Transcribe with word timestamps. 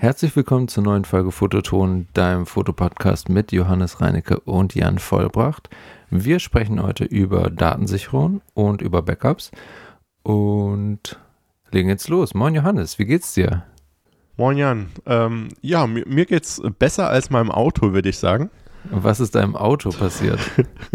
Herzlich 0.00 0.36
willkommen 0.36 0.68
zur 0.68 0.84
neuen 0.84 1.04
Folge 1.04 1.32
Fototon, 1.32 2.06
deinem 2.12 2.46
Fotopodcast 2.46 3.28
mit 3.30 3.50
Johannes 3.50 4.00
Reinecke 4.00 4.38
und 4.38 4.76
Jan 4.76 5.00
Vollbracht. 5.00 5.68
Wir 6.08 6.38
sprechen 6.38 6.80
heute 6.80 7.02
über 7.02 7.50
Datensicherung 7.50 8.40
und 8.54 8.80
über 8.80 9.02
Backups 9.02 9.50
und 10.22 11.18
legen 11.72 11.88
jetzt 11.88 12.08
los. 12.08 12.32
Moin 12.32 12.54
Johannes, 12.54 13.00
wie 13.00 13.06
geht's 13.06 13.34
dir? 13.34 13.64
Moin 14.36 14.56
Jan. 14.56 14.86
Ähm, 15.04 15.48
ja, 15.62 15.88
mir, 15.88 16.06
mir 16.06 16.26
geht's 16.26 16.62
besser 16.78 17.10
als 17.10 17.30
meinem 17.30 17.50
Auto, 17.50 17.92
würde 17.92 18.10
ich 18.10 18.18
sagen. 18.18 18.50
Was 18.84 19.18
ist 19.18 19.34
deinem 19.34 19.56
Auto 19.56 19.90
passiert? 19.90 20.38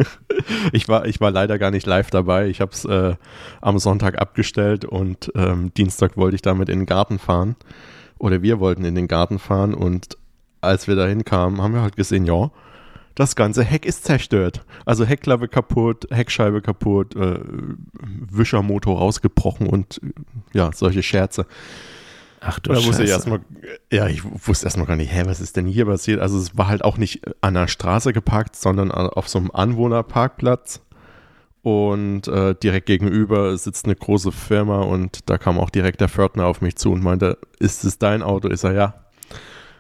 ich, 0.72 0.88
war, 0.88 1.08
ich 1.08 1.20
war 1.20 1.30
leider 1.30 1.60
gar 1.60 1.72
nicht 1.72 1.86
live 1.86 2.10
dabei. 2.10 2.48
Ich 2.48 2.62
habe 2.62 2.72
es 2.72 2.86
äh, 2.86 3.16
am 3.60 3.80
Sonntag 3.80 4.22
abgestellt 4.22 4.86
und 4.86 5.30
ähm, 5.36 5.74
Dienstag 5.74 6.16
wollte 6.16 6.36
ich 6.36 6.42
damit 6.42 6.70
in 6.70 6.80
den 6.80 6.86
Garten 6.86 7.20
fahren 7.20 7.58
oder 8.20 8.42
wir 8.42 8.60
wollten 8.60 8.86
in 8.86 8.96
den 8.96 9.08
Garten 9.08 9.40
fahren 9.40 9.74
und 9.74 10.18
als 10.62 10.88
wir 10.88 10.96
dahin 10.96 11.26
kamen, 11.26 11.62
haben 11.62 11.74
wir 11.74 11.82
halt 11.82 11.96
gesehen, 11.96 12.26
ja, 12.26 12.52
das 13.16 13.36
ganze 13.36 13.64
Heck 13.64 13.86
ist 13.86 14.06
zerstört. 14.06 14.66
Also 14.86 15.06
Heckklappe 15.06 15.48
kaputt, 15.48 16.08
Heckscheibe 16.10 16.62
kaputt, 16.62 17.16
äh, 17.16 17.40
Wischermotor 18.32 18.98
rausgebrochen 18.98 19.68
und 19.68 20.02
ja, 20.54 20.72
solche 20.74 21.04
Scherze. 21.04 21.46
Ach 22.40 22.60
du 22.60 22.74
da 22.74 22.82
Scheiße. 22.82 23.04
ich 23.04 23.10
erstmal, 23.10 23.42
ja, 23.92 24.08
ich 24.08 24.24
wusste 24.48 24.66
erstmal 24.66 24.88
gar 24.88 24.96
nicht, 24.96 25.14
hä, 25.14 25.24
was 25.26 25.40
ist 25.40 25.56
denn 25.56 25.66
hier 25.66 25.86
passiert? 25.86 26.20
Also 26.20 26.38
es 26.38 26.58
war 26.58 26.68
halt 26.68 26.84
auch 26.84 26.98
nicht 26.98 27.22
an 27.42 27.54
der 27.54 27.68
Straße 27.68 28.12
geparkt, 28.12 28.56
sondern 28.56 28.92
auf 28.92 29.30
so 29.30 29.40
einem 29.40 29.52
Anwohnerparkplatz. 29.52 30.82
Und 31.64 32.28
äh, 32.28 32.56
direkt 32.56 32.88
gegenüber 32.88 33.58
sitzt 33.58 33.86
eine 33.86 33.96
große 33.96 34.34
Firma 34.34 34.82
und 34.82 35.30
da 35.30 35.38
kam 35.38 35.58
auch 35.58 35.70
direkt 35.70 36.02
der 36.02 36.10
Pförtner 36.10 36.46
auf 36.46 36.60
mich 36.60 36.76
zu 36.76 36.92
und 36.92 37.02
meinte, 37.02 37.38
ist 37.58 37.86
es 37.86 37.98
dein 37.98 38.22
Auto? 38.22 38.50
Ich 38.50 38.60
sage, 38.60 38.76
ja. 38.76 38.94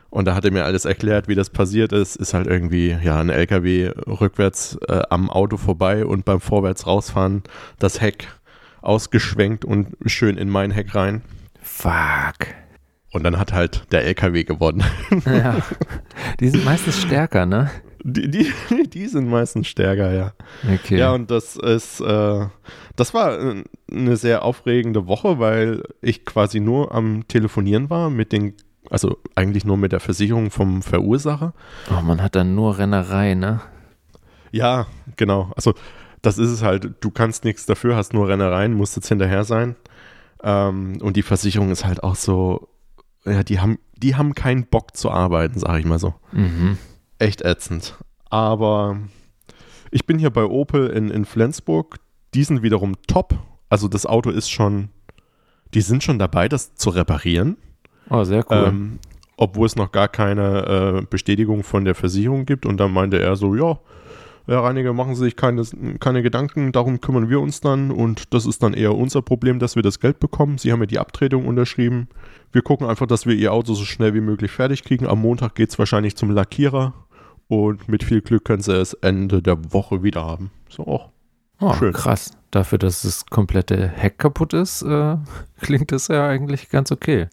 Und 0.09 0.25
da 0.25 0.33
hat 0.33 0.45
er 0.45 0.51
mir 0.51 0.63
alles 0.63 0.85
erklärt, 0.85 1.27
wie 1.27 1.35
das 1.35 1.49
passiert 1.49 1.91
ist. 1.91 2.15
Ist 2.15 2.33
halt 2.33 2.47
irgendwie, 2.47 2.95
ja, 3.03 3.19
ein 3.19 3.29
LKW 3.29 3.91
rückwärts 4.07 4.77
äh, 4.87 5.01
am 5.09 5.29
Auto 5.29 5.57
vorbei 5.57 6.05
und 6.05 6.23
beim 6.23 6.39
Vorwärts 6.39 6.87
rausfahren 6.87 7.43
das 7.79 7.99
Heck 7.99 8.27
ausgeschwenkt 8.81 9.65
und 9.65 9.97
schön 10.05 10.37
in 10.37 10.49
mein 10.49 10.71
Heck 10.71 10.95
rein. 10.95 11.21
Fuck. 11.61 12.47
Und 13.11 13.23
dann 13.23 13.37
hat 13.37 13.51
halt 13.51 13.91
der 13.91 14.05
LKW 14.05 14.43
gewonnen. 14.45 14.83
Ja. 15.25 15.57
Die 16.39 16.49
sind 16.49 16.63
meistens 16.63 17.01
stärker, 17.01 17.45
ne? 17.45 17.69
Die, 18.03 18.29
die, 18.29 18.53
die 18.87 19.07
sind 19.07 19.29
meistens 19.29 19.67
stärker, 19.67 20.13
ja. 20.13 20.33
Okay. 20.71 20.97
Ja, 20.97 21.13
und 21.13 21.31
das 21.31 21.55
ist, 21.55 22.01
äh, 22.01 22.45
das 22.95 23.13
war 23.13 23.39
äh, 23.39 23.63
eine 23.91 24.17
sehr 24.17 24.43
aufregende 24.43 25.07
Woche, 25.07 25.39
weil 25.39 25.83
ich 26.01 26.25
quasi 26.25 26.59
nur 26.59 26.93
am 26.93 27.27
Telefonieren 27.27 27.89
war 27.89 28.09
mit 28.09 28.31
den, 28.31 28.55
also 28.89 29.17
eigentlich 29.35 29.65
nur 29.65 29.77
mit 29.77 29.91
der 29.91 29.99
Versicherung 30.01 30.51
vom 30.51 30.81
Verursacher. 30.81 31.53
oh, 31.89 32.01
man 32.01 32.21
hat 32.21 32.35
dann 32.35 32.55
nur 32.55 32.77
Rennerei, 32.77 33.33
ne? 33.33 33.61
Ja, 34.51 34.85
genau. 35.15 35.51
Also 35.55 35.73
das 36.21 36.37
ist 36.37 36.49
es 36.49 36.61
halt. 36.61 36.91
Du 37.01 37.09
kannst 37.09 37.43
nichts 37.43 37.65
dafür, 37.65 37.95
hast 37.95 38.13
nur 38.13 38.27
Rennereien, 38.29 38.73
musst 38.73 38.95
jetzt 38.95 39.09
hinterher 39.09 39.43
sein. 39.43 39.75
Ähm, 40.43 40.97
und 41.01 41.15
die 41.17 41.23
Versicherung 41.23 41.71
ist 41.71 41.85
halt 41.85 42.03
auch 42.03 42.15
so, 42.15 42.69
ja, 43.25 43.43
die 43.43 43.59
haben, 43.59 43.79
die 43.97 44.15
haben 44.15 44.35
keinen 44.35 44.65
Bock 44.65 44.95
zu 44.95 45.09
arbeiten, 45.09 45.59
sag 45.59 45.79
ich 45.79 45.85
mal 45.85 45.99
so. 45.99 46.13
Mhm. 46.31 46.77
Echt 47.23 47.41
ätzend. 47.41 47.95
Aber 48.29 48.97
ich 49.91 50.05
bin 50.05 50.19
hier 50.19 50.29
bei 50.29 50.43
Opel 50.43 50.87
in, 50.89 51.09
in 51.09 51.25
Flensburg. 51.25 51.97
Die 52.33 52.43
sind 52.43 52.61
wiederum 52.61 52.95
top. 53.07 53.35
Also 53.69 53.87
das 53.87 54.05
Auto 54.05 54.29
ist 54.29 54.49
schon, 54.49 54.89
die 55.73 55.81
sind 55.81 56.03
schon 56.03 56.19
dabei, 56.19 56.49
das 56.49 56.75
zu 56.75 56.89
reparieren. 56.89 57.57
Oh, 58.09 58.23
sehr 58.23 58.45
cool. 58.49 58.65
Ähm, 58.67 58.99
obwohl 59.37 59.65
es 59.65 59.75
noch 59.75 59.91
gar 59.91 60.07
keine 60.07 61.01
äh, 61.01 61.05
Bestätigung 61.09 61.63
von 61.63 61.85
der 61.85 61.95
Versicherung 61.95 62.45
gibt. 62.45 62.65
Und 62.65 62.77
dann 62.77 62.91
meinte 62.91 63.19
er 63.19 63.35
so, 63.35 63.55
ja, 63.55 63.79
Herr 64.45 64.63
Reiniger, 64.63 64.91
machen 64.91 65.15
Sie 65.15 65.23
sich 65.23 65.37
keine, 65.37 65.63
keine 65.99 66.21
Gedanken, 66.21 66.73
darum 66.73 66.99
kümmern 66.99 67.29
wir 67.29 67.39
uns 67.39 67.61
dann. 67.61 67.91
Und 67.91 68.33
das 68.33 68.45
ist 68.45 68.61
dann 68.61 68.73
eher 68.73 68.93
unser 68.95 69.21
Problem, 69.21 69.59
dass 69.59 69.75
wir 69.75 69.83
das 69.83 69.99
Geld 69.99 70.19
bekommen. 70.19 70.57
Sie 70.57 70.71
haben 70.71 70.81
ja 70.81 70.85
die 70.85 70.99
Abtretung 70.99 71.45
unterschrieben. 71.45 72.09
Wir 72.51 72.61
gucken 72.61 72.87
einfach, 72.87 73.07
dass 73.07 73.25
wir 73.25 73.35
Ihr 73.35 73.53
Auto 73.53 73.73
so 73.73 73.85
schnell 73.85 74.13
wie 74.13 74.21
möglich 74.21 74.51
fertig 74.51 74.83
kriegen. 74.83 75.07
Am 75.07 75.21
Montag 75.21 75.55
geht 75.55 75.69
es 75.69 75.79
wahrscheinlich 75.79 76.17
zum 76.17 76.29
Lackierer. 76.29 76.93
Und 77.53 77.87
mit 77.87 78.03
viel 78.03 78.21
Glück 78.21 78.45
können 78.45 78.63
Sie 78.63 78.73
es 78.73 78.93
Ende 78.95 79.43
der 79.43 79.71
Woche 79.73 80.01
wieder 80.01 80.25
haben. 80.25 80.49
So, 80.69 80.87
auch. 80.87 81.09
oh, 81.59 81.71
schön. 81.73 81.93
krass. 81.93 82.31
Dafür, 82.49 82.79
dass 82.79 83.03
das 83.03 83.27
komplette 83.27 83.87
Heck 83.89 84.17
kaputt 84.17 84.53
ist, 84.53 84.81
äh, 84.81 85.17
klingt 85.61 85.91
das 85.91 86.07
ja 86.07 86.27
eigentlich 86.27 86.69
ganz 86.69 86.91
okay. 86.91 87.27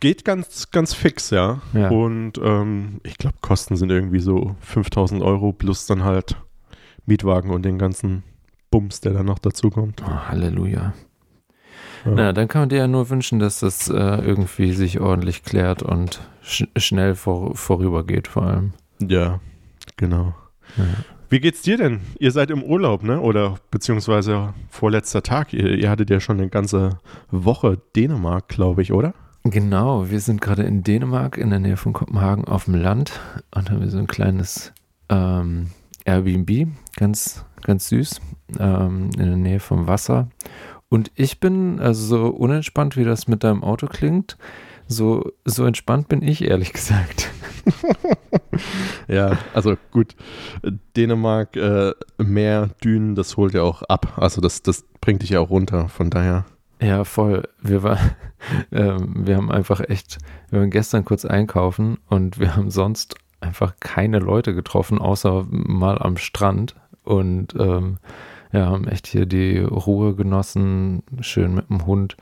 Geht 0.00 0.24
ganz, 0.24 0.70
ganz 0.70 0.94
fix, 0.94 1.28
ja. 1.28 1.60
Ja. 1.74 1.90
Und 1.90 2.38
ähm, 2.42 3.02
ich 3.02 3.18
glaube, 3.18 3.36
Kosten 3.42 3.76
sind 3.76 3.90
irgendwie 3.90 4.20
so 4.20 4.56
5000 4.60 5.20
Euro 5.22 5.52
plus 5.52 5.84
dann 5.84 6.02
halt 6.02 6.36
Mietwagen 7.04 7.50
und 7.50 7.62
den 7.66 7.76
ganzen 7.76 8.22
Bums, 8.70 9.02
der 9.02 9.12
dann 9.12 9.26
noch 9.26 9.38
dazukommt. 9.38 10.02
Oh, 10.02 10.28
Halleluja. 10.28 10.94
Ja. 12.06 12.10
Na, 12.10 12.32
dann 12.32 12.48
kann 12.48 12.62
man 12.62 12.68
dir 12.70 12.78
ja 12.78 12.88
nur 12.88 13.10
wünschen, 13.10 13.38
dass 13.38 13.60
das 13.60 13.90
äh, 13.90 13.92
irgendwie 13.92 14.72
sich 14.72 14.98
ordentlich 14.98 15.42
klärt 15.42 15.82
und 15.82 16.22
sch 16.42 16.64
schnell 16.78 17.14
vor 17.14 17.54
vorübergeht, 17.54 18.26
vor 18.26 18.44
allem. 18.44 18.72
Ja, 19.00 19.40
genau. 19.96 20.34
Ja. 20.76 20.84
Wie 21.28 21.40
geht's 21.40 21.62
dir 21.62 21.76
denn? 21.76 22.00
Ihr 22.18 22.32
seid 22.32 22.50
im 22.50 22.62
Urlaub, 22.62 23.04
ne? 23.04 23.20
Oder 23.20 23.56
beziehungsweise 23.70 24.52
vorletzter 24.68 25.22
Tag. 25.22 25.52
Ihr, 25.52 25.78
ihr 25.78 25.88
hattet 25.88 26.10
ja 26.10 26.18
schon 26.18 26.38
eine 26.38 26.48
ganze 26.48 26.98
Woche 27.30 27.78
Dänemark, 27.94 28.48
glaube 28.48 28.82
ich, 28.82 28.92
oder? 28.92 29.14
Genau, 29.44 30.10
wir 30.10 30.20
sind 30.20 30.40
gerade 30.40 30.64
in 30.64 30.82
Dänemark, 30.82 31.38
in 31.38 31.50
der 31.50 31.60
Nähe 31.60 31.76
von 31.76 31.92
Kopenhagen 31.92 32.44
auf 32.44 32.64
dem 32.64 32.74
Land 32.74 33.20
und 33.54 33.70
haben 33.70 33.80
wir 33.80 33.88
so 33.88 33.98
ein 33.98 34.06
kleines 34.06 34.72
ähm, 35.08 35.70
Airbnb, 36.04 36.68
ganz, 36.96 37.44
ganz 37.62 37.88
süß, 37.88 38.20
ähm, 38.58 39.10
in 39.16 39.26
der 39.26 39.36
Nähe 39.36 39.60
vom 39.60 39.86
Wasser. 39.86 40.28
Und 40.88 41.10
ich 41.14 41.40
bin, 41.40 41.78
also 41.78 42.04
so 42.06 42.26
unentspannt, 42.26 42.96
wie 42.96 43.04
das 43.04 43.28
mit 43.28 43.44
deinem 43.44 43.62
Auto 43.62 43.86
klingt, 43.86 44.36
so, 44.88 45.30
so 45.44 45.64
entspannt 45.64 46.08
bin 46.08 46.20
ich, 46.22 46.44
ehrlich 46.44 46.72
gesagt. 46.72 47.30
Ja, 49.08 49.38
also 49.54 49.76
gut. 49.90 50.14
Dänemark, 50.96 51.56
äh, 51.56 51.92
Meer, 52.18 52.70
Dünen, 52.82 53.14
das 53.14 53.36
holt 53.36 53.54
ja 53.54 53.62
auch 53.62 53.82
ab. 53.82 54.14
Also 54.16 54.40
das, 54.40 54.62
das 54.62 54.84
bringt 55.00 55.22
dich 55.22 55.30
ja 55.30 55.40
auch 55.40 55.50
runter. 55.50 55.88
Von 55.88 56.10
daher. 56.10 56.44
Ja, 56.80 57.04
voll. 57.04 57.48
Wir, 57.60 57.82
war, 57.82 57.98
ähm, 58.72 59.26
wir 59.26 59.36
haben 59.36 59.50
einfach 59.50 59.80
echt, 59.80 60.18
wir 60.50 60.60
waren 60.60 60.70
gestern 60.70 61.04
kurz 61.04 61.24
einkaufen 61.24 61.98
und 62.08 62.38
wir 62.38 62.56
haben 62.56 62.70
sonst 62.70 63.16
einfach 63.40 63.74
keine 63.80 64.18
Leute 64.18 64.54
getroffen, 64.54 64.98
außer 64.98 65.46
mal 65.50 65.98
am 65.98 66.16
Strand. 66.16 66.74
Und 67.04 67.54
ähm, 67.58 67.98
ja, 68.52 68.66
haben 68.66 68.86
echt 68.86 69.06
hier 69.06 69.26
die 69.26 69.58
Ruhe 69.58 70.14
genossen, 70.14 71.02
schön 71.20 71.54
mit 71.54 71.70
dem 71.70 71.86
Hund 71.86 72.16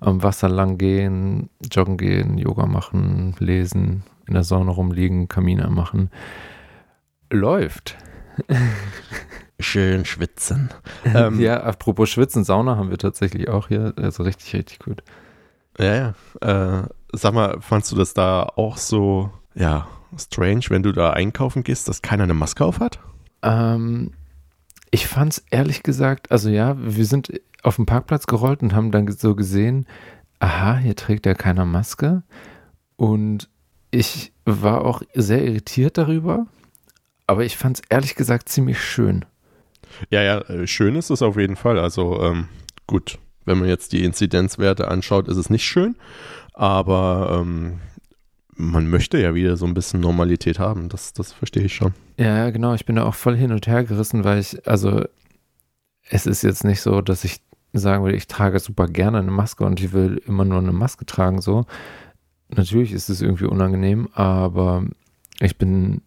am 0.00 0.22
Wasser 0.22 0.48
lang 0.48 0.78
gehen, 0.78 1.48
joggen 1.70 1.96
gehen, 1.96 2.38
Yoga 2.38 2.66
machen, 2.66 3.34
lesen, 3.38 4.02
in 4.26 4.34
der 4.34 4.44
Sonne 4.44 4.70
rumliegen, 4.70 5.28
Kamin 5.28 5.60
anmachen. 5.60 6.10
Läuft. 7.30 7.96
Schön 9.58 10.04
schwitzen. 10.04 10.70
Ähm, 11.14 11.40
ja, 11.40 11.62
apropos 11.62 12.10
Schwitzen, 12.10 12.42
Sauna 12.44 12.76
haben 12.76 12.90
wir 12.90 12.98
tatsächlich 12.98 13.48
auch 13.48 13.68
hier. 13.68 13.94
Also 13.96 14.24
richtig, 14.24 14.52
richtig 14.54 14.80
gut. 14.80 15.04
Ja, 15.78 16.14
ja. 16.40 16.80
Äh, 16.80 16.88
sag 17.12 17.32
mal, 17.32 17.60
fandst 17.60 17.92
du 17.92 17.96
das 17.96 18.12
da 18.12 18.42
auch 18.42 18.76
so, 18.76 19.30
ja, 19.54 19.86
strange, 20.18 20.64
wenn 20.68 20.82
du 20.82 20.92
da 20.92 21.10
einkaufen 21.10 21.62
gehst, 21.62 21.88
dass 21.88 22.02
keiner 22.02 22.24
eine 22.24 22.34
Maske 22.34 22.64
auf 22.64 22.80
hat? 22.80 22.98
Ähm, 23.42 24.12
ich 24.90 25.06
fand 25.06 25.34
es 25.34 25.44
ehrlich 25.50 25.82
gesagt, 25.82 26.32
also 26.32 26.48
ja, 26.48 26.76
wir 26.78 27.04
sind 27.04 27.40
auf 27.62 27.76
den 27.76 27.86
Parkplatz 27.86 28.26
gerollt 28.26 28.62
und 28.62 28.74
haben 28.74 28.90
dann 28.90 29.10
so 29.12 29.34
gesehen, 29.34 29.86
aha, 30.38 30.76
hier 30.76 30.96
trägt 30.96 31.26
ja 31.26 31.34
keiner 31.34 31.64
Maske. 31.64 32.22
Und 32.96 33.48
ich 33.96 34.32
war 34.44 34.84
auch 34.84 35.02
sehr 35.14 35.44
irritiert 35.44 35.98
darüber, 35.98 36.46
aber 37.26 37.44
ich 37.44 37.56
fand 37.56 37.78
es 37.78 37.82
ehrlich 37.88 38.14
gesagt 38.14 38.48
ziemlich 38.48 38.80
schön. 38.80 39.24
Ja, 40.10 40.22
ja, 40.22 40.40
äh, 40.42 40.66
schön 40.66 40.96
ist 40.96 41.10
es 41.10 41.22
auf 41.22 41.36
jeden 41.36 41.56
Fall. 41.56 41.78
Also 41.78 42.22
ähm, 42.22 42.48
gut, 42.86 43.18
wenn 43.44 43.58
man 43.58 43.68
jetzt 43.68 43.92
die 43.92 44.04
Inzidenzwerte 44.04 44.88
anschaut, 44.88 45.28
ist 45.28 45.36
es 45.36 45.50
nicht 45.50 45.64
schön, 45.64 45.96
aber 46.52 47.40
ähm, 47.40 47.80
man 48.54 48.88
möchte 48.88 49.18
ja 49.18 49.34
wieder 49.34 49.56
so 49.56 49.66
ein 49.66 49.74
bisschen 49.74 50.00
Normalität 50.00 50.58
haben. 50.58 50.88
Das, 50.88 51.12
das 51.12 51.32
verstehe 51.32 51.64
ich 51.64 51.74
schon. 51.74 51.94
Ja, 52.18 52.36
ja, 52.36 52.50
genau, 52.50 52.74
ich 52.74 52.86
bin 52.86 52.96
da 52.96 53.04
auch 53.04 53.14
voll 53.14 53.36
hin 53.36 53.52
und 53.52 53.66
her 53.66 53.84
gerissen, 53.84 54.24
weil 54.24 54.38
ich, 54.38 54.66
also 54.66 55.04
es 56.08 56.26
ist 56.26 56.42
jetzt 56.42 56.64
nicht 56.64 56.80
so, 56.80 57.00
dass 57.00 57.24
ich 57.24 57.40
sagen 57.72 58.04
würde, 58.04 58.16
ich 58.16 58.26
trage 58.26 58.58
super 58.58 58.86
gerne 58.86 59.18
eine 59.18 59.30
Maske 59.30 59.64
und 59.64 59.80
ich 59.80 59.92
will 59.92 60.22
immer 60.26 60.44
nur 60.44 60.58
eine 60.58 60.72
Maske 60.72 61.04
tragen, 61.04 61.40
so. 61.40 61.66
Natürlich 62.48 62.92
ist 62.92 63.08
es 63.08 63.22
irgendwie 63.22 63.46
unangenehm, 63.46 64.08
aber 64.12 64.84
ich 65.40 65.58
bin 65.58 66.02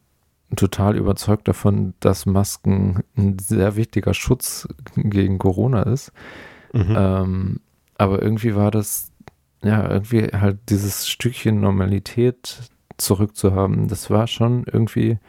total 0.56 0.98
überzeugt 0.98 1.48
davon, 1.48 1.94
dass 2.00 2.26
Masken 2.26 3.04
ein 3.18 3.38
sehr 3.40 3.76
wichtiger 3.76 4.14
Schutz 4.14 4.68
gegen 4.96 5.38
Corona 5.38 5.84
ist. 5.84 6.12
Mhm. 6.74 6.96
Ähm, 6.98 7.60
aber 7.98 8.22
irgendwie 8.22 8.56
war 8.56 8.72
das 8.72 9.12
ja, 9.64 9.90
irgendwie 9.90 10.28
halt 10.28 10.58
dieses 10.70 11.08
Stückchen 11.08 11.60
Normalität 11.60 12.70
zurückzuhaben, 12.98 13.88
das 13.88 14.10
war 14.10 14.28
schon 14.28 14.66
irgendwie, 14.72 15.20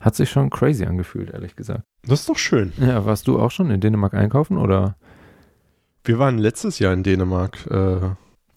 hat 0.00 0.14
sich 0.14 0.30
schon 0.30 0.50
crazy 0.50 0.84
angefühlt, 0.84 1.30
ehrlich 1.30 1.56
gesagt. 1.56 1.82
Das 2.06 2.20
ist 2.20 2.28
doch 2.28 2.38
schön. 2.38 2.72
Ja, 2.78 3.04
warst 3.04 3.28
du 3.28 3.38
auch 3.38 3.50
schon 3.50 3.70
in 3.70 3.80
Dänemark 3.80 4.14
einkaufen 4.14 4.56
oder? 4.56 4.96
Wir 6.04 6.18
waren 6.18 6.38
letztes 6.38 6.78
Jahr 6.78 6.94
in 6.94 7.02
Dänemark. 7.02 7.66
Äh, 7.70 8.10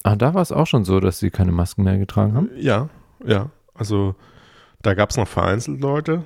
ah, 0.04 0.16
da 0.16 0.34
war 0.34 0.42
es 0.42 0.52
auch 0.52 0.68
schon 0.68 0.86
so, 0.86 1.00
dass 1.00 1.20
sie 1.20 1.32
keine 1.32 1.52
Masken 1.52 1.84
mehr 1.84 1.98
getragen 1.98 2.36
haben? 2.36 2.50
Ja, 2.58 2.90
ja. 3.26 3.50
Also 3.74 4.16
da 4.82 4.94
gab 4.94 5.10
es 5.10 5.18
noch 5.18 5.28
vereinzelt 5.28 5.82
Leute, 5.82 6.24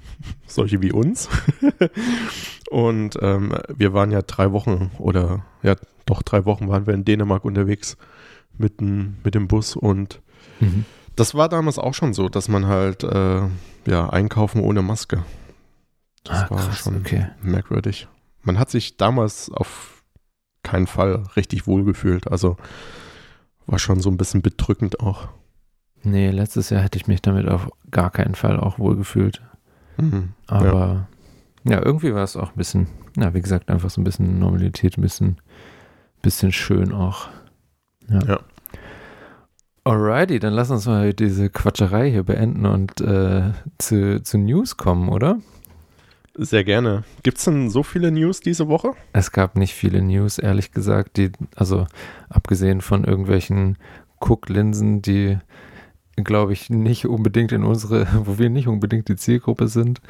solche 0.46 0.82
wie 0.82 0.92
uns. 0.92 1.28
Und 2.70 3.16
ähm, 3.22 3.56
wir 3.74 3.92
waren 3.94 4.10
ja 4.10 4.22
drei 4.22 4.52
Wochen 4.52 4.90
oder 4.98 5.44
ja, 5.62 5.74
doch 6.06 6.22
drei 6.22 6.44
Wochen 6.44 6.68
waren 6.68 6.86
wir 6.86 6.94
in 6.94 7.04
Dänemark 7.04 7.44
unterwegs 7.44 7.96
mit, 8.56 8.80
n, 8.80 9.18
mit 9.24 9.34
dem 9.34 9.48
Bus 9.48 9.74
und 9.74 10.20
mhm. 10.60 10.84
das 11.16 11.34
war 11.34 11.48
damals 11.48 11.78
auch 11.78 11.94
schon 11.94 12.14
so, 12.14 12.28
dass 12.28 12.48
man 12.48 12.66
halt 12.66 13.02
äh, 13.02 13.42
ja 13.86 14.10
einkaufen 14.10 14.60
ohne 14.60 14.82
Maske. 14.82 15.24
Das 16.24 16.44
ah, 16.44 16.50
war 16.50 16.58
krass, 16.58 16.78
schon 16.78 16.96
okay. 16.98 17.26
merkwürdig. 17.42 18.06
Man 18.42 18.58
hat 18.58 18.70
sich 18.70 18.96
damals 18.96 19.50
auf 19.50 20.04
keinen 20.62 20.86
Fall 20.86 21.24
richtig 21.36 21.66
wohlgefühlt. 21.66 22.30
Also 22.30 22.56
war 23.70 23.78
schon 23.78 24.00
so 24.00 24.10
ein 24.10 24.16
bisschen 24.16 24.42
bedrückend 24.42 25.00
auch. 25.00 25.28
Nee, 26.02 26.30
letztes 26.30 26.70
Jahr 26.70 26.82
hätte 26.82 26.98
ich 26.98 27.06
mich 27.06 27.22
damit 27.22 27.48
auf 27.48 27.70
gar 27.90 28.10
keinen 28.10 28.34
Fall 28.34 28.58
auch 28.58 28.78
wohlgefühlt. 28.78 29.42
Mhm, 29.96 30.30
Aber 30.46 31.06
ja. 31.64 31.72
ja. 31.72 31.84
irgendwie 31.84 32.14
war 32.14 32.24
es 32.24 32.36
auch 32.36 32.50
ein 32.50 32.56
bisschen, 32.56 32.88
ja, 33.16 33.34
wie 33.34 33.42
gesagt, 33.42 33.68
einfach 33.68 33.90
so 33.90 34.00
ein 34.00 34.04
bisschen 34.04 34.38
Normalität, 34.38 34.96
ein 34.96 35.02
bisschen, 35.02 35.36
bisschen 36.22 36.52
schön 36.52 36.92
auch. 36.92 37.28
Ja. 38.08 38.20
ja. 38.26 38.40
Alrighty, 39.84 40.38
dann 40.38 40.52
lass 40.52 40.70
uns 40.70 40.86
mal 40.86 41.14
diese 41.14 41.48
Quatscherei 41.48 42.10
hier 42.10 42.22
beenden 42.22 42.66
und 42.66 43.00
äh, 43.00 43.52
zu, 43.78 44.22
zu 44.22 44.38
News 44.38 44.76
kommen, 44.76 45.08
oder? 45.08 45.38
Sehr 46.42 46.64
gerne. 46.64 47.04
Gibt 47.22 47.36
es 47.36 47.44
denn 47.44 47.68
so 47.68 47.82
viele 47.82 48.10
News 48.10 48.40
diese 48.40 48.66
Woche? 48.66 48.94
Es 49.12 49.30
gab 49.30 49.58
nicht 49.58 49.74
viele 49.74 50.00
News, 50.00 50.38
ehrlich 50.38 50.72
gesagt. 50.72 51.18
Die, 51.18 51.32
also 51.54 51.86
abgesehen 52.30 52.80
von 52.80 53.04
irgendwelchen 53.04 53.76
Cook-Linsen, 54.20 55.02
die, 55.02 55.36
glaube 56.16 56.54
ich, 56.54 56.70
nicht 56.70 57.04
unbedingt 57.04 57.52
in 57.52 57.62
unsere, 57.62 58.08
wo 58.24 58.38
wir 58.38 58.48
nicht 58.48 58.68
unbedingt 58.68 59.08
die 59.08 59.16
Zielgruppe 59.16 59.68
sind. 59.68 60.00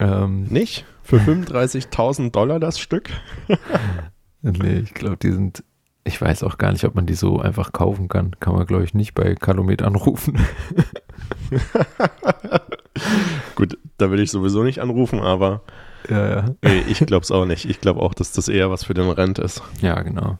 Ähm, 0.00 0.44
nicht? 0.44 0.86
Für 1.02 1.18
35.000 1.18 2.30
Dollar 2.30 2.58
das 2.58 2.78
Stück? 2.78 3.10
nee, 4.40 4.78
ich 4.78 4.94
glaube, 4.94 5.18
die 5.18 5.30
sind 5.30 5.62
ich 6.04 6.20
weiß 6.20 6.42
auch 6.42 6.58
gar 6.58 6.70
nicht, 6.70 6.84
ob 6.84 6.94
man 6.94 7.06
die 7.06 7.14
so 7.14 7.40
einfach 7.40 7.72
kaufen 7.72 8.08
kann. 8.08 8.36
Kann 8.38 8.54
man, 8.54 8.66
glaube 8.66 8.84
ich, 8.84 8.92
nicht 8.92 9.14
bei 9.14 9.34
Calumet 9.34 9.80
anrufen. 9.80 10.38
Gut, 13.54 13.78
da 13.98 14.10
will 14.10 14.20
ich 14.20 14.30
sowieso 14.30 14.62
nicht 14.62 14.80
anrufen, 14.80 15.20
aber 15.20 15.62
ja, 16.08 16.28
ja. 16.28 16.44
Nee, 16.62 16.84
ich 16.88 16.98
glaube 17.00 17.22
es 17.22 17.30
auch 17.30 17.46
nicht. 17.46 17.64
Ich 17.64 17.80
glaube 17.80 18.00
auch, 18.00 18.14
dass 18.14 18.32
das 18.32 18.48
eher 18.48 18.70
was 18.70 18.84
für 18.84 18.94
den 18.94 19.08
Rent 19.08 19.38
ist. 19.38 19.62
Ja, 19.80 20.00
genau. 20.02 20.38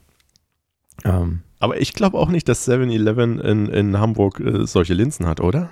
Ähm, 1.05 1.43
aber 1.59 1.81
ich 1.81 1.95
glaube 1.95 2.19
auch 2.19 2.29
nicht, 2.29 2.49
dass 2.49 2.69
7-Eleven 2.69 3.41
in, 3.41 3.69
in 3.69 3.99
Hamburg 3.99 4.41
äh, 4.41 4.67
solche 4.67 4.95
Linsen 4.95 5.27
hat, 5.27 5.41
oder? 5.41 5.71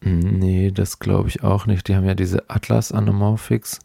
Nee, 0.00 0.72
das 0.72 0.98
glaube 0.98 1.28
ich 1.28 1.44
auch 1.44 1.66
nicht. 1.66 1.88
Die 1.88 1.94
haben 1.94 2.06
ja 2.06 2.14
diese 2.14 2.50
Atlas 2.50 2.92
Anamorphix. 2.92 3.80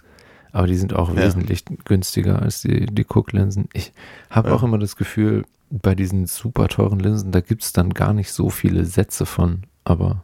Aber 0.51 0.65
die 0.65 0.75
sind 0.75 0.93
auch 0.93 1.09
ja. 1.09 1.17
wesentlich 1.17 1.65
günstiger 1.85 2.41
als 2.41 2.61
die, 2.61 2.87
die 2.87 3.05
Cook-Linsen. 3.07 3.67
Ich 3.73 3.91
habe 4.29 4.49
ja. 4.49 4.55
auch 4.55 4.63
immer 4.63 4.79
das 4.79 4.95
Gefühl, 4.95 5.43
bei 5.69 5.93
diesen 5.93 6.25
super 6.25 6.69
teuren 6.69 6.99
Linsen, 6.99 7.31
da 7.31 7.41
gibt 7.41 7.63
es 7.63 7.73
dann 7.73 7.93
gar 7.93 8.13
nicht 8.13 8.31
so 8.31 8.49
viele 8.49 8.85
Sätze 8.85 9.25
von. 9.25 9.63
Aber 9.83 10.23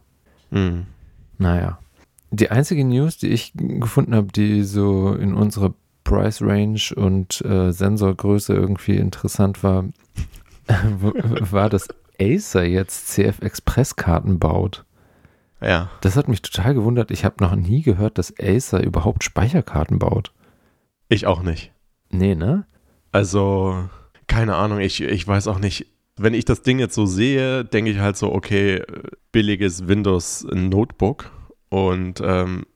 mhm. 0.54 0.86
naja. 1.38 1.78
Die 2.30 2.50
einzige 2.50 2.84
News, 2.84 3.18
die 3.18 3.28
ich 3.28 3.52
gefunden 3.54 4.14
habe, 4.14 4.28
die 4.32 4.64
so 4.64 5.14
in 5.14 5.34
unserer 5.34 5.74
Price 6.02 6.42
Range 6.42 6.80
und 6.96 7.40
äh, 7.42 7.72
Sensorgröße 7.72 8.54
irgendwie 8.54 8.96
interessant 8.96 9.62
war, 9.62 9.84
war, 10.68 11.70
dass 11.70 11.88
Acer 12.20 12.64
jetzt 12.64 13.08
CF 13.08 13.40
Express 13.40 13.96
Karten 13.96 14.38
baut. 14.38 14.84
Ja. 15.60 15.90
Das 16.00 16.16
hat 16.16 16.28
mich 16.28 16.42
total 16.42 16.74
gewundert. 16.74 17.10
Ich 17.10 17.24
habe 17.24 17.42
noch 17.42 17.54
nie 17.56 17.82
gehört, 17.82 18.18
dass 18.18 18.34
Acer 18.38 18.82
überhaupt 18.82 19.24
Speicherkarten 19.24 19.98
baut. 19.98 20.32
Ich 21.08 21.26
auch 21.26 21.42
nicht. 21.42 21.72
Nee, 22.10 22.34
ne? 22.34 22.66
Also, 23.12 23.88
keine 24.26 24.56
Ahnung, 24.56 24.80
ich, 24.80 25.00
ich 25.00 25.26
weiß 25.26 25.48
auch 25.48 25.58
nicht. 25.58 25.86
Wenn 26.16 26.34
ich 26.34 26.44
das 26.44 26.62
Ding 26.62 26.78
jetzt 26.78 26.94
so 26.94 27.06
sehe, 27.06 27.64
denke 27.64 27.90
ich 27.90 27.98
halt 27.98 28.16
so, 28.16 28.32
okay, 28.32 28.82
billiges 29.32 29.88
Windows 29.88 30.46
Notebook 30.52 31.30
und 31.70 32.20
ähm, 32.24 32.66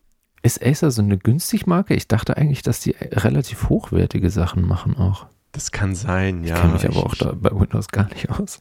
ist 0.42 0.64
Acer 0.64 0.90
so 0.90 1.02
eine 1.02 1.18
günstig 1.18 1.66
Marke? 1.66 1.94
Ich 1.94 2.08
dachte 2.08 2.36
eigentlich, 2.36 2.62
dass 2.62 2.80
die 2.80 2.94
relativ 3.12 3.68
hochwertige 3.68 4.30
Sachen 4.30 4.66
machen 4.66 4.96
auch. 4.96 5.26
Das 5.52 5.72
kann 5.72 5.94
sein, 5.94 6.44
ja. 6.44 6.54
Ich 6.54 6.60
kenne 6.60 6.72
mich 6.74 6.88
aber 6.88 7.06
auch 7.06 7.14
da 7.14 7.32
bei 7.32 7.50
Windows 7.50 7.88
gar 7.88 8.08
nicht 8.08 8.30
aus. 8.30 8.58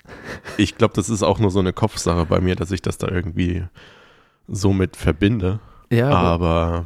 Ich 0.58 0.78
glaube, 0.78 0.94
das 0.96 1.10
ist 1.10 1.22
auch 1.22 1.40
nur 1.40 1.52
so 1.52 1.60
eine 1.60 1.74
Kopfsache 1.74 2.26
bei 2.26 2.40
mir, 2.40 2.56
dass 2.56 2.72
ich 2.72 2.82
das 2.82 2.98
da 2.98 3.08
irgendwie 3.08 3.64
somit 4.48 4.96
verbinde. 4.96 5.60
Ja. 5.92 6.10
Aber 6.10 6.86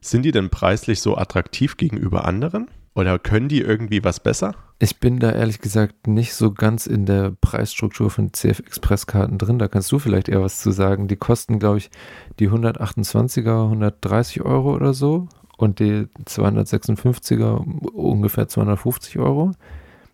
sind 0.00 0.24
die 0.24 0.32
denn 0.32 0.50
preislich 0.50 1.00
so 1.00 1.16
attraktiv 1.16 1.76
gegenüber 1.76 2.24
anderen? 2.24 2.68
Oder 2.94 3.18
können 3.18 3.48
die 3.48 3.60
irgendwie 3.60 4.04
was 4.04 4.20
besser? 4.20 4.54
Ich 4.78 5.00
bin 5.00 5.18
da 5.18 5.32
ehrlich 5.32 5.60
gesagt 5.60 6.06
nicht 6.06 6.34
so 6.34 6.52
ganz 6.52 6.86
in 6.86 7.06
der 7.06 7.32
Preisstruktur 7.40 8.10
von 8.10 8.32
CF 8.32 8.58
Express 8.60 9.06
Karten 9.06 9.38
drin. 9.38 9.58
Da 9.58 9.68
kannst 9.68 9.90
du 9.92 9.98
vielleicht 9.98 10.28
eher 10.28 10.42
was 10.42 10.60
zu 10.60 10.72
sagen. 10.72 11.08
Die 11.08 11.16
kosten, 11.16 11.58
glaube 11.58 11.78
ich, 11.78 11.90
die 12.38 12.50
128er 12.50 13.64
130 13.64 14.42
Euro 14.42 14.74
oder 14.74 14.92
so 14.92 15.28
und 15.56 15.78
die 15.78 16.06
256er 16.26 17.90
ungefähr 17.92 18.48
250 18.48 19.18
Euro. 19.18 19.52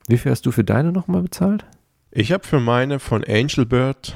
Wie 0.07 0.19
viel 0.19 0.31
hast 0.31 0.47
du 0.47 0.53
für 0.53 0.65
deine 0.65 0.93
nochmal 0.93 1.23
bezahlt? 1.23 1.67
Ich 2.11 2.33
habe 2.33 2.47
für 2.47 2.61
meine 2.61 3.01
von 3.01 3.25
Angelbird 3.25 4.15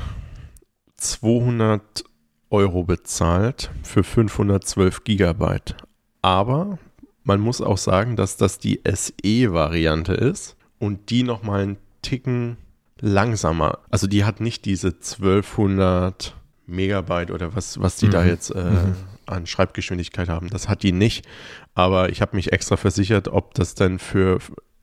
200 0.97 2.05
Euro 2.51 2.85
bezahlt 2.85 3.71
für 3.83 4.05
512 4.05 5.05
Gigabyte. 5.05 5.77
Aber 6.21 6.79
man 7.25 7.41
muss 7.41 7.61
auch 7.61 7.79
sagen, 7.79 8.17
dass 8.17 8.37
das 8.37 8.59
die 8.59 8.81
SE-Variante 8.85 10.15
ist 10.15 10.57
und 10.79 11.11
die 11.11 11.23
nochmal 11.23 11.63
einen 11.63 11.77
Ticken 12.03 12.57
langsamer. 13.01 13.79
Also 13.91 14.07
die 14.07 14.25
hat 14.25 14.41
nicht 14.41 14.65
diese 14.65 14.89
1200 14.89 16.35
Megabyte 16.67 17.31
oder 17.31 17.55
was, 17.55 17.81
was 17.81 17.97
die 17.97 18.07
mhm. 18.07 18.11
da 18.11 18.25
jetzt 18.25 18.51
äh, 18.51 18.63
mhm. 18.65 18.95
an 19.27 19.47
Schreibgeschwindigkeit 19.47 20.29
haben. 20.29 20.49
Das 20.49 20.69
hat 20.69 20.83
die 20.83 20.93
nicht. 20.93 21.27
Aber 21.75 22.11
ich 22.11 22.21
habe 22.21 22.37
mich 22.37 22.53
extra 22.53 22.77
versichert, 22.77 23.29
ob 23.29 23.55
das 23.55 23.75
denn 23.75 23.99
für 23.99 24.39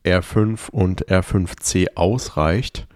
R5 0.06 0.70
und 0.70 1.08
R5C 1.08 1.96
ausreicht. 1.96 2.88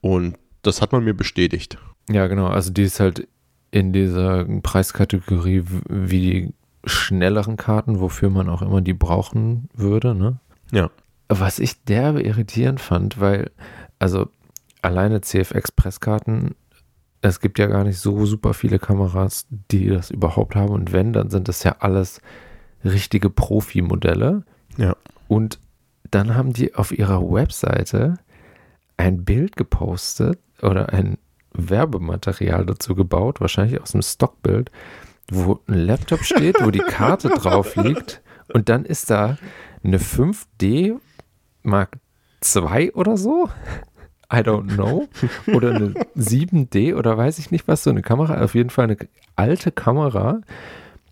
Und 0.00 0.36
das 0.62 0.82
hat 0.82 0.92
man 0.92 1.04
mir 1.04 1.14
bestätigt. 1.14 1.78
Ja, 2.10 2.26
genau. 2.26 2.46
Also 2.46 2.72
die 2.72 2.82
ist 2.82 3.00
halt 3.00 3.26
in 3.70 3.92
dieser 3.92 4.44
Preiskategorie 4.62 5.64
wie 5.88 6.20
die 6.20 6.54
schnelleren 6.86 7.56
Karten, 7.56 8.00
wofür 8.00 8.30
man 8.30 8.48
auch 8.48 8.62
immer 8.62 8.80
die 8.80 8.94
brauchen 8.94 9.68
würde, 9.74 10.14
ne? 10.14 10.38
Ja. 10.70 10.90
Was 11.28 11.58
ich 11.58 11.84
derbe 11.84 12.22
irritierend 12.22 12.80
fand, 12.80 13.20
weil, 13.20 13.50
also 13.98 14.28
alleine 14.82 15.20
CF-Express-Karten, 15.20 16.54
es 17.20 17.40
gibt 17.40 17.58
ja 17.58 17.66
gar 17.66 17.82
nicht 17.84 17.98
so 17.98 18.24
super 18.24 18.54
viele 18.54 18.78
Kameras, 18.78 19.46
die 19.50 19.88
das 19.88 20.10
überhaupt 20.10 20.54
haben. 20.54 20.72
Und 20.72 20.92
wenn, 20.92 21.12
dann 21.12 21.30
sind 21.30 21.48
das 21.48 21.64
ja 21.64 21.76
alles 21.80 22.20
richtige 22.84 23.30
Profi-Modelle. 23.30 24.44
Ja. 24.76 24.96
Und 25.26 25.58
dann 26.10 26.36
haben 26.36 26.52
die 26.52 26.74
auf 26.76 26.96
ihrer 26.96 27.20
Webseite 27.20 28.14
ein 28.96 29.24
Bild 29.24 29.56
gepostet 29.56 30.38
oder 30.62 30.92
ein 30.92 31.18
Werbematerial 31.52 32.66
dazu 32.66 32.94
gebaut, 32.94 33.40
wahrscheinlich 33.40 33.80
aus 33.80 33.92
dem 33.92 34.02
Stockbild, 34.02 34.70
wo 35.30 35.60
ein 35.66 35.74
Laptop 35.74 36.24
steht, 36.24 36.56
wo 36.62 36.70
die 36.70 36.78
Karte 36.78 37.28
drauf 37.34 37.76
liegt 37.76 38.22
und 38.52 38.68
dann 38.68 38.84
ist 38.84 39.10
da 39.10 39.38
eine 39.82 39.98
5D 39.98 40.98
Mark 41.62 41.98
II 42.44 42.92
oder 42.92 43.16
so. 43.16 43.48
I 44.32 44.38
don't 44.38 44.74
know. 44.74 45.08
Oder 45.54 45.74
eine 45.76 45.94
7D 46.16 46.96
oder 46.96 47.16
weiß 47.16 47.38
ich 47.38 47.52
nicht 47.52 47.68
was, 47.68 47.84
so 47.84 47.90
eine 47.90 48.02
Kamera. 48.02 48.42
Auf 48.42 48.54
jeden 48.54 48.70
Fall 48.70 48.84
eine 48.84 48.96
alte 49.36 49.70
Kamera, 49.70 50.40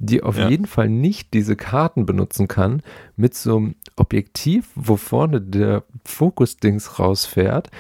die 0.01 0.23
auf 0.23 0.37
ja. 0.37 0.49
jeden 0.49 0.67
Fall 0.67 0.89
nicht 0.89 1.33
diese 1.33 1.55
Karten 1.55 2.07
benutzen 2.07 2.49
kann, 2.49 2.83
mit 3.17 3.35
so 3.35 3.57
einem 3.57 3.75
Objektiv, 3.97 4.69
wo 4.75 4.97
vorne 4.97 5.41
der 5.41 5.85
Fokus-Dings 6.05 6.99
rausfährt, 6.99 7.71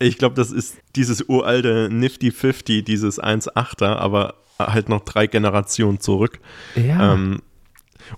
ich 0.00 0.18
glaube, 0.18 0.36
das 0.36 0.52
ist 0.52 0.76
dieses 0.94 1.28
uralte 1.28 1.88
Nifty 1.90 2.30
50, 2.30 2.84
dieses 2.84 3.20
1.8er, 3.20 3.96
aber 3.96 4.34
halt 4.58 4.88
noch 4.88 5.00
drei 5.00 5.26
Generationen 5.26 6.00
zurück. 6.00 6.40
Ja. 6.74 7.14
Ähm, 7.14 7.42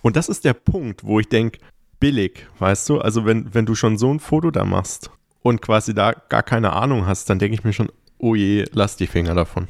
und 0.02 0.16
das 0.16 0.28
ist 0.28 0.44
der 0.44 0.54
Punkt, 0.54 1.04
wo 1.04 1.20
ich 1.20 1.28
denke, 1.28 1.58
billig, 1.98 2.46
weißt 2.58 2.88
du? 2.88 3.00
Also 3.00 3.26
wenn, 3.26 3.54
wenn 3.54 3.66
du 3.66 3.74
schon 3.74 3.98
so 3.98 4.12
ein 4.12 4.20
Foto 4.20 4.50
da 4.50 4.64
machst 4.64 5.10
und 5.42 5.60
quasi 5.62 5.94
da 5.94 6.12
gar 6.12 6.42
keine 6.42 6.72
Ahnung 6.72 7.06
hast, 7.06 7.28
dann 7.30 7.38
denke 7.38 7.54
ich 7.54 7.64
mir 7.64 7.72
schon, 7.72 7.90
oh 8.18 8.34
je, 8.34 8.64
lass 8.72 8.96
die 8.96 9.06
Finger 9.06 9.34
davon. 9.34 9.68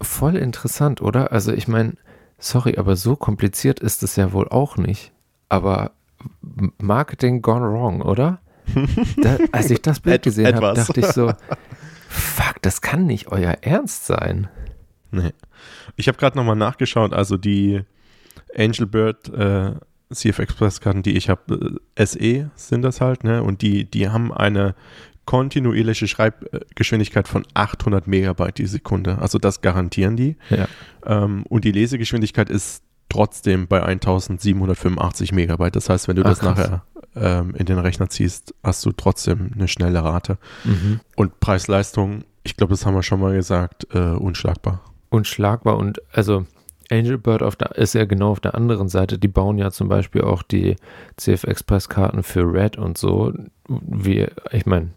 Voll 0.00 0.36
interessant, 0.36 1.02
oder? 1.02 1.32
Also 1.32 1.52
ich 1.52 1.68
meine, 1.68 1.94
sorry, 2.38 2.76
aber 2.76 2.96
so 2.96 3.16
kompliziert 3.16 3.80
ist 3.80 4.02
es 4.02 4.16
ja 4.16 4.32
wohl 4.32 4.48
auch 4.48 4.76
nicht. 4.76 5.12
Aber 5.48 5.92
Marketing 6.78 7.42
gone 7.42 7.66
wrong, 7.66 8.00
oder? 8.02 8.40
Da, 9.22 9.38
als 9.50 9.70
ich 9.70 9.82
das 9.82 10.00
Bild 10.00 10.22
gesehen 10.22 10.54
habe, 10.54 10.74
dachte 10.74 11.00
ich 11.00 11.06
so, 11.06 11.32
fuck, 12.08 12.62
das 12.62 12.80
kann 12.80 13.06
nicht 13.06 13.28
euer 13.28 13.56
Ernst 13.60 14.06
sein. 14.06 14.48
Nee. 15.12 15.32
Ich 15.96 16.08
habe 16.08 16.18
gerade 16.18 16.36
nochmal 16.36 16.56
nachgeschaut, 16.56 17.12
also 17.12 17.36
die 17.36 17.82
Angel 18.56 18.86
Bird 18.86 19.28
äh, 19.28 19.72
CF 20.12 20.38
Express 20.40 20.80
Karten, 20.80 21.02
die 21.02 21.16
ich 21.16 21.28
habe, 21.28 21.80
äh, 21.94 22.06
SE 22.06 22.50
sind 22.54 22.82
das 22.82 23.00
halt, 23.00 23.24
ne? 23.24 23.42
Und 23.42 23.62
die, 23.62 23.84
die 23.84 24.08
haben 24.08 24.32
eine 24.32 24.74
kontinuierliche 25.24 26.08
Schreibgeschwindigkeit 26.08 27.28
von 27.28 27.46
800 27.54 28.06
Megabyte 28.06 28.58
die 28.58 28.66
Sekunde. 28.66 29.18
Also 29.18 29.38
das 29.38 29.60
garantieren 29.60 30.16
die. 30.16 30.36
Ja. 30.50 30.66
Ähm, 31.06 31.44
und 31.48 31.64
die 31.64 31.72
Lesegeschwindigkeit 31.72 32.50
ist 32.50 32.82
trotzdem 33.08 33.68
bei 33.68 33.82
1785 33.82 35.32
Megabyte. 35.32 35.76
Das 35.76 35.88
heißt, 35.88 36.08
wenn 36.08 36.16
du 36.16 36.22
Ach, 36.24 36.30
das 36.30 36.40
krass. 36.40 36.58
nachher 36.58 36.84
ähm, 37.14 37.54
in 37.54 37.66
den 37.66 37.78
Rechner 37.78 38.08
ziehst, 38.08 38.54
hast 38.64 38.84
du 38.84 38.92
trotzdem 38.92 39.50
eine 39.54 39.68
schnelle 39.68 40.02
Rate. 40.02 40.38
Mhm. 40.64 41.00
Und 41.14 41.38
Preis-Leistung, 41.38 42.24
ich 42.42 42.56
glaube, 42.56 42.72
das 42.72 42.84
haben 42.84 42.94
wir 42.94 43.02
schon 43.02 43.20
mal 43.20 43.34
gesagt, 43.34 43.86
äh, 43.94 43.98
unschlagbar. 43.98 44.82
Unschlagbar 45.12 45.76
und 45.76 46.00
also 46.12 46.46
Angel 46.90 47.18
Bird 47.18 47.42
auf 47.42 47.56
der, 47.56 47.76
ist 47.76 47.94
ja 47.94 48.04
genau 48.04 48.30
auf 48.30 48.40
der 48.40 48.54
anderen 48.54 48.88
Seite. 48.88 49.18
Die 49.18 49.28
bauen 49.28 49.58
ja 49.58 49.70
zum 49.70 49.88
Beispiel 49.88 50.22
auch 50.22 50.42
die 50.42 50.76
CF 51.16 51.44
Express 51.44 51.88
Karten 51.88 52.22
für 52.22 52.42
Red 52.42 52.78
und 52.78 52.98
so. 52.98 53.32
Wie, 53.68 54.26
ich 54.50 54.66
meine, 54.66 54.90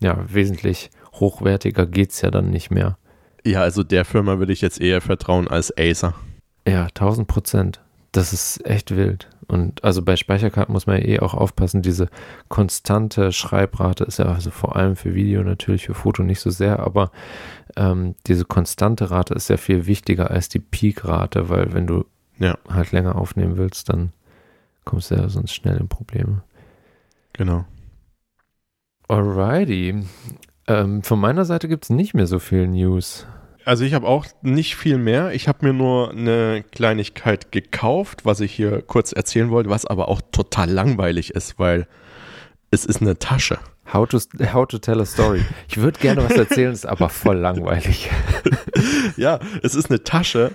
ja, 0.00 0.24
wesentlich 0.28 0.90
hochwertiger 1.14 1.86
geht 1.86 2.10
es 2.10 2.20
ja 2.20 2.30
dann 2.30 2.50
nicht 2.50 2.70
mehr. 2.70 2.98
Ja, 3.44 3.62
also 3.62 3.82
der 3.82 4.04
Firma 4.04 4.38
würde 4.38 4.52
ich 4.52 4.60
jetzt 4.60 4.80
eher 4.80 5.00
vertrauen 5.00 5.48
als 5.48 5.76
Acer. 5.76 6.14
Ja, 6.66 6.84
1000 6.84 7.26
Prozent. 7.26 7.80
Das 8.12 8.32
ist 8.32 8.64
echt 8.66 8.94
wild. 8.94 9.28
Und 9.48 9.82
also 9.82 10.02
bei 10.02 10.16
Speicherkarten 10.16 10.74
muss 10.74 10.86
man 10.86 10.98
ja 10.98 11.04
eh 11.04 11.20
auch 11.20 11.32
aufpassen, 11.32 11.80
diese 11.80 12.08
konstante 12.48 13.32
Schreibrate 13.32 14.04
ist 14.04 14.18
ja 14.18 14.26
also 14.26 14.50
vor 14.50 14.76
allem 14.76 14.94
für 14.94 15.14
Video 15.14 15.42
natürlich, 15.42 15.86
für 15.86 15.94
Foto 15.94 16.22
nicht 16.22 16.40
so 16.40 16.50
sehr, 16.50 16.80
aber 16.80 17.10
ähm, 17.74 18.14
diese 18.26 18.44
konstante 18.44 19.10
Rate 19.10 19.32
ist 19.32 19.48
ja 19.48 19.56
viel 19.56 19.86
wichtiger 19.86 20.30
als 20.30 20.50
die 20.50 20.58
Peak-Rate, 20.58 21.48
weil 21.48 21.72
wenn 21.72 21.86
du 21.86 22.04
ja. 22.38 22.58
halt 22.68 22.92
länger 22.92 23.16
aufnehmen 23.16 23.56
willst, 23.56 23.88
dann 23.88 24.12
kommst 24.84 25.10
du 25.10 25.14
ja 25.14 25.28
sonst 25.30 25.54
schnell 25.54 25.78
in 25.78 25.88
Probleme. 25.88 26.42
Genau. 27.32 27.64
Alrighty. 29.08 30.04
Ähm, 30.66 31.02
von 31.02 31.18
meiner 31.18 31.46
Seite 31.46 31.68
gibt 31.68 31.84
es 31.84 31.90
nicht 31.90 32.12
mehr 32.12 32.26
so 32.26 32.38
viel 32.38 32.68
News. 32.68 33.26
Also 33.68 33.84
ich 33.84 33.92
habe 33.92 34.08
auch 34.08 34.24
nicht 34.40 34.76
viel 34.76 34.96
mehr. 34.96 35.32
Ich 35.34 35.46
habe 35.46 35.66
mir 35.66 35.74
nur 35.74 36.12
eine 36.12 36.64
Kleinigkeit 36.72 37.52
gekauft, 37.52 38.24
was 38.24 38.40
ich 38.40 38.50
hier 38.50 38.80
kurz 38.80 39.12
erzählen 39.12 39.50
wollte, 39.50 39.68
was 39.68 39.84
aber 39.84 40.08
auch 40.08 40.22
total 40.32 40.70
langweilig 40.70 41.34
ist, 41.34 41.58
weil 41.58 41.86
es 42.70 42.86
ist 42.86 43.02
eine 43.02 43.18
Tasche. 43.18 43.58
How 43.92 44.08
to, 44.08 44.20
how 44.54 44.66
to 44.66 44.78
tell 44.78 44.98
a 45.02 45.04
story. 45.04 45.42
Ich 45.68 45.76
würde 45.76 46.00
gerne 46.00 46.24
was 46.24 46.32
erzählen, 46.32 46.72
ist 46.72 46.86
aber 46.86 47.10
voll 47.10 47.36
langweilig. 47.36 48.08
ja, 49.18 49.38
es 49.62 49.74
ist 49.74 49.90
eine 49.90 50.02
Tasche 50.02 50.54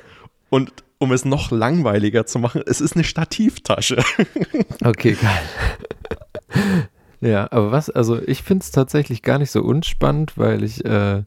und 0.50 0.74
um 0.98 1.12
es 1.12 1.24
noch 1.24 1.51
langweiliger 1.51 2.25
zu 2.25 2.39
machen, 2.39 2.63
es 2.65 2.82
ist 2.82 2.96
eine 2.96 3.03
Stativtasche. 3.03 4.03
okay, 4.84 5.15
geil. 5.22 6.74
Ja, 7.22 7.48
aber 7.51 7.72
was, 7.72 7.91
also 7.91 8.20
ich 8.20 8.41
finde 8.41 8.63
es 8.63 8.72
tatsächlich 8.72 9.22
gar 9.22 9.38
nicht 9.38 9.51
so 9.51 9.62
unspannend, 9.62 10.36
weil 10.36 10.63
ich 10.63 10.84
äh, 10.84 11.22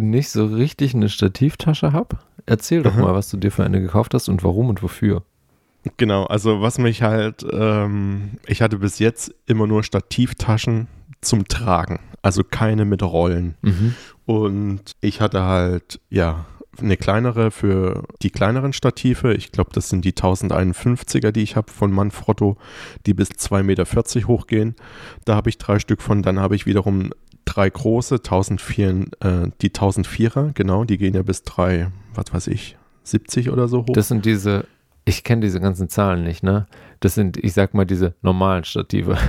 nicht 0.00 0.30
so 0.30 0.46
richtig 0.46 0.94
eine 0.94 1.08
Stativtasche 1.08 1.92
habe. 1.92 2.18
Erzähl 2.46 2.82
doch 2.82 2.94
Aha. 2.94 3.02
mal, 3.02 3.14
was 3.14 3.30
du 3.30 3.36
dir 3.36 3.50
für 3.50 3.64
eine 3.64 3.80
gekauft 3.80 4.14
hast 4.14 4.28
und 4.28 4.42
warum 4.44 4.68
und 4.68 4.82
wofür. 4.82 5.22
Genau, 5.96 6.24
also 6.24 6.60
was 6.60 6.78
mich 6.78 7.02
halt, 7.02 7.46
ähm, 7.50 8.32
ich 8.46 8.62
hatte 8.62 8.78
bis 8.78 8.98
jetzt 8.98 9.34
immer 9.46 9.66
nur 9.66 9.84
Stativtaschen 9.84 10.88
zum 11.20 11.46
Tragen, 11.48 12.00
also 12.22 12.42
keine 12.44 12.84
mit 12.84 13.02
Rollen. 13.02 13.56
Mhm. 13.62 13.94
Und 14.26 14.96
ich 15.00 15.20
hatte 15.20 15.42
halt, 15.42 16.00
ja, 16.10 16.46
eine 16.80 16.96
kleinere 16.96 17.50
für 17.50 18.04
die 18.22 18.30
kleineren 18.30 18.72
Stative. 18.72 19.34
Ich 19.34 19.52
glaube, 19.52 19.70
das 19.72 19.88
sind 19.88 20.04
die 20.04 20.12
1051er, 20.12 21.32
die 21.32 21.42
ich 21.42 21.56
habe 21.56 21.72
von 21.72 21.90
Manfrotto, 21.90 22.56
die 23.06 23.14
bis 23.14 23.30
2,40 23.30 23.62
Meter 23.62 24.28
hochgehen. 24.28 24.76
Da 25.24 25.34
habe 25.34 25.48
ich 25.48 25.58
drei 25.58 25.78
Stück 25.78 26.02
von. 26.02 26.22
Dann 26.22 26.38
habe 26.38 26.54
ich 26.54 26.66
wiederum 26.66 27.12
drei 27.48 27.70
große, 27.70 28.16
1004, 28.16 28.88
äh, 29.20 29.48
die 29.62 29.70
1004er, 29.70 30.52
genau, 30.52 30.84
die 30.84 30.98
gehen 30.98 31.14
ja 31.14 31.22
bis 31.22 31.42
3, 31.42 31.90
was 32.14 32.32
weiß 32.32 32.46
ich, 32.48 32.76
70 33.04 33.50
oder 33.50 33.68
so 33.68 33.80
hoch. 33.80 33.94
Das 33.94 34.08
sind 34.08 34.26
diese, 34.26 34.66
ich 35.04 35.24
kenne 35.24 35.40
diese 35.40 35.60
ganzen 35.60 35.88
Zahlen 35.88 36.24
nicht, 36.24 36.42
ne? 36.42 36.66
Das 37.00 37.14
sind, 37.14 37.36
ich 37.38 37.54
sag 37.54 37.72
mal, 37.72 37.86
diese 37.86 38.14
normalen 38.22 38.64
Stative. 38.64 39.16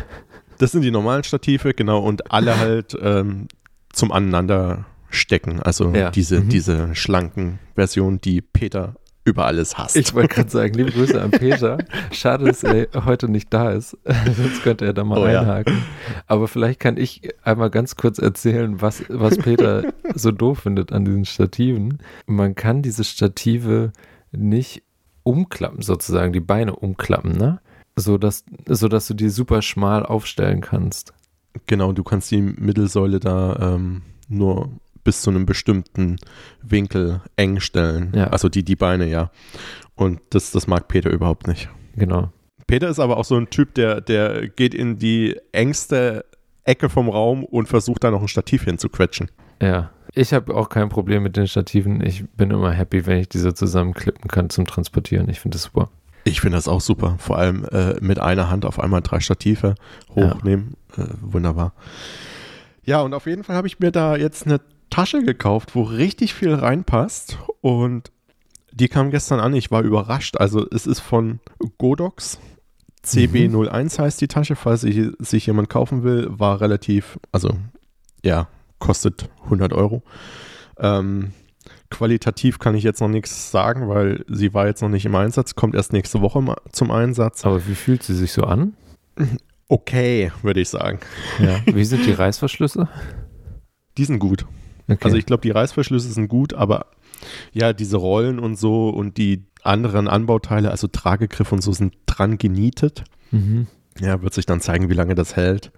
Das 0.57 0.73
sind 0.73 0.81
die 0.81 0.91
normalen 0.91 1.23
Stative, 1.23 1.73
genau, 1.73 1.99
und 1.99 2.33
alle 2.33 2.59
halt 2.59 2.93
ähm, 3.01 3.47
zum 3.93 4.11
Aneinander 4.11 4.83
stecken. 5.09 5.61
Also 5.61 5.93
ja. 5.93 6.11
diese, 6.11 6.41
mhm. 6.41 6.49
diese 6.49 6.95
schlanken 6.95 7.59
Versionen, 7.75 8.19
die 8.19 8.41
Peter 8.41 8.95
über 9.29 9.45
alles 9.45 9.77
hasst. 9.77 9.95
Ich 9.95 10.13
wollte 10.13 10.35
gerade 10.35 10.49
sagen, 10.49 10.73
liebe 10.73 10.91
Grüße 10.91 11.21
an 11.21 11.31
Peter. 11.31 11.77
Schade, 12.11 12.45
dass 12.45 12.63
er 12.63 12.87
heute 13.05 13.29
nicht 13.29 13.53
da 13.53 13.71
ist. 13.71 13.97
Sonst 14.05 14.63
könnte 14.63 14.85
er 14.85 14.93
da 14.93 15.03
mal 15.03 15.19
oh, 15.19 15.23
einhaken. 15.23 15.75
Ja. 15.75 16.23
Aber 16.27 16.47
vielleicht 16.47 16.79
kann 16.79 16.97
ich 16.97 17.21
einmal 17.43 17.69
ganz 17.69 17.95
kurz 17.95 18.19
erzählen, 18.19 18.81
was, 18.81 19.03
was 19.09 19.37
Peter 19.37 19.93
so 20.15 20.31
doof 20.31 20.59
findet 20.59 20.91
an 20.91 21.05
diesen 21.05 21.25
Stativen. 21.25 21.99
Man 22.25 22.55
kann 22.55 22.81
diese 22.81 23.03
Stative 23.03 23.91
nicht 24.31 24.83
umklappen, 25.23 25.81
sozusagen, 25.81 26.33
die 26.33 26.39
Beine 26.39 26.75
umklappen, 26.75 27.31
ne? 27.33 27.59
So 27.95 28.17
dass, 28.17 28.45
so 28.67 28.87
dass 28.87 29.07
du 29.07 29.13
die 29.13 29.29
super 29.29 29.61
schmal 29.61 30.05
aufstellen 30.05 30.61
kannst. 30.61 31.13
Genau, 31.67 31.91
du 31.91 32.03
kannst 32.03 32.31
die 32.31 32.41
Mittelsäule 32.41 33.19
da 33.19 33.75
ähm, 33.75 34.03
nur 34.27 34.69
bis 35.09 35.23
zu 35.23 35.31
einem 35.31 35.47
bestimmten 35.47 36.17
Winkel 36.61 37.21
eng 37.35 37.59
stellen. 37.61 38.11
Ja. 38.13 38.27
Also 38.27 38.47
die, 38.47 38.63
die 38.63 38.75
Beine, 38.75 39.07
ja. 39.07 39.31
Und 39.95 40.21
das, 40.29 40.51
das 40.51 40.67
mag 40.67 40.87
Peter 40.87 41.09
überhaupt 41.09 41.47
nicht. 41.47 41.67
Genau. 41.95 42.31
Peter 42.67 42.87
ist 42.89 42.99
aber 42.99 43.17
auch 43.17 43.25
so 43.25 43.35
ein 43.35 43.49
Typ, 43.49 43.73
der, 43.73 44.01
der 44.01 44.49
geht 44.49 44.75
in 44.75 44.99
die 44.99 45.35
engste 45.51 46.25
Ecke 46.63 46.89
vom 46.89 47.09
Raum 47.09 47.43
und 47.43 47.65
versucht 47.65 48.03
da 48.03 48.11
noch 48.11 48.21
ein 48.21 48.27
Stativ 48.27 48.65
hinzuquetschen. 48.65 49.31
Ja. 49.59 49.89
Ich 50.13 50.31
habe 50.31 50.53
auch 50.53 50.69
kein 50.69 50.89
Problem 50.89 51.23
mit 51.23 51.37
den 51.37 51.47
Stativen. 51.47 52.05
Ich 52.05 52.29
bin 52.29 52.51
immer 52.51 52.71
happy, 52.71 53.07
wenn 53.07 53.17
ich 53.17 53.29
diese 53.29 53.55
zusammenklippen 53.55 54.29
kann 54.29 54.51
zum 54.51 54.67
Transportieren. 54.67 55.27
Ich 55.27 55.39
finde 55.39 55.55
das 55.55 55.63
super. 55.63 55.89
Ich 56.23 56.39
finde 56.39 56.55
das 56.57 56.67
auch 56.67 56.81
super. 56.81 57.15
Vor 57.17 57.39
allem 57.39 57.65
äh, 57.71 57.95
mit 57.99 58.19
einer 58.19 58.51
Hand 58.51 58.63
auf 58.63 58.79
einmal 58.79 59.01
drei 59.01 59.21
Stative 59.21 59.73
hochnehmen. 60.13 60.75
Ja. 60.95 61.05
Äh, 61.05 61.07
wunderbar. 61.21 61.73
Ja, 62.83 63.01
und 63.01 63.15
auf 63.15 63.25
jeden 63.25 63.43
Fall 63.43 63.55
habe 63.55 63.65
ich 63.65 63.79
mir 63.79 63.91
da 63.91 64.15
jetzt 64.15 64.45
eine 64.45 64.61
Tasche 64.89 65.23
gekauft, 65.23 65.75
wo 65.75 65.83
richtig 65.83 66.33
viel 66.33 66.53
reinpasst 66.53 67.37
und 67.61 68.11
die 68.71 68.87
kam 68.87 69.11
gestern 69.11 69.39
an. 69.39 69.53
Ich 69.53 69.71
war 69.71 69.81
überrascht. 69.81 70.37
Also 70.37 70.65
es 70.69 70.87
ist 70.87 70.99
von 70.99 71.39
Godox. 71.77 72.39
CB01 73.05 73.97
mhm. 73.99 74.03
heißt 74.03 74.21
die 74.21 74.27
Tasche, 74.27 74.55
falls 74.55 74.83
ich, 74.83 75.11
sich 75.19 75.45
jemand 75.45 75.69
kaufen 75.69 76.03
will, 76.03 76.27
war 76.29 76.61
relativ, 76.61 77.19
also 77.31 77.51
ja, 78.23 78.47
kostet 78.77 79.29
100 79.45 79.73
Euro. 79.73 80.03
Ähm, 80.77 81.31
qualitativ 81.89 82.59
kann 82.59 82.75
ich 82.75 82.83
jetzt 82.83 83.01
noch 83.01 83.07
nichts 83.07 83.51
sagen, 83.51 83.87
weil 83.89 84.23
sie 84.27 84.53
war 84.53 84.67
jetzt 84.67 84.81
noch 84.81 84.89
nicht 84.89 85.05
im 85.05 85.15
Einsatz, 85.15 85.55
kommt 85.55 85.75
erst 85.75 85.93
nächste 85.93 86.21
Woche 86.21 86.55
zum 86.71 86.91
Einsatz. 86.91 87.45
Aber 87.45 87.65
wie 87.67 87.75
fühlt 87.75 88.03
sie 88.03 88.15
sich 88.15 88.31
so 88.31 88.43
an? 88.43 88.73
Okay, 89.67 90.31
würde 90.41 90.61
ich 90.61 90.69
sagen. 90.69 90.99
Ja. 91.39 91.61
Wie 91.65 91.85
sind 91.85 92.05
die 92.05 92.11
Reißverschlüsse? 92.11 92.87
Die 93.97 94.05
sind 94.05 94.17
gut. 94.17 94.45
Okay. 94.89 94.99
Also 95.01 95.17
ich 95.17 95.25
glaube, 95.25 95.41
die 95.41 95.51
Reißverschlüsse 95.51 96.11
sind 96.11 96.27
gut, 96.27 96.53
aber 96.53 96.87
ja, 97.53 97.73
diese 97.73 97.97
Rollen 97.97 98.39
und 98.39 98.55
so 98.55 98.89
und 98.89 99.17
die 99.17 99.45
anderen 99.63 100.07
Anbauteile, 100.07 100.71
also 100.71 100.87
Tragegriff 100.87 101.51
und 101.51 101.61
so, 101.61 101.71
sind 101.71 101.93
dran 102.05 102.37
genietet. 102.37 103.03
Mhm. 103.31 103.67
Ja, 103.99 104.21
wird 104.21 104.33
sich 104.33 104.45
dann 104.45 104.61
zeigen, 104.61 104.89
wie 104.89 104.95
lange 104.95 105.15
das 105.15 105.35
hält. 105.35 105.71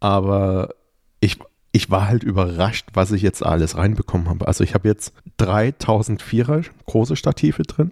Aber 0.00 0.74
ich, 1.20 1.38
ich 1.74 1.90
war 1.90 2.06
halt 2.06 2.22
überrascht, 2.22 2.86
was 2.94 3.10
ich 3.10 3.20
jetzt 3.20 3.44
alles 3.44 3.76
reinbekommen 3.76 4.28
habe. 4.28 4.46
Also 4.46 4.62
ich 4.62 4.74
habe 4.74 4.86
jetzt 4.86 5.12
3004er 5.40 6.66
große 6.86 7.16
Stative 7.16 7.64
drin, 7.64 7.90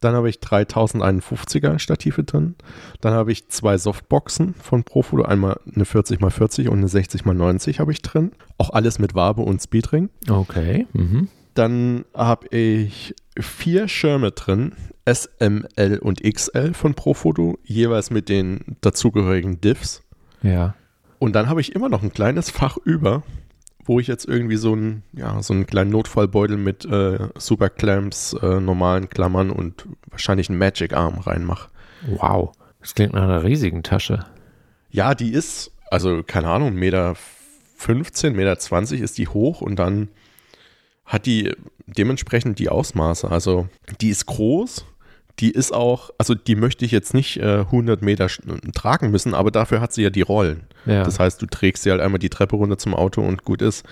dann 0.00 0.16
habe 0.16 0.28
ich 0.28 0.38
3051er 0.38 1.78
Stative 1.78 2.24
drin, 2.24 2.56
dann 3.00 3.14
habe 3.14 3.30
ich 3.30 3.48
zwei 3.48 3.78
Softboxen 3.78 4.54
von 4.54 4.82
Profoto, 4.82 5.22
einmal 5.22 5.60
eine 5.72 5.84
40x40 5.84 6.70
und 6.70 6.78
eine 6.78 6.88
60x90 6.88 7.78
habe 7.78 7.92
ich 7.92 8.02
drin. 8.02 8.32
Auch 8.58 8.70
alles 8.70 8.98
mit 8.98 9.14
Wabe 9.14 9.42
und 9.42 9.62
Speedring. 9.62 10.10
Okay. 10.28 10.88
Mhm. 10.92 11.28
Dann 11.54 12.04
habe 12.12 12.48
ich 12.48 13.14
vier 13.38 13.86
Schirme 13.86 14.32
drin, 14.32 14.72
S, 15.04 15.30
M, 15.38 15.64
L 15.76 16.00
und 16.00 16.20
XL 16.20 16.74
von 16.74 16.94
Profoto, 16.94 17.60
jeweils 17.62 18.10
mit 18.10 18.28
den 18.28 18.76
dazugehörigen 18.80 19.60
Diffs. 19.60 20.02
Ja. 20.42 20.74
Und 21.20 21.34
dann 21.34 21.48
habe 21.48 21.60
ich 21.60 21.74
immer 21.74 21.88
noch 21.88 22.02
ein 22.02 22.12
kleines 22.12 22.50
Fach 22.50 22.78
über, 22.78 23.22
wo 23.84 24.00
ich 24.00 24.08
jetzt 24.08 24.26
irgendwie 24.26 24.56
so 24.56 24.72
einen, 24.72 25.04
ja, 25.12 25.40
so 25.42 25.54
einen 25.54 25.66
kleinen 25.66 25.90
Notfallbeutel 25.90 26.56
mit 26.56 26.84
äh, 26.84 27.28
Superclamps, 27.38 28.32
äh, 28.42 28.58
normalen 28.58 29.08
Klammern 29.08 29.50
und 29.50 29.86
wahrscheinlich 30.10 30.48
einen 30.48 30.58
Magic 30.58 30.94
Arm 30.94 31.18
reinmache. 31.18 31.70
Wow, 32.06 32.52
das 32.80 32.94
klingt 32.94 33.12
nach 33.12 33.22
einer 33.22 33.44
riesigen 33.44 33.82
Tasche. 33.82 34.24
Ja, 34.90 35.14
die 35.14 35.30
ist, 35.32 35.72
also 35.90 36.22
keine 36.26 36.48
Ahnung, 36.48 36.74
Meter 36.74 37.14
15, 37.76 38.34
Meter 38.34 38.58
20 38.58 39.00
ist 39.00 39.18
die 39.18 39.28
hoch 39.28 39.60
und 39.60 39.76
dann 39.76 40.08
hat 41.04 41.26
die 41.26 41.52
dementsprechend 41.86 42.58
die 42.58 42.70
Ausmaße. 42.70 43.30
Also 43.30 43.68
die 44.00 44.08
ist 44.08 44.26
groß, 44.26 44.86
die 45.40 45.50
ist 45.50 45.72
auch, 45.72 46.10
also 46.18 46.34
die 46.34 46.54
möchte 46.54 46.84
ich 46.84 46.90
jetzt 46.90 47.14
nicht 47.14 47.38
äh, 47.38 47.60
100 47.60 48.02
Meter 48.02 48.28
tragen 48.74 49.10
müssen, 49.10 49.34
aber 49.34 49.50
dafür 49.50 49.80
hat 49.80 49.92
sie 49.92 50.02
ja 50.02 50.10
die 50.10 50.20
Rollen. 50.22 50.62
Ja. 50.84 51.02
Das 51.02 51.18
heißt, 51.18 51.40
du 51.40 51.46
trägst 51.46 51.82
sie 51.82 51.90
halt 51.90 52.00
einmal 52.00 52.18
die 52.18 52.28
Treppe 52.28 52.56
runter 52.56 52.78
zum 52.78 52.94
Auto 52.94 53.22
und 53.22 53.44
gut 53.44 53.62
ist. 53.62 53.86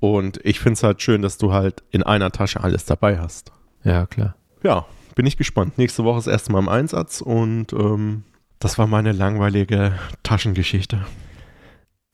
Und 0.00 0.38
ich 0.44 0.60
finde 0.60 0.74
es 0.74 0.82
halt 0.82 1.00
schön, 1.00 1.22
dass 1.22 1.38
du 1.38 1.52
halt 1.52 1.82
in 1.90 2.02
einer 2.02 2.30
Tasche 2.30 2.62
alles 2.62 2.84
dabei 2.84 3.18
hast. 3.18 3.52
Ja, 3.84 4.06
klar. 4.06 4.36
Ja, 4.62 4.86
bin 5.14 5.26
ich 5.26 5.36
gespannt. 5.36 5.78
Nächste 5.78 6.04
Woche 6.04 6.18
ist 6.18 6.26
erstmal 6.26 6.60
im 6.60 6.68
Einsatz 6.68 7.20
und 7.20 7.72
ähm, 7.72 8.24
das 8.58 8.78
war 8.78 8.86
meine 8.86 9.12
langweilige 9.12 9.92
Taschengeschichte. 10.22 11.04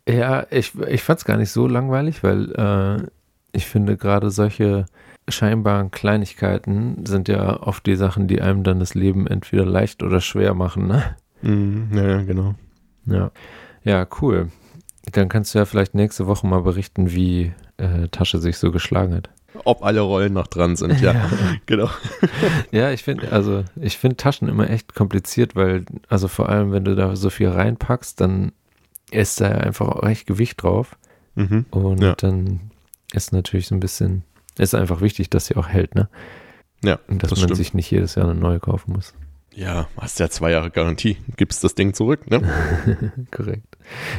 Ja, 0.08 0.46
ich, 0.50 0.72
ich 0.88 1.02
fand 1.02 1.18
es 1.18 1.24
gar 1.24 1.36
nicht 1.36 1.50
so 1.50 1.66
langweilig, 1.66 2.22
weil 2.22 2.52
äh, 2.52 3.06
ich 3.52 3.66
finde 3.66 3.96
gerade 3.96 4.30
solche 4.30 4.86
scheinbaren 5.30 5.90
Kleinigkeiten 5.90 7.04
sind 7.06 7.28
ja 7.28 7.62
oft 7.62 7.86
die 7.86 7.96
Sachen, 7.96 8.28
die 8.28 8.40
einem 8.40 8.62
dann 8.62 8.80
das 8.80 8.94
Leben 8.94 9.26
entweder 9.26 9.64
leicht 9.64 10.02
oder 10.02 10.20
schwer 10.20 10.54
machen, 10.54 10.86
ne? 10.86 11.16
Mm, 11.42 11.96
ja, 11.96 12.22
genau. 12.22 12.54
Ja. 13.06 13.30
Ja, 13.82 14.06
cool. 14.20 14.50
Dann 15.12 15.28
kannst 15.28 15.54
du 15.54 15.58
ja 15.58 15.64
vielleicht 15.64 15.94
nächste 15.94 16.26
Woche 16.26 16.46
mal 16.46 16.62
berichten, 16.62 17.12
wie 17.12 17.52
äh, 17.78 18.08
Tasche 18.08 18.38
sich 18.38 18.58
so 18.58 18.70
geschlagen 18.70 19.14
hat. 19.14 19.30
Ob 19.64 19.82
alle 19.82 20.00
Rollen 20.00 20.32
noch 20.32 20.46
dran 20.46 20.76
sind, 20.76 21.00
ja. 21.00 21.12
ja. 21.14 21.30
genau. 21.66 21.90
ja, 22.70 22.90
ich 22.92 23.02
finde, 23.02 23.32
also 23.32 23.64
ich 23.76 23.98
finde 23.98 24.16
Taschen 24.16 24.48
immer 24.48 24.70
echt 24.70 24.94
kompliziert, 24.94 25.56
weil, 25.56 25.84
also 26.08 26.28
vor 26.28 26.48
allem, 26.48 26.72
wenn 26.72 26.84
du 26.84 26.94
da 26.94 27.16
so 27.16 27.30
viel 27.30 27.48
reinpackst, 27.48 28.20
dann 28.20 28.52
ist 29.10 29.40
da 29.40 29.48
ja 29.48 29.56
einfach 29.56 29.88
auch 29.88 30.08
echt 30.08 30.26
Gewicht 30.26 30.62
drauf. 30.62 30.96
Mhm. 31.34 31.66
Und 31.70 32.02
ja. 32.02 32.14
dann 32.14 32.60
ist 33.12 33.32
natürlich 33.32 33.66
so 33.66 33.74
ein 33.74 33.80
bisschen, 33.80 34.24
ist 34.58 34.74
einfach 34.74 35.00
wichtig, 35.00 35.30
dass 35.30 35.46
sie 35.46 35.56
auch 35.56 35.68
hält, 35.68 35.94
ne? 35.94 36.08
Ja. 36.82 36.98
Und 37.08 37.22
dass 37.22 37.30
das 37.30 37.40
man 37.40 37.48
stimmt. 37.48 37.56
sich 37.56 37.74
nicht 37.74 37.90
jedes 37.90 38.14
Jahr 38.14 38.28
eine 38.28 38.38
neue 38.38 38.60
kaufen 38.60 38.92
muss. 38.92 39.14
Ja, 39.54 39.88
hast 39.96 40.20
ja 40.20 40.30
zwei 40.30 40.52
Jahre 40.52 40.70
Garantie. 40.70 41.16
Gibst 41.36 41.64
das 41.64 41.74
Ding 41.74 41.92
zurück, 41.92 42.30
ne? 42.30 42.42
Korrekt. 43.30 43.76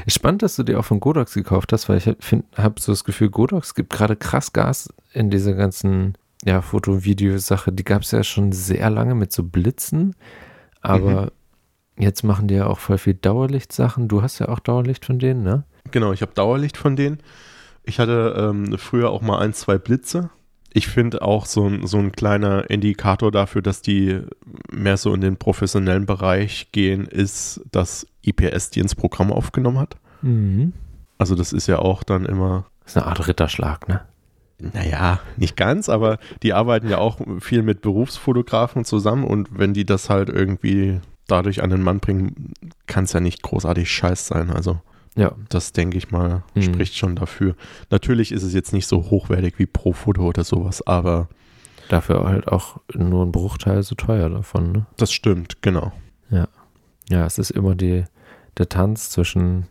Spannend, 0.08 0.44
dass 0.44 0.58
du 0.58 0.64
dir 0.64 0.80
auch 0.80 0.86
von 0.86 1.00
Godox 1.00 1.34
gekauft 1.34 1.72
hast, 1.72 1.88
weil 1.88 1.98
ich 1.98 2.08
habe 2.08 2.82
so 2.82 2.92
das 2.92 3.04
Gefühl, 3.04 3.30
Godox 3.30 3.74
gibt 3.74 3.92
gerade 3.92 4.16
krass 4.16 4.52
Gas 4.52 4.94
in 5.14 5.30
dieser 5.30 5.54
ganzen 5.54 6.18
ja, 6.44 6.62
Foto-Video-Sache. 6.62 7.72
Die 7.72 7.84
gab 7.84 8.02
es 8.02 8.12
ja 8.12 8.24
schon 8.24 8.52
sehr 8.52 8.90
lange 8.90 9.16
mit 9.16 9.32
so 9.32 9.44
Blitzen, 9.44 10.16
aber 10.82 11.32
mhm. 11.96 12.04
jetzt 12.04 12.24
machen 12.24 12.48
die 12.48 12.56
ja 12.56 12.68
auch 12.68 12.80
voll 12.80 12.98
viel 12.98 13.14
Dauerlicht-Sachen. 13.14 14.10
Du 14.10 14.22
hast 14.22 14.40
ja 14.40 14.50
auch 14.50 14.60
Dauerlicht 14.60 15.06
von 15.06 15.18
denen, 15.18 15.44
ne? 15.44 15.64
Genau, 15.92 16.12
ich 16.12 16.22
habe 16.22 16.34
Dauerlicht 16.34 16.78
von 16.78 16.96
denen. 16.96 17.20
Ich 17.84 18.00
hatte 18.00 18.36
ähm, 18.38 18.78
früher 18.78 19.10
auch 19.10 19.22
mal 19.22 19.40
ein, 19.40 19.54
zwei 19.54 19.78
Blitze. 19.78 20.30
Ich 20.74 20.88
finde 20.88 21.22
auch 21.22 21.46
so, 21.46 21.70
so 21.86 21.98
ein 21.98 22.14
kleiner 22.14 22.70
Indikator 22.70 23.32
dafür, 23.32 23.62
dass 23.62 23.82
die 23.82 24.22
mehr 24.72 24.98
so 24.98 25.14
in 25.14 25.22
den 25.22 25.38
professionellen 25.38 26.06
Bereich 26.06 26.72
gehen, 26.72 27.06
ist, 27.06 27.62
dass 27.72 28.08
IPS 28.22 28.70
die 28.70 28.80
ins 28.80 28.96
Programm 28.96 29.34
aufgenommen 29.34 29.80
hat. 29.80 29.98
Mhm. 30.22 30.74
Also 31.18 31.36
das 31.36 31.52
ist 31.52 31.68
ja 31.68 31.80
auch 31.80 32.04
dann 32.04 32.26
immer. 32.26 32.66
Das 32.84 32.94
ist 32.94 32.98
eine 32.98 33.08
Art 33.08 33.28
Ritterschlag, 33.28 33.88
ne? 33.90 34.02
Naja, 34.74 35.20
nicht 35.38 35.58
ganz, 35.58 35.90
aber 35.90 36.20
die 36.44 36.54
arbeiten 36.54 36.88
ja 36.88 37.00
auch 37.00 37.20
viel 37.40 37.64
mit 37.64 37.82
Berufsfotografen 37.82 38.86
zusammen 38.86 39.24
und 39.24 39.50
wenn 39.58 39.74
die 39.74 39.86
das 39.86 40.10
halt 40.10 40.30
irgendwie 40.30 41.00
dadurch 41.28 41.64
an 41.64 41.72
den 41.72 41.82
Mann 41.82 42.00
bringen, 42.00 42.54
kann 42.86 43.06
es 43.06 43.14
ja 43.14 43.20
nicht 43.20 43.42
großartig 43.42 43.90
scheiß 43.90 44.28
sein. 44.28 44.52
Also 44.52 44.80
ja. 45.16 45.34
Das 45.50 45.74
denke 45.74 45.98
ich 45.98 46.12
mal, 46.12 46.44
mhm. 46.56 46.62
spricht 46.62 46.96
schon 46.96 47.16
dafür. 47.16 47.56
Natürlich 47.90 48.32
ist 48.32 48.44
es 48.44 48.54
jetzt 48.54 48.74
nicht 48.74 48.88
so 48.88 49.10
hochwertig 49.10 49.56
wie 49.58 49.66
Pro-Foto 49.66 50.24
oder 50.24 50.44
sowas, 50.44 50.86
aber. 50.86 51.28
Dafür 51.90 52.24
halt 52.24 52.48
auch 52.48 52.80
nur 52.94 53.26
ein 53.26 53.34
Bruchteil 53.34 53.84
so 53.84 53.96
teuer 53.96 54.30
davon, 54.30 54.72
ne? 54.72 54.86
Das 54.96 55.12
stimmt, 55.12 55.62
genau. 55.62 55.92
Ja. 56.30 56.48
Ja, 57.10 57.26
es 57.26 57.38
ist 57.38 57.52
immer 57.52 57.76
die, 57.76 58.06
der 58.58 58.70
Tanz 58.70 59.10
zwischen 59.10 59.68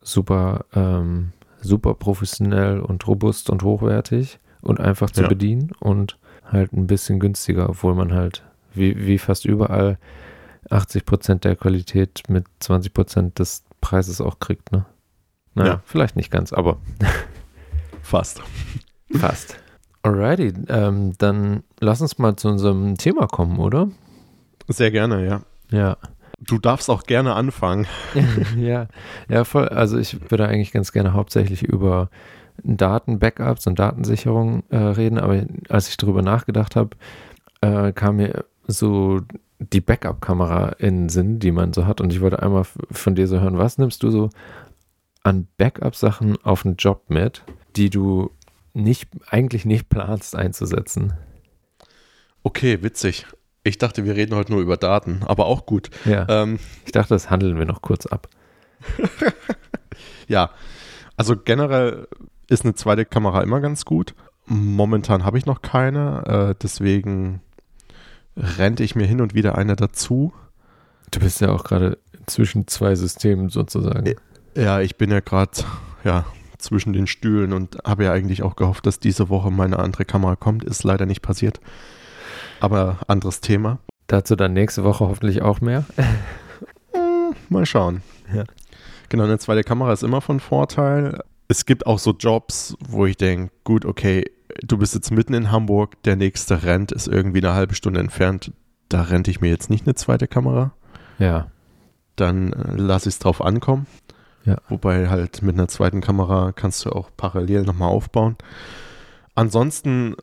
super, 0.00 0.64
ähm, 0.74 1.32
super 1.60 1.92
professionell 1.94 2.80
und 2.80 3.06
robust 3.06 3.50
und 3.50 3.62
hochwertig 3.62 4.38
und 4.62 4.80
einfach 4.80 5.10
zu 5.10 5.22
ja. 5.22 5.28
bedienen 5.28 5.72
und 5.80 6.18
halt 6.44 6.72
ein 6.72 6.86
bisschen 6.86 7.20
günstiger, 7.20 7.68
obwohl 7.68 7.94
man 7.94 8.14
halt 8.14 8.42
wie, 8.72 9.06
wie 9.06 9.18
fast 9.18 9.44
überall 9.44 9.98
80 10.70 11.04
Prozent 11.04 11.44
der 11.44 11.56
Qualität 11.56 12.22
mit 12.28 12.46
20 12.60 12.94
Prozent 12.94 13.38
des 13.38 13.64
Preises 13.88 14.20
auch 14.20 14.38
kriegt, 14.38 14.70
ne? 14.70 14.84
Naja, 15.54 15.72
ja. 15.72 15.82
vielleicht 15.86 16.14
nicht 16.14 16.30
ganz, 16.30 16.52
aber 16.52 16.76
fast. 18.02 18.42
Fast. 19.10 19.56
Alrighty, 20.02 20.52
ähm, 20.68 21.14
dann 21.16 21.62
lass 21.80 22.02
uns 22.02 22.18
mal 22.18 22.36
zu 22.36 22.48
unserem 22.48 22.98
Thema 22.98 23.26
kommen, 23.26 23.58
oder? 23.58 23.88
Sehr 24.68 24.90
gerne, 24.90 25.26
ja. 25.26 25.40
Ja. 25.70 25.96
Du 26.38 26.58
darfst 26.58 26.90
auch 26.90 27.04
gerne 27.04 27.32
anfangen. 27.32 27.86
ja, 28.58 28.88
ja, 29.30 29.44
voll. 29.44 29.68
Also 29.68 29.96
ich 29.96 30.30
würde 30.30 30.46
eigentlich 30.46 30.72
ganz 30.72 30.92
gerne 30.92 31.14
hauptsächlich 31.14 31.62
über 31.62 32.10
Daten-Backups 32.62 33.66
und 33.66 33.78
Datensicherung 33.78 34.64
äh, 34.68 34.76
reden, 34.76 35.18
aber 35.18 35.46
als 35.70 35.88
ich 35.88 35.96
darüber 35.96 36.20
nachgedacht 36.20 36.76
habe, 36.76 36.90
äh, 37.62 37.92
kam 37.92 38.16
mir 38.16 38.44
so 38.66 39.22
die 39.58 39.80
Backup-Kamera 39.80 40.70
in 40.78 41.08
Sinn, 41.08 41.38
die 41.38 41.50
man 41.50 41.72
so 41.72 41.86
hat. 41.86 42.00
Und 42.00 42.12
ich 42.12 42.20
wollte 42.20 42.42
einmal 42.42 42.64
von 42.64 43.14
dir 43.14 43.26
so 43.26 43.40
hören, 43.40 43.58
was 43.58 43.78
nimmst 43.78 44.02
du 44.02 44.10
so 44.10 44.30
an 45.22 45.48
Backup-Sachen 45.56 46.42
auf 46.44 46.62
den 46.62 46.76
Job 46.76 47.04
mit, 47.08 47.42
die 47.76 47.90
du 47.90 48.30
nicht, 48.72 49.08
eigentlich 49.28 49.64
nicht 49.64 49.88
planst 49.88 50.36
einzusetzen? 50.36 51.14
Okay, 52.42 52.82
witzig. 52.82 53.26
Ich 53.64 53.78
dachte, 53.78 54.04
wir 54.04 54.14
reden 54.14 54.36
heute 54.36 54.52
nur 54.52 54.62
über 54.62 54.76
Daten, 54.76 55.22
aber 55.26 55.46
auch 55.46 55.66
gut. 55.66 55.90
Ja. 56.04 56.26
Ähm, 56.28 56.58
ich 56.86 56.92
dachte, 56.92 57.14
das 57.14 57.28
handeln 57.28 57.58
wir 57.58 57.66
noch 57.66 57.82
kurz 57.82 58.06
ab. 58.06 58.28
ja, 60.28 60.50
also 61.16 61.36
generell 61.36 62.06
ist 62.48 62.64
eine 62.64 62.74
zweite 62.74 63.04
Kamera 63.04 63.42
immer 63.42 63.60
ganz 63.60 63.84
gut. 63.84 64.14
Momentan 64.46 65.24
habe 65.24 65.36
ich 65.36 65.44
noch 65.44 65.60
keine, 65.60 66.52
äh, 66.52 66.54
deswegen 66.62 67.42
rente 68.58 68.84
ich 68.84 68.94
mir 68.94 69.06
hin 69.06 69.20
und 69.20 69.34
wieder 69.34 69.58
eine 69.58 69.76
dazu. 69.76 70.32
Du 71.10 71.20
bist 71.20 71.40
ja 71.40 71.50
auch 71.50 71.64
gerade 71.64 71.98
zwischen 72.26 72.66
zwei 72.66 72.94
Systemen 72.94 73.48
sozusagen. 73.48 74.14
Ja, 74.54 74.80
ich 74.80 74.96
bin 74.96 75.10
ja 75.10 75.20
gerade 75.20 75.52
ja, 76.04 76.26
zwischen 76.58 76.92
den 76.92 77.06
Stühlen 77.06 77.52
und 77.52 77.78
habe 77.84 78.04
ja 78.04 78.12
eigentlich 78.12 78.42
auch 78.42 78.56
gehofft, 78.56 78.86
dass 78.86 78.98
diese 78.98 79.28
Woche 79.28 79.50
meine 79.50 79.78
andere 79.78 80.04
Kamera 80.04 80.36
kommt. 80.36 80.64
Ist 80.64 80.84
leider 80.84 81.06
nicht 81.06 81.22
passiert. 81.22 81.60
Aber 82.60 82.98
anderes 83.06 83.40
Thema. 83.40 83.78
Dazu 84.06 84.36
dann 84.36 84.52
nächste 84.52 84.84
Woche 84.84 85.06
hoffentlich 85.06 85.42
auch 85.42 85.60
mehr. 85.60 85.84
Hm, 86.92 87.34
mal 87.48 87.66
schauen. 87.66 88.02
Ja. 88.34 88.44
Genau, 89.08 89.24
eine 89.24 89.38
zweite 89.38 89.62
Kamera 89.62 89.92
ist 89.92 90.02
immer 90.02 90.20
von 90.20 90.40
Vorteil. 90.40 91.20
Es 91.48 91.64
gibt 91.64 91.86
auch 91.86 91.98
so 91.98 92.12
Jobs, 92.12 92.76
wo 92.78 93.06
ich 93.06 93.16
denke, 93.16 93.52
gut, 93.64 93.84
okay, 93.84 94.24
du 94.62 94.78
bist 94.78 94.94
jetzt 94.94 95.10
mitten 95.10 95.34
in 95.34 95.50
Hamburg, 95.50 96.02
der 96.02 96.16
nächste 96.16 96.62
Rent 96.62 96.92
ist 96.92 97.08
irgendwie 97.08 97.38
eine 97.38 97.54
halbe 97.54 97.74
Stunde 97.74 98.00
entfernt, 98.00 98.52
da 98.88 99.02
rente 99.02 99.30
ich 99.30 99.40
mir 99.40 99.48
jetzt 99.48 99.70
nicht 99.70 99.86
eine 99.86 99.94
zweite 99.94 100.28
Kamera. 100.28 100.72
Ja. 101.18 101.50
Dann 102.16 102.52
äh, 102.52 102.76
lasse 102.76 103.08
ich 103.08 103.14
es 103.14 103.18
drauf 103.18 103.42
ankommen. 103.42 103.86
Ja. 104.44 104.56
Wobei 104.68 105.08
halt 105.08 105.42
mit 105.42 105.56
einer 105.56 105.68
zweiten 105.68 106.00
Kamera 106.00 106.52
kannst 106.52 106.84
du 106.84 106.90
auch 106.90 107.10
parallel 107.16 107.62
nochmal 107.62 107.90
aufbauen. 107.90 108.36
Ansonsten, 109.34 110.16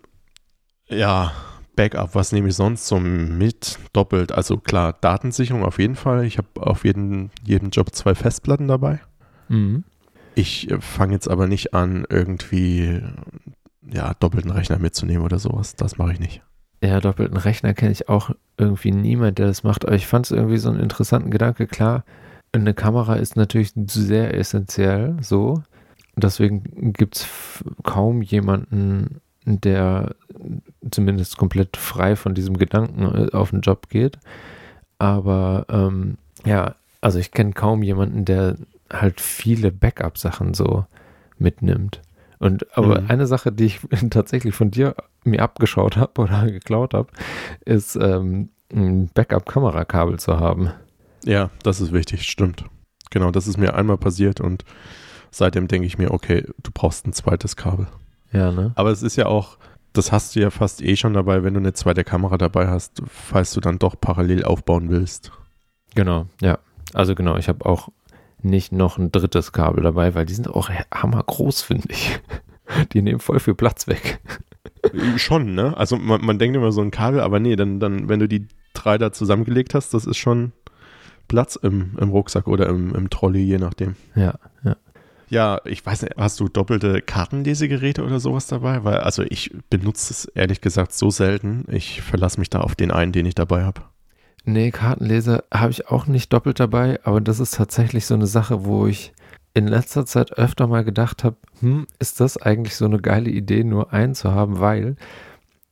ja, 0.88 1.31
Backup, 1.75 2.15
was 2.15 2.31
nehme 2.31 2.49
ich 2.49 2.55
sonst 2.55 2.88
so 2.88 2.99
mit? 2.99 3.77
Doppelt. 3.93 4.31
Also 4.31 4.57
klar, 4.57 4.93
Datensicherung 4.99 5.63
auf 5.63 5.79
jeden 5.79 5.95
Fall. 5.95 6.25
Ich 6.25 6.38
habe 6.38 6.47
auf 6.55 6.85
jeden, 6.85 7.31
jedem 7.43 7.69
Job 7.69 7.93
zwei 7.93 8.15
Festplatten 8.15 8.67
dabei. 8.67 8.99
Mhm. 9.47 9.83
Ich 10.36 10.69
äh, 10.69 10.80
fange 10.80 11.13
jetzt 11.13 11.30
aber 11.30 11.48
nicht 11.48 11.74
an, 11.74 12.06
irgendwie 12.10 13.02
ja, 13.91 14.13
doppelten 14.19 14.52
Rechner 14.52 14.80
mitzunehmen 14.80 15.24
oder 15.24 15.39
sowas. 15.39 15.76
Das 15.76 15.98
mache 15.98 16.13
ich 16.13 16.19
nicht. 16.19 16.41
Ja, 16.84 17.00
doppelten 17.00 17.38
Rechner 17.38 17.74
kenne 17.74 17.91
ich 17.91 18.10
auch 18.10 18.32
irgendwie 18.58 18.91
niemand, 18.91 19.39
der 19.39 19.48
das 19.48 19.63
macht. 19.63 19.86
Aber 19.86 19.95
ich 19.95 20.08
fand 20.08 20.26
es 20.26 20.32
irgendwie 20.32 20.58
so 20.58 20.69
einen 20.69 20.80
interessanten 20.80 21.32
Gedanke. 21.32 21.67
Klar, 21.67 22.04
eine 22.52 22.74
Kamera 22.74 23.15
ist 23.15 23.36
natürlich 23.36 23.74
sehr 23.76 24.34
essentiell, 24.34 25.17
so. 25.21 25.63
Deswegen 26.15 26.93
gibt 26.93 27.17
es 27.17 27.28
kaum 27.84 28.21
jemanden, 28.21 29.19
der 29.45 30.15
zumindest 30.89 31.38
komplett 31.38 31.78
frei 31.78 32.15
von 32.15 32.34
diesem 32.34 32.58
Gedanken 32.58 33.04
äh, 33.04 33.32
auf 33.32 33.52
den 33.52 33.62
Job 33.62 33.89
geht. 33.89 34.17
Aber 34.98 35.65
ähm, 35.69 36.17
ja, 36.45 36.76
also 37.02 37.19
ich 37.19 37.32
kenne 37.32 37.52
kaum 37.52 37.84
jemanden, 37.84 38.26
der 38.26 38.56
halt 38.91 39.21
viele 39.21 39.71
Backup-Sachen 39.71 40.54
so 40.54 40.86
mitnimmt. 41.38 42.02
Und 42.39 42.78
aber 42.78 43.02
mhm. 43.02 43.10
eine 43.10 43.28
Sache, 43.28 43.52
die 43.52 43.65
ich 43.65 43.80
tatsächlich 44.10 44.56
von 44.56 44.71
dir 44.71 44.95
mir 45.24 45.41
abgeschaut 45.41 45.98
habe 45.98 46.21
oder 46.21 46.45
geklaut 46.50 46.93
habe, 46.93 47.10
ist 47.65 47.95
ähm, 47.95 48.50
ein 48.71 49.10
Backup-Kamerakabel 49.13 50.19
zu 50.19 50.39
haben. 50.39 50.71
Ja, 51.24 51.50
das 51.63 51.82
ist 51.82 51.91
wichtig, 51.91 52.24
stimmt. 52.24 52.65
Genau, 53.10 53.32
das 53.32 53.48
ist 53.48 53.58
mir 53.58 53.76
einmal 53.76 53.98
passiert 53.98 54.41
und 54.41 54.65
seitdem 55.32 55.67
denke 55.67 55.88
ich 55.88 55.98
mir, 55.98 56.12
okay, 56.12 56.45
du 56.62 56.71
brauchst 56.74 57.08
ein 57.08 57.13
zweites 57.13 57.56
Kabel. 57.56 57.88
Ja, 58.32 58.52
ne? 58.52 58.74
Aber 58.76 58.91
es 58.91 59.02
ist 59.02 59.15
ja 59.15 59.28
auch, 59.28 59.58
das 59.93 60.12
hast 60.12 60.36
du 60.36 60.41
ja 60.41 60.50
fast 60.50 60.82
eh 60.82 60.95
schon 60.95 61.13
dabei, 61.13 61.43
wenn 61.43 61.54
du 61.54 61.60
eine 61.60 61.74
zweite 61.74 62.04
Kamera 62.04 62.38
dabei 62.38 62.67
hast, 62.67 63.02
falls 63.08 63.54
du 63.54 63.62
dann 63.62 63.80
doch 63.80 64.00
parallel 64.00 64.43
aufbauen 64.43 64.89
willst. 64.89 65.32
Genau, 65.95 66.28
ja. 66.41 66.60
Also 66.93 67.15
genau, 67.15 67.38
ich 67.38 67.48
habe 67.48 67.65
auch 67.65 67.89
nicht 68.45 68.71
noch 68.71 68.97
ein 68.97 69.12
drittes 69.12 69.51
Kabel 69.51 69.84
dabei, 69.84 70.15
weil 70.15 70.25
die 70.25 70.34
sind 70.34 70.47
auch 70.47 70.69
hammergroß, 70.93 71.62
finde 71.62 71.88
ich. 71.89 72.19
Die 72.93 73.03
nehmen 73.03 73.19
voll 73.19 73.39
viel 73.39 73.53
Platz 73.53 73.88
weg. 73.88 74.19
Schon, 75.17 75.53
ne? 75.53 75.77
Also 75.77 75.97
man, 75.97 76.25
man 76.25 76.39
denkt 76.39 76.58
immer 76.58 76.71
so 76.71 76.81
ein 76.81 76.89
Kabel, 76.89 77.19
aber 77.19 77.39
nee, 77.39 77.55
dann, 77.55 77.79
dann, 77.79 78.10
wenn 78.10 78.19
du 78.19 78.27
die 78.27 78.47
drei 78.73 78.97
da 78.97 79.12
zusammengelegt 79.12 79.75
hast, 79.75 79.93
das 79.93 80.05
ist 80.05 80.17
schon 80.17 80.51
Platz 81.27 81.55
im, 81.55 81.95
im 81.99 82.10
Rucksack 82.10 82.47
oder 82.47 82.67
im, 82.67 82.95
im 82.95 83.10
Trolley, 83.12 83.43
je 83.43 83.58
nachdem. 83.58 83.95
Ja, 84.15 84.36
ja. 84.63 84.75
Ja, 85.27 85.60
ich 85.65 85.84
weiß 85.84 86.03
nicht, 86.03 86.17
hast 86.17 86.39
du 86.39 86.47
doppelte 86.47 87.01
Kartenlesegeräte 87.01 88.03
oder 88.03 88.19
sowas 88.19 88.45
dabei? 88.47 88.84
Weil, 88.84 88.97
also 88.99 89.23
ich 89.23 89.51
benutze 89.69 90.13
es 90.13 90.25
ehrlich 90.25 90.62
gesagt 90.62 90.93
so 90.93 91.10
selten. 91.10 91.65
Ich 91.71 92.01
verlasse 92.01 92.39
mich 92.39 92.49
da 92.49 92.62
auf 92.62 92.75
den 92.75 92.91
einen, 92.91 93.12
den 93.12 93.25
ich 93.25 93.34
dabei 93.34 93.63
habe. 93.63 93.81
Nee, 94.45 94.71
Kartenleser 94.71 95.43
habe 95.51 95.71
ich 95.71 95.89
auch 95.89 96.05
nicht 96.05 96.31
doppelt 96.31 96.60
dabei, 96.60 96.99
aber 97.03 97.19
das 97.19 97.39
ist 97.39 97.55
tatsächlich 97.55 98.05
so 98.05 98.13
eine 98.13 98.27
Sache, 98.27 98.63
wo 98.63 98.86
ich 98.86 99.12
in 99.55 99.67
letzter 99.67 100.05
Zeit 100.05 100.34
öfter 100.34 100.67
mal 100.67 100.84
gedacht 100.84 101.23
habe, 101.23 101.38
hm, 101.62 101.88
ist 101.97 102.19
das 102.19 102.38
eigentlich 102.38 102.75
so 102.75 102.86
eine 102.86 102.99
geile 102.99 103.29
Idee, 103.29 103.63
nur 103.63 103.91
einen 103.91 104.13
zu 104.13 104.34
haben, 104.34 104.60
weil 104.60 104.97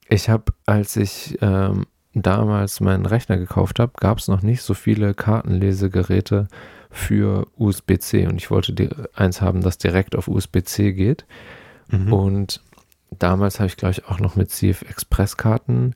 ich 0.08 0.28
habe, 0.28 0.52
als 0.66 0.96
ich 0.96 1.38
ähm, 1.40 1.86
damals 2.14 2.80
meinen 2.80 3.06
Rechner 3.06 3.36
gekauft 3.36 3.78
habe, 3.78 3.92
gab 4.00 4.18
es 4.18 4.28
noch 4.28 4.42
nicht 4.42 4.62
so 4.62 4.74
viele 4.74 5.14
Kartenlesegeräte 5.14 6.48
für 6.90 7.46
USB-C 7.56 8.26
und 8.26 8.36
ich 8.36 8.50
wollte 8.50 9.08
eins 9.14 9.40
haben, 9.40 9.60
das 9.60 9.78
direkt 9.78 10.16
auf 10.16 10.28
USB-C 10.28 10.92
geht. 10.92 11.26
Mhm. 11.90 12.12
Und 12.12 12.62
damals 13.10 13.60
habe 13.60 13.66
ich, 13.66 13.76
glaube 13.76 13.92
ich, 13.92 14.06
auch 14.06 14.18
noch 14.18 14.36
mit 14.36 14.50
CF 14.50 14.82
Express 14.82 15.36
Karten 15.36 15.94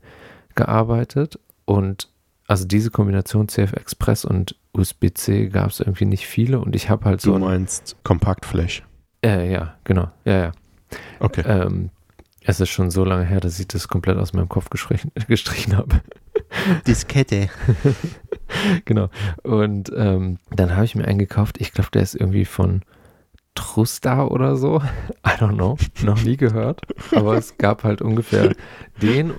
gearbeitet 0.54 1.38
und 1.64 2.08
also 2.48 2.66
diese 2.66 2.90
Kombination 2.90 3.48
CF 3.48 3.74
Express 3.74 4.24
und 4.24 4.56
USB-C 4.72 5.48
gab 5.48 5.70
es 5.70 5.80
irgendwie 5.80 6.06
nicht 6.06 6.26
viele 6.26 6.58
und 6.60 6.74
ich 6.74 6.90
habe 6.90 7.04
halt 7.04 7.20
so. 7.20 7.34
Du 7.34 7.44
meinst 7.44 7.96
Kompaktfläche? 8.02 8.82
Äh, 9.24 9.52
ja, 9.52 9.74
genau. 9.84 10.10
Ja, 10.24 10.38
ja. 10.38 10.52
Okay. 11.20 11.42
Ähm, 11.46 11.90
es 12.42 12.60
ist 12.60 12.70
schon 12.70 12.90
so 12.90 13.04
lange 13.04 13.24
her, 13.24 13.40
dass 13.40 13.60
ich 13.60 13.68
das 13.68 13.88
komplett 13.88 14.16
aus 14.16 14.32
meinem 14.32 14.48
Kopf 14.48 14.70
gestrichen, 14.70 15.12
gestrichen 15.28 15.76
habe. 15.76 16.00
Diskette. 16.86 17.50
genau. 18.86 19.10
Und 19.42 19.92
ähm, 19.94 20.38
dann 20.50 20.74
habe 20.74 20.86
ich 20.86 20.94
mir 20.94 21.06
einen 21.06 21.18
gekauft. 21.18 21.60
Ich 21.60 21.72
glaube, 21.72 21.90
der 21.92 22.02
ist 22.02 22.14
irgendwie 22.14 22.46
von 22.46 22.82
Trusta 23.58 24.24
oder 24.24 24.56
so. 24.56 24.80
I 25.26 25.30
don't 25.30 25.56
know. 25.56 25.76
Noch 26.02 26.22
nie 26.22 26.36
gehört. 26.36 26.82
Aber 27.10 27.36
es 27.36 27.58
gab 27.58 27.82
halt 27.82 28.00
ungefähr 28.00 28.54
den 29.02 29.32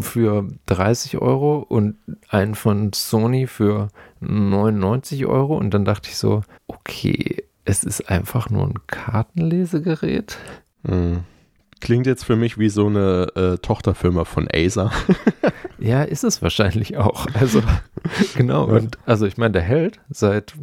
für 0.00 0.48
30 0.66 1.18
Euro 1.18 1.58
und 1.58 1.96
einen 2.28 2.54
von 2.54 2.92
Sony 2.92 3.48
für 3.48 3.88
99 4.20 5.26
Euro. 5.26 5.56
Und 5.56 5.74
dann 5.74 5.84
dachte 5.84 6.08
ich 6.10 6.16
so, 6.16 6.42
okay, 6.68 7.44
es 7.64 7.82
ist 7.82 8.08
einfach 8.08 8.50
nur 8.50 8.68
ein 8.68 8.86
Kartenlesegerät. 8.86 10.38
Mhm. 10.84 11.24
Klingt 11.80 12.06
jetzt 12.06 12.24
für 12.24 12.36
mich 12.36 12.58
wie 12.58 12.70
so 12.70 12.86
eine 12.86 13.28
äh, 13.34 13.58
Tochterfirma 13.58 14.24
von 14.24 14.48
Acer. 14.52 14.90
ja, 15.78 16.02
ist 16.02 16.24
es 16.24 16.40
wahrscheinlich 16.40 16.96
auch. 16.96 17.26
Also, 17.34 17.62
genau. 18.36 18.64
Und 18.64 18.98
also, 19.04 19.26
ich 19.26 19.36
meine, 19.36 19.52
der 19.52 19.62
hält 19.62 20.00
seit 20.08 20.54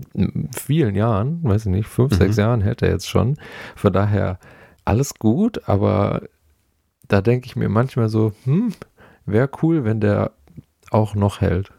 vielen 0.56 0.95
Jahren, 0.95 1.39
weiß 1.43 1.67
ich 1.67 1.71
nicht, 1.71 1.88
fünf, 1.88 2.13
mhm. 2.13 2.17
sechs 2.17 2.38
Jahren 2.38 2.62
hält 2.62 2.82
er 2.82 2.89
jetzt 2.89 3.08
schon. 3.08 3.38
Von 3.76 3.93
daher 3.93 4.39
alles 4.86 5.13
gut, 5.15 5.67
aber 5.67 6.23
da 7.08 7.21
denke 7.21 7.45
ich 7.45 7.56
mir 7.56 7.69
manchmal 7.69 8.10
so, 8.10 8.34
hm, 8.45 8.73
wäre 9.26 9.49
cool, 9.62 9.84
wenn 9.84 9.99
der 9.99 10.32
auch 10.89 11.15
noch 11.15 11.41
hält. 11.41 11.71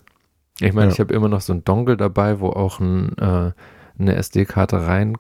Ich 0.60 0.72
meine, 0.72 0.88
ja. 0.88 0.92
ich 0.92 1.00
habe 1.00 1.12
immer 1.12 1.28
noch 1.28 1.40
so 1.40 1.52
ein 1.52 1.64
Dongle 1.64 1.96
dabei, 1.96 2.38
wo 2.38 2.50
auch 2.50 2.78
ein, 2.78 3.18
äh, 3.18 3.52
eine 3.98 4.14
SD-Karte 4.14 4.86
rein 4.86 5.18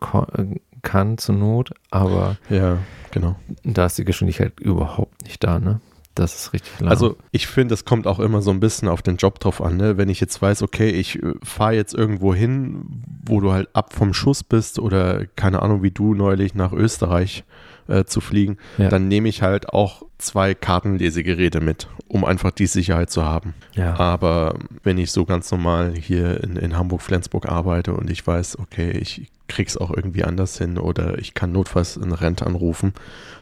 kann 0.84 1.18
zur 1.18 1.34
Not, 1.34 1.72
aber 1.90 2.36
ja, 2.48 2.78
genau. 3.10 3.34
Da 3.64 3.86
ist 3.86 3.98
die 3.98 4.04
Geschwindigkeit 4.04 4.60
überhaupt 4.60 5.24
nicht 5.24 5.42
da, 5.42 5.58
ne? 5.58 5.80
Das 6.14 6.34
ist 6.36 6.52
richtig 6.52 6.78
lang. 6.78 6.90
Also 6.90 7.16
ich 7.32 7.48
finde, 7.48 7.74
es 7.74 7.84
kommt 7.84 8.06
auch 8.06 8.20
immer 8.20 8.40
so 8.40 8.52
ein 8.52 8.60
bisschen 8.60 8.86
auf 8.86 9.02
den 9.02 9.16
Job 9.16 9.40
drauf 9.40 9.60
an. 9.60 9.76
Ne? 9.76 9.96
Wenn 9.96 10.08
ich 10.08 10.20
jetzt 10.20 10.40
weiß, 10.40 10.62
okay, 10.62 10.90
ich 10.90 11.20
äh, 11.20 11.34
fahre 11.42 11.74
jetzt 11.74 11.92
irgendwo 11.92 12.32
hin, 12.32 13.02
wo 13.26 13.40
du 13.40 13.50
halt 13.50 13.68
ab 13.72 13.92
vom 13.92 14.14
Schuss 14.14 14.44
bist 14.44 14.78
oder 14.78 15.26
keine 15.34 15.62
Ahnung, 15.62 15.82
wie 15.82 15.90
du 15.90 16.14
neulich 16.14 16.54
nach 16.54 16.72
Österreich 16.72 17.42
äh, 17.88 18.04
zu 18.04 18.20
fliegen, 18.20 18.58
ja. 18.78 18.88
dann 18.88 19.08
nehme 19.08 19.28
ich 19.28 19.42
halt 19.42 19.70
auch 19.70 20.02
zwei 20.18 20.54
Kartenlesegeräte 20.54 21.60
mit, 21.60 21.88
um 22.08 22.24
einfach 22.24 22.50
die 22.50 22.66
Sicherheit 22.66 23.10
zu 23.10 23.24
haben. 23.24 23.54
Ja. 23.74 23.98
Aber 23.98 24.54
wenn 24.82 24.98
ich 24.98 25.12
so 25.12 25.24
ganz 25.24 25.50
normal 25.50 25.94
hier 25.94 26.42
in, 26.42 26.56
in 26.56 26.76
Hamburg-Flensburg 26.76 27.46
arbeite 27.46 27.94
und 27.94 28.10
ich 28.10 28.26
weiß, 28.26 28.58
okay, 28.58 28.90
ich 28.90 29.30
krieg's 29.48 29.76
auch 29.76 29.90
irgendwie 29.90 30.24
anders 30.24 30.56
hin 30.58 30.78
oder 30.78 31.18
ich 31.18 31.34
kann 31.34 31.52
notfalls 31.52 32.00
eine 32.00 32.20
Rente 32.20 32.46
anrufen, 32.46 32.94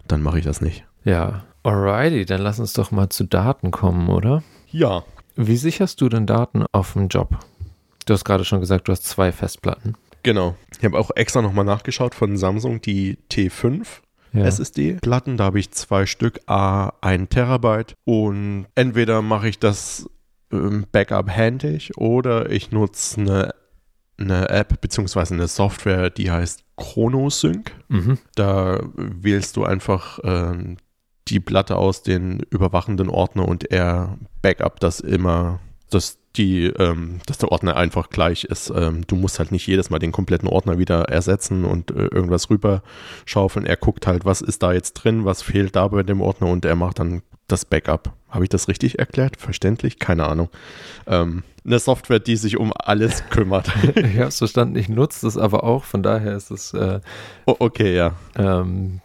dann 0.09 0.23
mache 0.23 0.39
ich 0.39 0.45
das 0.45 0.61
nicht. 0.61 0.85
Ja, 1.05 1.45
alrighty, 1.63 2.25
dann 2.25 2.41
lass 2.41 2.61
uns 2.61 2.73
doch 2.73 2.91
mal 2.91 3.09
zu 3.09 3.25
Daten 3.25 3.71
kommen, 3.71 4.09
oder? 4.09 4.43
Ja. 4.71 5.05
Wie 5.37 5.57
sicherst 5.57 6.01
du 6.01 6.09
denn 6.09 6.27
Daten 6.27 6.65
auf 6.73 6.93
dem 6.93 7.09
Job? 7.09 7.39
Du 8.07 8.15
hast 8.15 8.25
gerade 8.25 8.45
schon 8.45 8.61
gesagt, 8.61 8.89
du 8.89 8.93
hast 8.93 9.05
zwei 9.05 9.33
Festplatten. 9.33 9.95
Genau. 10.23 10.57
Ich 10.79 10.85
habe 10.85 10.99
auch 10.99 11.11
extra 11.15 11.43
nochmal 11.43 11.65
nachgeschaut 11.65 12.15
von 12.15 12.37
Samsung, 12.37 12.81
die 12.81 13.19
T5 13.31 13.87
ja. 14.33 14.45
SSD-Platten. 14.45 15.37
Da 15.37 15.45
habe 15.45 15.59
ich 15.59 15.71
zwei 15.73 16.07
Stück, 16.07 16.41
A, 16.47 16.93
1 17.01 17.29
Terabyte. 17.31 17.95
Und 18.05 18.67
entweder 18.75 19.23
mache 19.23 19.49
ich 19.49 19.59
das 19.59 20.09
ähm, 20.53 20.87
Backup 20.93 21.29
händig 21.29 21.97
oder 21.97 22.51
ich 22.51 22.71
nutze 22.71 23.21
eine, 23.21 23.55
eine 24.19 24.49
App 24.49 24.81
bzw. 24.81 25.35
eine 25.35 25.49
Software, 25.49 26.11
die 26.11 26.31
heißt 26.31 26.65
ChronoSync. 26.77 27.73
Mhm. 27.89 28.19
Da 28.35 28.81
wählst 28.97 29.57
du 29.57 29.65
einfach 29.65 30.19
äh, 30.21 30.77
die 31.29 31.41
Platte 31.41 31.77
aus 31.77 32.03
den 32.03 32.41
überwachenden 32.51 33.09
Ordner 33.09 33.47
und 33.47 33.71
er 33.71 34.19
backup 34.43 34.81
das 34.81 35.01
immer, 35.01 35.61
das 35.91 36.19
die, 36.37 36.67
ähm, 36.67 37.19
dass 37.27 37.39
der 37.39 37.53
Ordner 37.53 37.77
einfach 37.77 38.11
gleich 38.11 38.45
ist. 38.45 38.73
Ähm, 38.75 39.07
du 39.07 39.17
musst 39.17 39.39
halt 39.39 39.53
nicht 39.53 39.67
jedes 39.67 39.91
Mal 39.91 39.99
den 39.99 40.13
kompletten 40.13 40.49
Ordner 40.49 40.79
wieder 40.79 41.03
ersetzen 41.09 41.65
und 41.65 41.91
äh, 41.91 42.07
irgendwas 42.07 42.49
rüberschaufeln. 42.49 43.67
Er 43.67 43.77
guckt 43.77 44.07
halt, 44.07 44.25
was 44.25 44.41
ist 44.41 44.63
da 44.63 44.73
jetzt 44.73 44.95
drin, 44.95 45.25
was 45.25 45.43
fehlt 45.43 45.77
da 45.77 45.89
bei 45.89 46.03
dem 46.03 46.21
Ordner 46.21 46.49
und 46.49 46.65
er 46.65 46.77
macht 46.77 46.99
dann 46.99 47.23
das 47.49 47.65
Backup. 47.65 48.13
Habe 48.31 48.45
ich 48.45 48.51
das 48.51 48.69
richtig 48.69 48.99
erklärt? 48.99 49.37
Verständlich? 49.37 49.99
Keine 49.99 50.27
Ahnung. 50.27 50.49
Ähm, 51.07 51.43
eine 51.65 51.79
Software, 51.79 52.19
die 52.19 52.37
sich 52.37 52.57
um 52.57 52.73
alles 52.75 53.25
kümmert. 53.31 53.71
ich 53.95 54.17
habe 54.17 54.29
es 54.29 54.39
verstanden, 54.39 54.77
ich 54.77 54.89
nutze 54.89 55.27
es 55.27 55.37
aber 55.37 55.65
auch, 55.65 55.85
von 55.85 56.03
daher 56.03 56.35
ist 56.35 56.51
es. 56.51 56.73
Äh, 56.73 57.01
oh, 57.45 57.57
okay, 57.59 57.95
ja. 57.95 58.15
Ähm, 58.37 59.01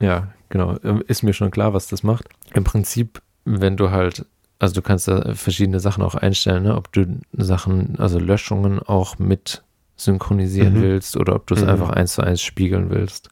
ja, 0.00 0.28
genau. 0.48 0.74
Ist 1.08 1.24
mir 1.24 1.32
schon 1.32 1.50
klar, 1.50 1.74
was 1.74 1.88
das 1.88 2.04
macht. 2.04 2.28
Im 2.54 2.62
Prinzip, 2.62 3.20
wenn 3.44 3.76
du 3.76 3.90
halt 3.90 4.26
also 4.58 4.74
du 4.74 4.82
kannst 4.82 5.08
da 5.08 5.34
verschiedene 5.34 5.80
Sachen 5.80 6.02
auch 6.02 6.14
einstellen, 6.14 6.64
ne? 6.64 6.76
ob 6.76 6.92
du 6.92 7.20
Sachen, 7.32 7.98
also 7.98 8.18
Löschungen 8.18 8.80
auch 8.80 9.18
mit 9.18 9.62
synchronisieren 9.96 10.74
mhm. 10.74 10.82
willst 10.82 11.16
oder 11.16 11.34
ob 11.34 11.46
du 11.46 11.54
es 11.54 11.62
mhm. 11.62 11.68
einfach 11.68 11.90
eins 11.90 12.14
zu 12.14 12.22
eins 12.22 12.42
spiegeln 12.42 12.90
willst. 12.90 13.30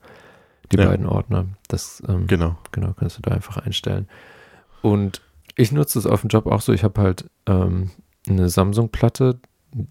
Die 0.72 0.78
ja. 0.78 0.86
beiden 0.86 1.06
Ordner. 1.06 1.46
Das 1.68 2.02
ähm, 2.08 2.26
genau. 2.26 2.56
genau 2.72 2.92
kannst 2.98 3.18
du 3.18 3.22
da 3.22 3.30
einfach 3.30 3.56
einstellen. 3.56 4.08
Und 4.82 5.20
ich 5.54 5.70
nutze 5.70 5.98
es 5.98 6.06
auf 6.06 6.22
dem 6.22 6.28
Job 6.28 6.46
auch 6.46 6.60
so. 6.60 6.72
Ich 6.72 6.82
habe 6.82 7.00
halt 7.00 7.30
ähm, 7.46 7.90
eine 8.28 8.48
Samsung-Platte. 8.48 9.38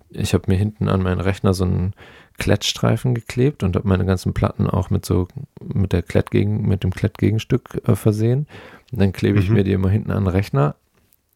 Ich 0.10 0.34
habe 0.34 0.44
mir 0.48 0.58
hinten 0.58 0.90
an 0.90 1.02
meinen 1.02 1.22
Rechner 1.22 1.54
so 1.54 1.64
einen 1.64 1.94
Klettstreifen 2.38 3.16
geklebt 3.16 3.64
und 3.64 3.78
habe 3.78 3.88
meine 3.88 4.06
ganzen 4.06 4.34
Platten 4.34 4.70
auch 4.70 4.90
mit 4.90 5.06
so 5.06 5.30
mit 5.64 5.94
der 5.94 6.02
Klettgegen, 6.02 6.68
mit 6.68 6.84
dem 6.84 6.92
Klettgegenstück 6.92 7.82
äh, 7.88 7.96
versehen. 7.96 8.48
Und 8.92 9.00
dann 9.00 9.14
klebe 9.14 9.40
ich 9.40 9.48
mhm. 9.48 9.56
mir 9.56 9.64
die 9.64 9.72
immer 9.72 9.90
hinten 9.90 10.12
an 10.12 10.26
den 10.26 10.28
Rechner 10.28 10.76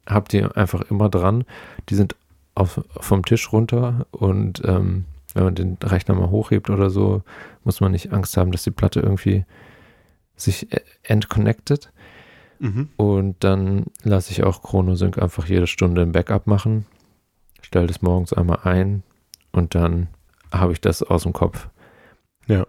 habt 0.09 0.33
ihr 0.33 0.57
einfach 0.57 0.81
immer 0.89 1.09
dran. 1.09 1.45
Die 1.89 1.95
sind 1.95 2.15
auf, 2.55 2.81
vom 2.99 3.23
Tisch 3.23 3.51
runter 3.53 4.05
und 4.11 4.61
ähm, 4.65 5.05
wenn 5.33 5.43
man 5.43 5.55
den 5.55 5.77
Rechner 5.81 6.15
mal 6.15 6.29
hochhebt 6.29 6.69
oder 6.69 6.89
so, 6.89 7.21
muss 7.63 7.81
man 7.81 7.91
nicht 7.91 8.11
Angst 8.11 8.35
haben, 8.35 8.51
dass 8.51 8.63
die 8.63 8.71
Platte 8.71 8.99
irgendwie 8.99 9.45
sich 10.35 10.71
e-, 10.73 10.81
entconnected. 11.03 11.91
Mhm. 12.59 12.89
Und 12.97 13.43
dann 13.43 13.85
lasse 14.03 14.31
ich 14.31 14.43
auch 14.43 14.61
ChronoSync 14.61 15.17
einfach 15.17 15.45
jede 15.45 15.67
Stunde 15.67 16.01
ein 16.01 16.11
Backup 16.11 16.47
machen, 16.47 16.85
stelle 17.61 17.87
das 17.87 18.01
morgens 18.01 18.33
einmal 18.33 18.59
ein 18.63 19.03
und 19.51 19.75
dann 19.75 20.07
habe 20.51 20.73
ich 20.73 20.81
das 20.81 21.03
aus 21.03 21.23
dem 21.23 21.33
Kopf 21.33 21.69
Ja. 22.47 22.65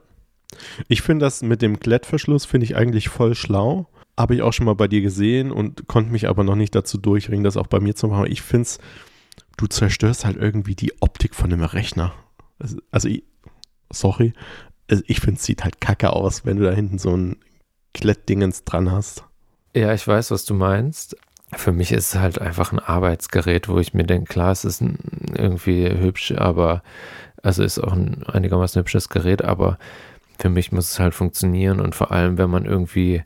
Ich 0.88 1.02
finde 1.02 1.24
das 1.24 1.42
mit 1.42 1.62
dem 1.62 1.78
Klettverschluss 1.78 2.44
finde 2.44 2.64
ich 2.64 2.76
eigentlich 2.76 3.08
voll 3.08 3.34
schlau. 3.34 3.86
Habe 4.20 4.34
ich 4.34 4.42
auch 4.42 4.52
schon 4.52 4.66
mal 4.66 4.74
bei 4.74 4.86
dir 4.86 5.00
gesehen 5.00 5.50
und 5.50 5.88
konnte 5.88 6.12
mich 6.12 6.28
aber 6.28 6.44
noch 6.44 6.54
nicht 6.54 6.74
dazu 6.74 6.98
durchringen, 6.98 7.42
das 7.42 7.56
auch 7.56 7.68
bei 7.68 7.80
mir 7.80 7.94
zu 7.94 8.08
machen. 8.08 8.30
Ich 8.30 8.42
finde 8.42 8.62
es, 8.62 8.78
du 9.56 9.66
zerstörst 9.66 10.26
halt 10.26 10.36
irgendwie 10.36 10.74
die 10.74 10.92
Optik 11.00 11.34
von 11.34 11.48
dem 11.48 11.62
Rechner. 11.62 12.12
Also, 12.90 13.08
sorry, 13.90 14.34
ich 15.06 15.20
finde 15.20 15.38
es 15.38 15.44
sieht 15.44 15.64
halt 15.64 15.80
kacke 15.80 16.12
aus, 16.12 16.44
wenn 16.44 16.58
du 16.58 16.64
da 16.64 16.72
hinten 16.72 16.98
so 16.98 17.16
ein 17.16 17.36
Klettdingens 17.94 18.64
dran 18.64 18.90
hast. 18.92 19.24
Ja, 19.74 19.94
ich 19.94 20.06
weiß, 20.06 20.30
was 20.32 20.44
du 20.44 20.52
meinst. 20.52 21.16
Für 21.54 21.72
mich 21.72 21.90
ist 21.90 22.14
es 22.14 22.20
halt 22.20 22.38
einfach 22.40 22.72
ein 22.72 22.78
Arbeitsgerät, 22.78 23.68
wo 23.68 23.78
ich 23.78 23.94
mir 23.94 24.04
denke, 24.04 24.32
klar, 24.32 24.52
es 24.52 24.64
ist 24.66 24.82
irgendwie 24.82 25.88
hübsch, 25.88 26.32
aber 26.32 26.82
also 27.42 27.62
ist 27.62 27.78
auch 27.78 27.94
ein 27.94 28.24
einigermaßen 28.26 28.80
hübsches 28.80 29.08
Gerät, 29.08 29.42
aber 29.42 29.78
für 30.38 30.50
mich 30.50 30.72
muss 30.72 30.92
es 30.92 31.00
halt 31.00 31.14
funktionieren 31.14 31.80
und 31.80 31.94
vor 31.94 32.12
allem, 32.12 32.36
wenn 32.38 32.50
man 32.50 32.66
irgendwie 32.66 33.22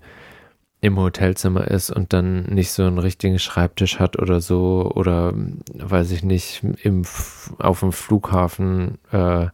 im 0.85 0.99
Hotelzimmer 0.99 1.67
ist 1.69 1.91
und 1.91 2.13
dann 2.13 2.43
nicht 2.43 2.71
so 2.71 2.83
einen 2.83 2.99
richtigen 2.99 3.39
Schreibtisch 3.39 3.99
hat 3.99 4.19
oder 4.19 4.43
so 4.43 4.93
oder 4.95 5.33
weiß 5.73 6.11
ich 6.11 6.23
nicht, 6.23 6.63
im, 6.83 7.05
auf 7.59 7.81
dem 7.81 7.91
Flughafen 7.91 8.99
äh, 9.11 9.47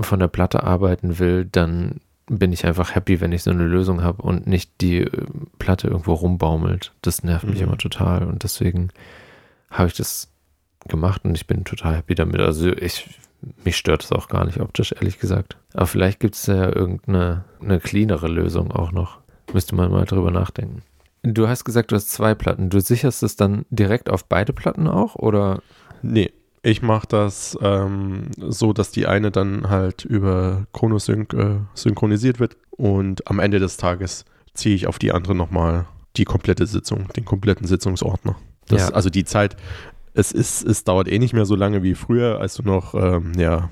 von 0.00 0.20
der 0.20 0.28
Platte 0.28 0.62
arbeiten 0.62 1.18
will, 1.18 1.44
dann 1.44 2.00
bin 2.26 2.52
ich 2.52 2.64
einfach 2.64 2.94
happy, 2.94 3.20
wenn 3.20 3.32
ich 3.32 3.42
so 3.42 3.50
eine 3.50 3.64
Lösung 3.64 4.04
habe 4.04 4.22
und 4.22 4.46
nicht 4.46 4.80
die 4.80 4.98
äh, 4.98 5.26
Platte 5.58 5.88
irgendwo 5.88 6.12
rumbaumelt. 6.12 6.92
Das 7.02 7.24
nervt 7.24 7.48
mich 7.48 7.58
mhm. 7.58 7.66
immer 7.66 7.78
total 7.78 8.22
und 8.22 8.44
deswegen 8.44 8.90
habe 9.72 9.88
ich 9.88 9.94
das 9.94 10.32
gemacht 10.86 11.24
und 11.24 11.34
ich 11.34 11.48
bin 11.48 11.64
total 11.64 11.96
happy 11.96 12.14
damit. 12.14 12.40
Also 12.40 12.70
ich, 12.70 13.10
mich 13.64 13.76
stört 13.76 14.04
es 14.04 14.12
auch 14.12 14.28
gar 14.28 14.44
nicht 14.44 14.60
optisch, 14.60 14.92
ehrlich 14.92 15.18
gesagt. 15.18 15.56
Aber 15.74 15.88
vielleicht 15.88 16.20
gibt 16.20 16.36
es 16.36 16.46
ja 16.46 16.72
irgendeine 16.72 17.44
eine 17.60 17.80
cleanere 17.80 18.28
Lösung 18.28 18.70
auch 18.70 18.92
noch. 18.92 19.19
Müsste 19.52 19.74
man 19.74 19.90
mal 19.90 20.04
drüber 20.04 20.30
nachdenken. 20.30 20.82
Du 21.22 21.48
hast 21.48 21.64
gesagt, 21.64 21.92
du 21.92 21.96
hast 21.96 22.10
zwei 22.10 22.34
Platten. 22.34 22.70
Du 22.70 22.80
sicherst 22.80 23.22
es 23.22 23.36
dann 23.36 23.66
direkt 23.70 24.08
auf 24.08 24.24
beide 24.24 24.52
Platten 24.52 24.88
auch 24.88 25.16
oder? 25.16 25.62
Nee, 26.02 26.32
ich 26.62 26.82
mache 26.82 27.06
das 27.06 27.58
ähm, 27.60 28.30
so, 28.36 28.72
dass 28.72 28.90
die 28.90 29.06
eine 29.06 29.30
dann 29.30 29.68
halt 29.68 30.04
über 30.04 30.66
Chronosync 30.72 31.32
äh, 31.34 31.56
synchronisiert 31.74 32.40
wird 32.40 32.56
und 32.70 33.26
am 33.28 33.38
Ende 33.38 33.58
des 33.58 33.76
Tages 33.76 34.24
ziehe 34.54 34.74
ich 34.74 34.86
auf 34.86 34.98
die 34.98 35.12
andere 35.12 35.34
nochmal 35.34 35.86
die 36.16 36.24
komplette 36.24 36.66
Sitzung, 36.66 37.08
den 37.16 37.24
kompletten 37.24 37.66
Sitzungsordner. 37.66 38.36
Das, 38.66 38.88
ja. 38.88 38.94
Also 38.94 39.10
die 39.10 39.24
Zeit, 39.24 39.56
es 40.14 40.32
ist, 40.32 40.62
es 40.64 40.84
dauert 40.84 41.08
eh 41.08 41.18
nicht 41.18 41.34
mehr 41.34 41.46
so 41.46 41.54
lange 41.54 41.82
wie 41.82 41.94
früher, 41.94 42.40
als 42.40 42.54
du 42.54 42.62
noch 42.62 42.94
ähm, 42.94 43.32
ja, 43.36 43.70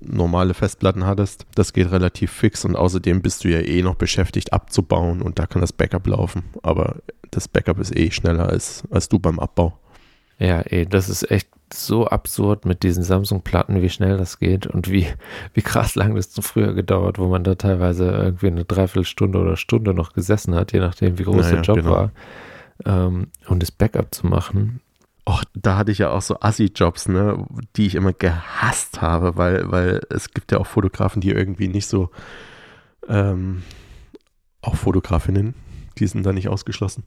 normale 0.00 0.54
Festplatten 0.54 1.06
hattest. 1.06 1.46
Das 1.54 1.72
geht 1.72 1.90
relativ 1.90 2.32
fix 2.32 2.64
und 2.64 2.76
außerdem 2.76 3.22
bist 3.22 3.44
du 3.44 3.48
ja 3.48 3.60
eh 3.60 3.82
noch 3.82 3.94
beschäftigt 3.94 4.52
abzubauen 4.52 5.22
und 5.22 5.38
da 5.38 5.46
kann 5.46 5.60
das 5.60 5.72
Backup 5.72 6.06
laufen. 6.06 6.44
Aber 6.62 6.96
das 7.30 7.48
Backup 7.48 7.78
ist 7.78 7.96
eh 7.96 8.10
schneller 8.10 8.48
als, 8.48 8.84
als 8.90 9.08
du 9.08 9.18
beim 9.18 9.38
Abbau. 9.38 9.78
Ja, 10.38 10.60
ey, 10.60 10.86
das 10.86 11.08
ist 11.08 11.30
echt 11.30 11.48
so 11.72 12.06
absurd 12.06 12.66
mit 12.66 12.82
diesen 12.82 13.02
Samsung-Platten, 13.02 13.82
wie 13.82 13.88
schnell 13.88 14.16
das 14.16 14.38
geht 14.38 14.66
und 14.66 14.90
wie, 14.90 15.06
wie 15.54 15.62
krass 15.62 15.94
lang 15.94 16.14
das 16.14 16.34
früher 16.40 16.74
gedauert, 16.74 17.18
wo 17.18 17.28
man 17.28 17.44
da 17.44 17.54
teilweise 17.54 18.10
irgendwie 18.10 18.48
eine 18.48 18.64
Dreiviertelstunde 18.64 19.38
oder 19.38 19.56
Stunde 19.56 19.94
noch 19.94 20.12
gesessen 20.12 20.54
hat, 20.54 20.72
je 20.72 20.80
nachdem, 20.80 21.18
wie 21.18 21.24
groß 21.24 21.46
naja, 21.46 21.50
der 21.50 21.62
Job 21.62 21.76
genau. 21.76 21.90
war, 21.90 22.12
ähm, 22.84 23.28
um 23.48 23.58
das 23.58 23.70
Backup 23.70 24.14
zu 24.14 24.26
machen. 24.26 24.80
Och, 25.26 25.42
da 25.54 25.76
hatte 25.76 25.90
ich 25.90 25.98
ja 25.98 26.10
auch 26.10 26.20
so 26.20 26.38
Assi-Jobs, 26.40 27.08
ne, 27.08 27.46
die 27.76 27.86
ich 27.86 27.94
immer 27.94 28.12
gehasst 28.12 29.00
habe, 29.00 29.36
weil, 29.36 29.70
weil 29.70 30.00
es 30.10 30.30
gibt 30.30 30.52
ja 30.52 30.58
auch 30.58 30.66
Fotografen, 30.66 31.22
die 31.22 31.30
irgendwie 31.30 31.68
nicht 31.68 31.86
so, 31.86 32.10
ähm, 33.08 33.62
auch 34.60 34.76
Fotografinnen, 34.76 35.54
die 35.98 36.06
sind 36.06 36.26
da 36.26 36.32
nicht 36.32 36.48
ausgeschlossen, 36.48 37.04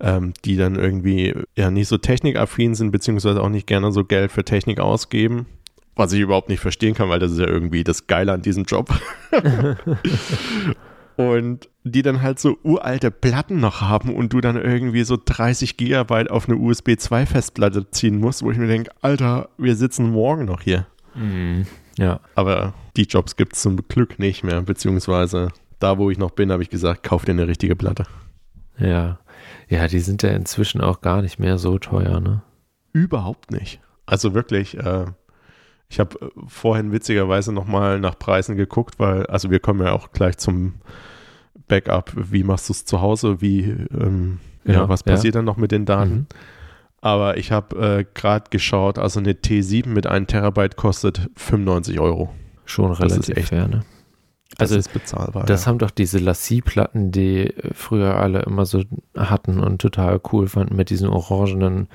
ähm, 0.00 0.32
die 0.44 0.56
dann 0.56 0.74
irgendwie 0.74 1.34
ja 1.56 1.70
nicht 1.70 1.88
so 1.88 1.98
technikaffin 1.98 2.74
sind, 2.74 2.90
beziehungsweise 2.90 3.40
auch 3.40 3.48
nicht 3.48 3.66
gerne 3.68 3.92
so 3.92 4.04
Geld 4.04 4.32
für 4.32 4.44
Technik 4.44 4.80
ausgeben. 4.80 5.46
Was 5.94 6.12
ich 6.12 6.20
überhaupt 6.20 6.48
nicht 6.48 6.60
verstehen 6.60 6.94
kann, 6.94 7.10
weil 7.10 7.18
das 7.18 7.32
ist 7.32 7.38
ja 7.38 7.46
irgendwie 7.46 7.84
das 7.84 8.06
Geile 8.06 8.32
an 8.32 8.42
diesem 8.42 8.64
Job. 8.64 8.88
und 11.16 11.68
die 11.84 12.02
dann 12.02 12.22
halt 12.22 12.38
so 12.38 12.58
uralte 12.62 13.10
Platten 13.10 13.60
noch 13.60 13.80
haben 13.80 14.14
und 14.14 14.32
du 14.32 14.40
dann 14.40 14.56
irgendwie 14.56 15.02
so 15.04 15.18
30 15.22 15.76
Gigabyte 15.76 16.30
auf 16.30 16.48
eine 16.48 16.56
USB 16.58 16.96
2 16.96 17.26
Festplatte 17.26 17.90
ziehen 17.90 18.18
musst, 18.18 18.42
wo 18.42 18.50
ich 18.50 18.58
mir 18.58 18.68
denke, 18.68 18.90
Alter, 19.00 19.48
wir 19.58 19.74
sitzen 19.76 20.10
morgen 20.10 20.44
noch 20.44 20.60
hier. 20.60 20.86
Mhm. 21.14 21.66
Ja. 21.98 22.20
Aber 22.34 22.74
die 22.96 23.02
Jobs 23.02 23.36
gibt 23.36 23.54
es 23.54 23.62
zum 23.62 23.76
Glück 23.88 24.18
nicht 24.18 24.44
mehr, 24.44 24.62
beziehungsweise 24.62 25.50
da, 25.78 25.98
wo 25.98 26.10
ich 26.10 26.18
noch 26.18 26.30
bin, 26.30 26.52
habe 26.52 26.62
ich 26.62 26.70
gesagt, 26.70 27.02
kauf 27.02 27.24
dir 27.24 27.32
eine 27.32 27.48
richtige 27.48 27.76
Platte. 27.76 28.04
Ja. 28.78 29.18
Ja, 29.68 29.88
die 29.88 30.00
sind 30.00 30.22
ja 30.22 30.30
inzwischen 30.30 30.80
auch 30.80 31.00
gar 31.00 31.22
nicht 31.22 31.38
mehr 31.38 31.58
so 31.58 31.78
teuer, 31.78 32.20
ne? 32.20 32.42
Überhaupt 32.92 33.50
nicht. 33.50 33.80
Also 34.06 34.34
wirklich, 34.34 34.76
äh, 34.78 35.06
ich 35.92 36.00
habe 36.00 36.18
äh, 36.20 36.28
vorhin 36.48 36.90
witzigerweise 36.90 37.52
nochmal 37.52 38.00
nach 38.00 38.18
Preisen 38.18 38.56
geguckt, 38.56 38.98
weil, 38.98 39.26
also 39.26 39.50
wir 39.50 39.60
kommen 39.60 39.84
ja 39.84 39.92
auch 39.92 40.10
gleich 40.12 40.38
zum 40.38 40.74
Backup. 41.68 42.12
Wie 42.16 42.44
machst 42.44 42.70
du 42.70 42.72
es 42.72 42.86
zu 42.86 43.02
Hause? 43.02 43.42
Wie, 43.42 43.64
ähm, 43.92 44.40
ja, 44.64 44.72
ja, 44.72 44.88
was 44.88 45.02
passiert 45.02 45.34
ja. 45.34 45.38
dann 45.38 45.44
noch 45.44 45.58
mit 45.58 45.70
den 45.70 45.84
Daten? 45.84 46.14
Mhm. 46.14 46.26
Aber 47.02 47.36
ich 47.36 47.52
habe 47.52 47.76
äh, 47.76 48.04
gerade 48.14 48.46
geschaut, 48.48 48.98
also 48.98 49.20
eine 49.20 49.32
T7 49.32 49.88
mit 49.88 50.06
1 50.06 50.28
Terabyte 50.28 50.76
kostet 50.76 51.28
95 51.36 52.00
Euro. 52.00 52.32
Schon 52.64 52.92
relativ 52.92 53.36
echt, 53.36 53.48
fair, 53.48 53.68
ne? 53.68 53.84
Also 54.58 54.76
das 54.76 54.86
ist 54.86 54.92
bezahlbar. 54.92 55.44
Das 55.44 55.64
ja. 55.64 55.66
haben 55.68 55.78
doch 55.78 55.90
diese 55.90 56.18
Lassie-Platten, 56.18 57.10
die 57.10 57.52
früher 57.72 58.16
alle 58.16 58.42
immer 58.42 58.64
so 58.66 58.82
hatten 59.16 59.60
und 59.60 59.80
total 59.80 60.20
cool 60.32 60.46
fanden 60.46 60.76
mit 60.76 60.90
diesen 60.90 61.08
orangenen. 61.08 61.88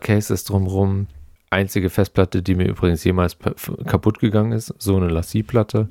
Cases 0.00 0.44
drumrum. 0.44 1.08
Einzige 1.54 1.88
Festplatte, 1.88 2.42
die 2.42 2.54
mir 2.54 2.68
übrigens 2.68 3.04
jemals 3.04 3.38
kaputt 3.86 4.18
gegangen 4.18 4.52
ist, 4.52 4.74
so 4.78 4.96
eine 4.96 5.08
Lassie-Platte. 5.08 5.88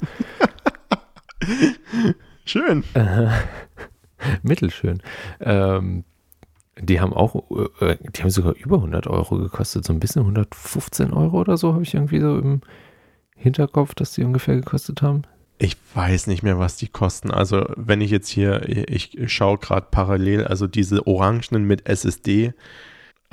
Schön. 2.45 2.83
mittelschön. 4.43 5.01
Ähm, 5.39 6.03
die 6.79 6.99
haben 6.99 7.13
auch, 7.13 7.49
äh, 7.81 7.97
die 8.01 8.21
haben 8.21 8.29
sogar 8.29 8.55
über 8.55 8.77
100 8.77 9.07
Euro 9.07 9.37
gekostet, 9.37 9.85
so 9.85 9.93
ein 9.93 9.99
bisschen 9.99 10.23
115 10.23 11.13
Euro 11.13 11.39
oder 11.39 11.57
so, 11.57 11.73
habe 11.73 11.83
ich 11.83 11.93
irgendwie 11.93 12.19
so 12.19 12.37
im 12.37 12.61
Hinterkopf, 13.35 13.93
dass 13.95 14.13
die 14.13 14.23
ungefähr 14.23 14.55
gekostet 14.55 15.01
haben. 15.01 15.23
Ich 15.59 15.77
weiß 15.93 16.27
nicht 16.27 16.43
mehr, 16.43 16.59
was 16.59 16.77
die 16.77 16.87
kosten. 16.87 17.31
Also, 17.31 17.65
wenn 17.75 18.01
ich 18.01 18.11
jetzt 18.11 18.27
hier, 18.27 18.67
ich 18.67 19.17
schaue 19.27 19.59
gerade 19.59 19.87
parallel, 19.91 20.45
also 20.45 20.67
diese 20.67 21.05
Orangenen 21.07 21.65
mit 21.65 21.87
SSD, 21.87 22.53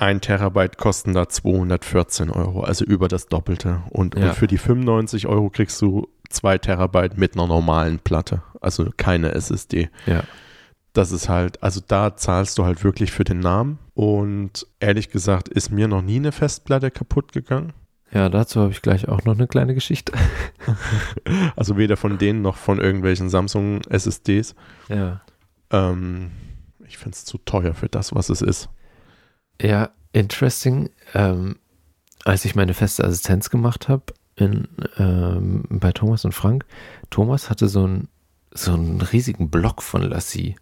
ein 0.01 0.19
Terabyte 0.19 0.77
kosten 0.77 1.13
da 1.13 1.29
214 1.29 2.31
Euro, 2.31 2.61
also 2.61 2.83
über 2.83 3.07
das 3.07 3.27
Doppelte. 3.27 3.83
Und, 3.91 4.15
ja. 4.15 4.29
und 4.29 4.35
für 4.35 4.47
die 4.47 4.57
95 4.57 5.27
Euro 5.27 5.51
kriegst 5.51 5.79
du 5.79 6.07
zwei 6.27 6.57
Terabyte 6.57 7.19
mit 7.19 7.35
einer 7.35 7.45
normalen 7.45 7.99
Platte, 7.99 8.41
also 8.61 8.89
keine 8.97 9.33
SSD. 9.35 9.89
Ja. 10.07 10.23
Das 10.93 11.11
ist 11.11 11.29
halt, 11.29 11.61
also 11.61 11.81
da 11.87 12.15
zahlst 12.17 12.57
du 12.57 12.65
halt 12.65 12.83
wirklich 12.83 13.11
für 13.11 13.23
den 13.23 13.39
Namen. 13.39 13.77
Und 13.93 14.65
ehrlich 14.79 15.09
gesagt 15.09 15.49
ist 15.49 15.69
mir 15.69 15.87
noch 15.87 16.01
nie 16.01 16.15
eine 16.15 16.31
Festplatte 16.31 16.89
kaputt 16.89 17.31
gegangen. 17.31 17.73
Ja, 18.11 18.27
dazu 18.27 18.59
habe 18.59 18.71
ich 18.71 18.81
gleich 18.81 19.07
auch 19.07 19.23
noch 19.23 19.35
eine 19.35 19.47
kleine 19.47 19.75
Geschichte. 19.75 20.13
also 21.55 21.77
weder 21.77 21.95
von 21.95 22.17
denen 22.17 22.41
noch 22.41 22.57
von 22.57 22.79
irgendwelchen 22.79 23.29
Samsung 23.29 23.81
SSDs. 23.87 24.55
Ja. 24.89 25.21
Ähm, 25.69 26.31
ich 26.87 26.97
finde 26.97 27.15
es 27.15 27.23
zu 27.23 27.37
teuer 27.37 27.75
für 27.75 27.87
das, 27.87 28.15
was 28.15 28.29
es 28.29 28.41
ist. 28.41 28.67
Ja, 29.61 29.91
interesting. 30.11 30.89
Ähm, 31.13 31.57
als 32.25 32.45
ich 32.45 32.55
meine 32.55 32.73
feste 32.73 33.03
Assistenz 33.03 33.49
gemacht 33.49 33.87
habe 33.87 34.13
ähm, 34.37 35.63
bei 35.69 35.91
Thomas 35.91 36.25
und 36.25 36.33
Frank, 36.33 36.65
Thomas 37.09 37.49
hatte 37.49 37.67
so, 37.67 37.85
ein, 37.85 38.07
so 38.51 38.73
einen 38.73 39.01
riesigen 39.01 39.49
Block 39.49 39.81
von 39.81 40.01
Lassie 40.01 40.55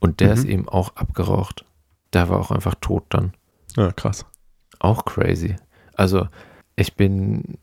und 0.00 0.20
der 0.20 0.28
mhm. 0.28 0.34
ist 0.34 0.44
eben 0.44 0.68
auch 0.68 0.96
abgeraucht. 0.96 1.64
Der 2.12 2.28
war 2.28 2.38
auch 2.38 2.50
einfach 2.50 2.74
tot 2.80 3.04
dann. 3.08 3.32
Ja, 3.76 3.92
krass. 3.92 4.26
Auch 4.78 5.04
crazy. 5.04 5.56
Also 5.94 6.28
ich 6.76 6.94
bin, 6.94 7.58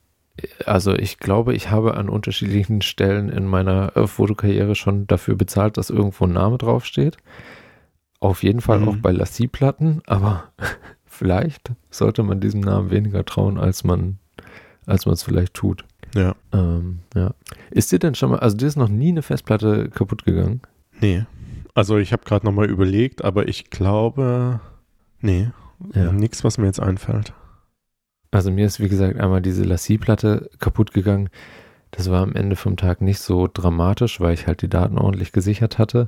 also 0.65 0.93
ich 0.93 1.19
glaube, 1.19 1.53
ich 1.53 1.69
habe 1.69 1.95
an 1.95 2.09
unterschiedlichen 2.09 2.81
Stellen 2.81 3.29
in 3.29 3.45
meiner 3.45 3.95
äh, 3.95 4.07
Fotokarriere 4.07 4.75
schon 4.75 5.07
dafür 5.07 5.35
bezahlt, 5.35 5.77
dass 5.77 5.89
irgendwo 5.89 6.25
ein 6.25 6.33
Name 6.33 6.57
draufsteht. 6.57 7.17
Auf 8.21 8.43
jeden 8.43 8.61
Fall 8.61 8.79
mhm. 8.79 8.87
auch 8.87 8.95
bei 8.97 9.11
Lassie-Platten, 9.11 10.01
aber 10.07 10.45
vielleicht 11.05 11.71
sollte 11.89 12.23
man 12.23 12.39
diesem 12.39 12.61
Namen 12.61 12.89
weniger 12.89 13.25
trauen, 13.25 13.57
als 13.57 13.83
man 13.83 14.17
als 14.85 15.05
man 15.05 15.13
es 15.13 15.23
vielleicht 15.23 15.53
tut. 15.53 15.85
Ja. 16.15 16.35
Ähm, 16.51 16.99
ja. 17.15 17.33
Ist 17.69 17.91
dir 17.91 17.99
denn 17.99 18.15
schon 18.15 18.31
mal, 18.31 18.39
also 18.39 18.57
dir 18.57 18.67
ist 18.67 18.75
noch 18.75 18.89
nie 18.89 19.09
eine 19.09 19.21
Festplatte 19.21 19.89
kaputt 19.89 20.25
gegangen? 20.25 20.61
Nee. 20.99 21.25
Also 21.73 21.97
ich 21.97 22.11
habe 22.11 22.23
gerade 22.25 22.45
nochmal 22.45 22.69
überlegt, 22.69 23.23
aber 23.23 23.47
ich 23.47 23.69
glaube, 23.69 24.59
nee, 25.21 25.51
ja. 25.93 26.11
nichts, 26.11 26.43
was 26.43 26.57
mir 26.57 26.65
jetzt 26.65 26.81
einfällt. 26.81 27.33
Also 28.29 28.51
mir 28.51 28.65
ist, 28.65 28.79
wie 28.79 28.89
gesagt, 28.89 29.19
einmal 29.19 29.41
diese 29.41 29.63
Lassie-Platte 29.63 30.49
kaputt 30.59 30.93
gegangen. 30.93 31.29
Das 31.91 32.09
war 32.09 32.21
am 32.21 32.33
Ende 32.33 32.55
vom 32.55 32.77
Tag 32.77 33.01
nicht 33.01 33.19
so 33.19 33.49
dramatisch, 33.51 34.19
weil 34.19 34.33
ich 34.33 34.47
halt 34.47 34.61
die 34.61 34.69
Daten 34.69 34.97
ordentlich 34.97 35.31
gesichert 35.31 35.77
hatte. 35.77 36.07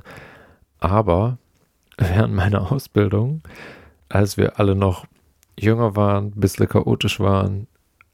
Aber 0.78 1.38
während 1.98 2.34
meiner 2.34 2.72
Ausbildung, 2.72 3.42
als 4.08 4.36
wir 4.36 4.58
alle 4.58 4.74
noch 4.74 5.06
jünger 5.58 5.96
waren, 5.96 6.26
ein 6.26 6.40
bisschen 6.40 6.68
chaotisch 6.68 7.20
waren, 7.20 7.66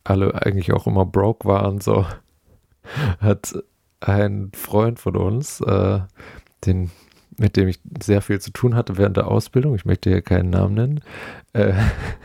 alle 0.05 0.35
eigentlich 0.43 0.73
auch 0.73 0.87
immer 0.87 1.07
broke 1.07 1.47
waren, 1.47 1.81
so, 1.81 2.07
hat 3.21 3.55
ein 4.01 4.51
Freund 4.55 4.99
von 4.99 5.17
uns, 5.17 5.61
äh, 5.61 6.01
den, 6.65 6.91
mit 7.39 7.57
dem 7.57 7.69
ich 7.69 7.81
sehr 8.03 8.23
viel 8.23 8.41
zu 8.41 8.51
tun 8.51 8.75
hatte 8.75 8.99
während 8.99 9.17
der 9.17 9.29
Ausbildung, 9.29 9.75
ich 9.75 9.85
möchte 9.85 10.11
hier 10.11 10.23
keinen 10.23 10.51
Namen 10.51 10.75
nennen, 10.75 11.01
äh, 11.53 11.75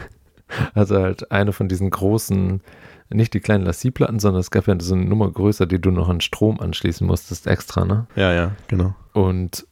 also 0.74 0.96
halt 0.96 1.32
eine 1.32 1.54
von 1.54 1.68
diesen 1.68 1.90
großen, 1.90 2.62
nicht 3.10 3.34
die 3.34 3.40
kleinen 3.40 3.66
Lassie-Platten, 3.66 4.20
sondern 4.20 4.40
es 4.40 4.52
gab 4.52 4.68
ja 4.68 4.76
so 4.80 4.96
eine 4.96 5.06
Nummer 5.06 5.30
größer, 5.30 5.66
die 5.66 5.80
du 5.80 5.92
noch 5.92 6.10
an 6.10 6.22
Strom 6.22 6.60
anschließen 6.60 7.06
musstest, 7.06 7.46
extra, 7.46 7.86
ne? 7.86 8.08
Ja, 8.16 8.34
ja, 8.34 8.52
genau. 8.68 8.96
Und 9.14 9.68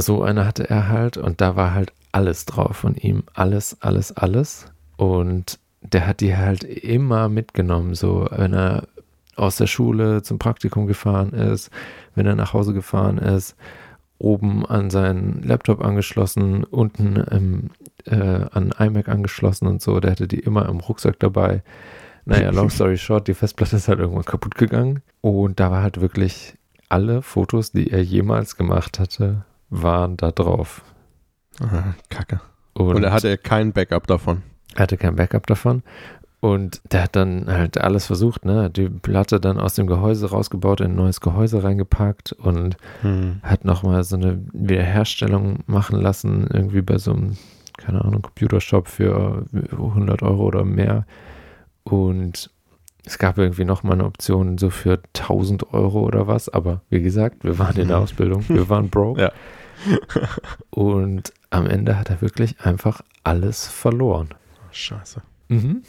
so 0.00 0.22
eine 0.22 0.46
hatte 0.46 0.68
er 0.68 0.88
halt 0.88 1.16
und 1.16 1.40
da 1.40 1.56
war 1.56 1.74
halt 1.74 1.92
alles 2.12 2.46
drauf 2.46 2.76
von 2.76 2.94
ihm. 2.96 3.24
Alles, 3.34 3.76
alles, 3.80 4.16
alles. 4.16 4.66
Und 4.96 5.58
der 5.82 6.06
hat 6.06 6.20
die 6.20 6.36
halt 6.36 6.64
immer 6.64 7.28
mitgenommen, 7.28 7.94
so 7.94 8.26
wenn 8.30 8.52
er 8.52 8.88
aus 9.36 9.56
der 9.56 9.66
Schule 9.66 10.22
zum 10.22 10.38
Praktikum 10.38 10.86
gefahren 10.86 11.30
ist, 11.30 11.70
wenn 12.14 12.26
er 12.26 12.34
nach 12.34 12.52
Hause 12.52 12.74
gefahren 12.74 13.18
ist, 13.18 13.56
oben 14.18 14.66
an 14.66 14.90
seinen 14.90 15.42
Laptop 15.42 15.80
angeschlossen, 15.80 16.64
unten 16.64 17.16
im, 17.16 17.70
äh, 18.04 18.46
an 18.50 18.74
iMac 18.76 19.08
angeschlossen 19.08 19.68
und 19.68 19.80
so. 19.80 20.00
Der 20.00 20.10
hatte 20.10 20.26
die 20.26 20.40
immer 20.40 20.68
im 20.68 20.80
Rucksack 20.80 21.20
dabei. 21.20 21.62
Naja, 22.24 22.50
long 22.50 22.68
story 22.68 22.98
short, 22.98 23.28
die 23.28 23.34
Festplatte 23.34 23.76
ist 23.76 23.88
halt 23.88 24.00
irgendwann 24.00 24.24
kaputt 24.24 24.56
gegangen. 24.56 25.02
Und 25.20 25.60
da 25.60 25.70
war 25.70 25.82
halt 25.82 26.00
wirklich 26.00 26.54
alle 26.88 27.22
Fotos, 27.22 27.70
die 27.70 27.90
er 27.90 28.02
jemals 28.02 28.56
gemacht 28.56 28.98
hatte, 28.98 29.44
waren 29.70 30.16
da 30.16 30.30
drauf. 30.30 30.82
Ah, 31.60 31.94
Kacke. 32.08 32.40
Und, 32.74 32.96
und 32.96 33.04
er 33.04 33.12
hatte 33.12 33.36
kein 33.38 33.72
Backup 33.72 34.06
davon. 34.06 34.42
Er 34.74 34.82
hatte 34.82 34.96
kein 34.96 35.16
Backup 35.16 35.46
davon. 35.46 35.82
Und 36.40 36.80
der 36.92 37.02
hat 37.02 37.16
dann 37.16 37.46
halt 37.48 37.78
alles 37.78 38.06
versucht, 38.06 38.44
ne? 38.44 38.70
Die 38.70 38.88
Platte 38.88 39.40
dann 39.40 39.58
aus 39.58 39.74
dem 39.74 39.88
Gehäuse 39.88 40.30
rausgebaut, 40.30 40.80
in 40.80 40.92
ein 40.92 40.94
neues 40.94 41.20
Gehäuse 41.20 41.64
reingepackt 41.64 42.30
und 42.32 42.76
hm. 43.02 43.40
hat 43.42 43.64
nochmal 43.64 44.04
so 44.04 44.14
eine 44.14 44.40
Wiederherstellung 44.52 45.64
machen 45.66 46.00
lassen, 46.00 46.46
irgendwie 46.52 46.82
bei 46.82 46.98
so 46.98 47.12
einem, 47.12 47.36
keine 47.76 48.04
Ahnung, 48.04 48.22
Computershop 48.22 48.86
für 48.86 49.46
100 49.72 50.22
Euro 50.22 50.44
oder 50.44 50.64
mehr. 50.64 51.06
Und 51.82 52.50
es 53.04 53.18
gab 53.18 53.36
irgendwie 53.36 53.64
nochmal 53.64 53.94
eine 53.94 54.04
Option 54.04 54.58
so 54.58 54.70
für 54.70 55.00
1000 55.16 55.74
Euro 55.74 56.02
oder 56.02 56.28
was, 56.28 56.48
aber 56.48 56.82
wie 56.88 57.02
gesagt, 57.02 57.42
wir 57.42 57.58
waren 57.58 57.76
in 57.78 57.88
der 57.88 57.96
hm. 57.96 58.04
Ausbildung, 58.04 58.44
wir 58.48 58.68
waren 58.68 58.90
broke. 58.90 59.20
ja. 59.20 59.32
und 60.70 61.32
am 61.50 61.66
Ende 61.66 61.98
hat 61.98 62.10
er 62.10 62.20
wirklich 62.20 62.60
einfach 62.60 63.02
alles 63.24 63.66
verloren. 63.66 64.28
Scheiße. 64.72 65.22
Mhm. 65.48 65.82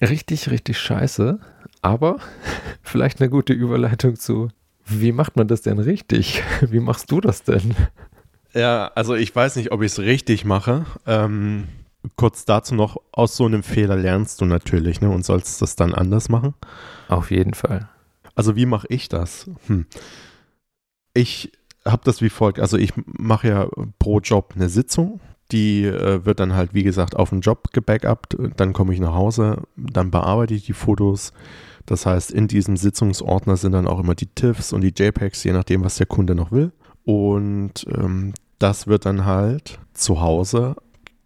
Richtig, 0.00 0.50
richtig 0.50 0.78
scheiße. 0.78 1.38
Aber 1.82 2.18
vielleicht 2.82 3.20
eine 3.20 3.30
gute 3.30 3.52
Überleitung 3.52 4.16
zu, 4.16 4.48
wie 4.86 5.12
macht 5.12 5.36
man 5.36 5.48
das 5.48 5.62
denn 5.62 5.78
richtig? 5.78 6.42
Wie 6.60 6.80
machst 6.80 7.10
du 7.10 7.20
das 7.20 7.42
denn? 7.42 7.74
Ja, 8.54 8.92
also 8.94 9.14
ich 9.14 9.34
weiß 9.34 9.56
nicht, 9.56 9.72
ob 9.72 9.82
ich 9.82 9.92
es 9.92 9.98
richtig 9.98 10.44
mache. 10.44 10.86
Ähm, 11.06 11.66
kurz 12.14 12.44
dazu 12.44 12.74
noch, 12.74 12.96
aus 13.10 13.36
so 13.36 13.46
einem 13.46 13.64
Fehler 13.64 13.96
lernst 13.96 14.40
du 14.40 14.44
natürlich 14.44 15.00
ne, 15.00 15.10
und 15.10 15.24
sollst 15.24 15.60
das 15.60 15.74
dann 15.74 15.92
anders 15.92 16.28
machen. 16.28 16.54
Auf 17.08 17.32
jeden 17.32 17.54
Fall. 17.54 17.88
Also 18.36 18.54
wie 18.54 18.66
mache 18.66 18.86
ich 18.90 19.08
das? 19.08 19.50
Hm. 19.66 19.86
Ich 21.14 21.50
habe 21.86 22.02
das 22.04 22.20
wie 22.20 22.28
folgt. 22.28 22.60
Also 22.60 22.76
ich 22.76 22.92
mache 23.06 23.48
ja 23.48 23.68
pro 23.98 24.20
Job 24.20 24.52
eine 24.54 24.68
Sitzung 24.68 25.20
die 25.52 25.84
äh, 25.84 26.24
wird 26.24 26.40
dann 26.40 26.54
halt, 26.54 26.74
wie 26.74 26.82
gesagt, 26.82 27.16
auf 27.16 27.30
den 27.30 27.40
Job 27.40 27.72
gebackupt. 27.72 28.36
Dann 28.56 28.72
komme 28.72 28.92
ich 28.92 29.00
nach 29.00 29.14
Hause, 29.14 29.62
dann 29.76 30.10
bearbeite 30.10 30.54
ich 30.54 30.64
die 30.64 30.72
Fotos. 30.72 31.32
Das 31.86 32.04
heißt, 32.04 32.32
in 32.32 32.48
diesem 32.48 32.76
Sitzungsordner 32.76 33.56
sind 33.56 33.72
dann 33.72 33.86
auch 33.86 34.00
immer 34.00 34.16
die 34.16 34.26
TIFFs 34.26 34.72
und 34.72 34.80
die 34.80 34.92
JPEGs, 34.96 35.44
je 35.44 35.52
nachdem, 35.52 35.84
was 35.84 35.96
der 35.96 36.06
Kunde 36.06 36.34
noch 36.34 36.50
will. 36.50 36.72
Und 37.04 37.86
ähm, 37.96 38.34
das 38.58 38.88
wird 38.88 39.06
dann 39.06 39.24
halt 39.24 39.78
zu 39.94 40.20
Hause, 40.20 40.74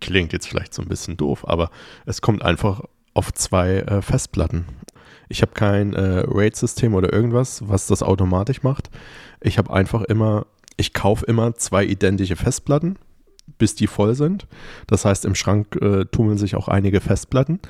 klingt 0.01 0.35
jetzt 0.35 0.49
vielleicht 0.49 0.75
so 0.75 0.83
ein 0.83 0.89
bisschen 0.89 1.17
doof, 1.17 1.49
aber 1.49 1.71
es 2.05 2.21
kommt 2.21 2.43
einfach 2.43 2.83
auf 3.15 3.33
zwei 3.33 3.79
äh, 3.79 4.03
Festplatten. 4.03 4.67
Ich 5.31 5.41
habe 5.41 5.53
kein 5.53 5.95
äh, 5.95 6.25
RAID-System 6.27 6.93
oder 6.95 7.13
irgendwas, 7.13 7.67
was 7.67 7.87
das 7.87 8.03
automatisch 8.03 8.63
macht. 8.63 8.91
Ich 9.41 9.57
habe 9.57 9.73
einfach 9.73 10.03
immer, 10.03 10.45
ich 10.77 10.93
kaufe 10.93 11.25
immer 11.25 11.55
zwei 11.55 11.85
identische 11.85 12.37
Festplatten 12.37 12.99
bis 13.59 13.75
die 13.75 13.87
voll 13.87 14.15
sind. 14.15 14.47
Das 14.87 15.05
heißt, 15.05 15.25
im 15.25 15.35
Schrank 15.35 15.77
äh, 15.81 16.05
tummeln 16.07 16.39
sich 16.39 16.57
auch 16.57 16.69
einige 16.69 17.01
Festplatten. 17.01 17.61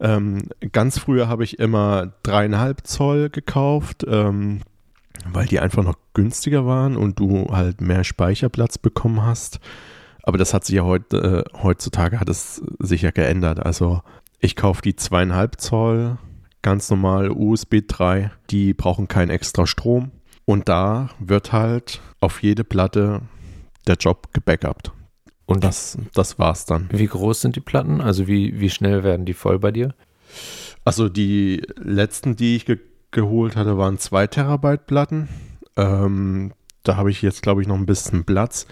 Ähm, 0.00 0.48
ganz 0.72 0.98
früher 0.98 1.28
habe 1.28 1.44
ich 1.44 1.58
immer 1.58 2.12
dreieinhalb 2.22 2.86
Zoll 2.86 3.30
gekauft, 3.30 4.04
ähm, 4.08 4.60
weil 5.30 5.46
die 5.46 5.60
einfach 5.60 5.82
noch 5.82 5.96
günstiger 6.14 6.66
waren 6.66 6.96
und 6.96 7.18
du 7.18 7.48
halt 7.50 7.80
mehr 7.80 8.04
Speicherplatz 8.04 8.78
bekommen 8.78 9.24
hast. 9.24 9.60
Aber 10.22 10.38
das 10.38 10.52
hat 10.52 10.64
sich 10.64 10.76
ja 10.76 10.84
heute, 10.84 11.44
äh, 11.46 11.58
heutzutage 11.62 12.20
hat 12.20 12.28
es 12.28 12.62
sich 12.78 13.02
ja 13.02 13.10
geändert. 13.10 13.64
Also 13.64 14.02
ich 14.40 14.56
kaufe 14.56 14.82
die 14.82 14.96
zweieinhalb 14.96 15.60
Zoll, 15.60 16.18
ganz 16.66 16.90
normal 16.90 17.30
USB 17.30 17.76
3, 17.86 18.32
die 18.50 18.74
brauchen 18.74 19.06
keinen 19.06 19.30
extra 19.30 19.68
Strom. 19.68 20.10
Und 20.46 20.68
da 20.68 21.10
wird 21.20 21.52
halt 21.52 22.00
auf 22.18 22.42
jede 22.42 22.64
Platte 22.64 23.22
der 23.86 23.94
Job 23.94 24.32
gebackupt. 24.32 24.90
Und 25.46 25.62
das, 25.62 25.96
das 26.12 26.40
war's 26.40 26.66
dann. 26.66 26.88
Wie 26.90 27.06
groß 27.06 27.40
sind 27.40 27.54
die 27.54 27.60
Platten? 27.60 28.00
Also 28.00 28.26
wie, 28.26 28.58
wie 28.58 28.68
schnell 28.68 29.04
werden 29.04 29.26
die 29.26 29.32
voll 29.32 29.60
bei 29.60 29.70
dir? 29.70 29.94
Also 30.84 31.08
die 31.08 31.62
letzten, 31.76 32.34
die 32.34 32.56
ich 32.56 32.66
ge 32.66 32.80
geholt 33.12 33.54
hatte, 33.54 33.78
waren 33.78 33.98
2 33.98 34.26
Terabyte 34.26 34.86
Platten. 34.88 35.28
Ähm, 35.76 36.52
da 36.82 36.96
habe 36.96 37.12
ich 37.12 37.22
jetzt, 37.22 37.42
glaube 37.42 37.62
ich, 37.62 37.68
noch 37.68 37.76
ein 37.76 37.86
bisschen 37.86 38.24
Platz. 38.24 38.66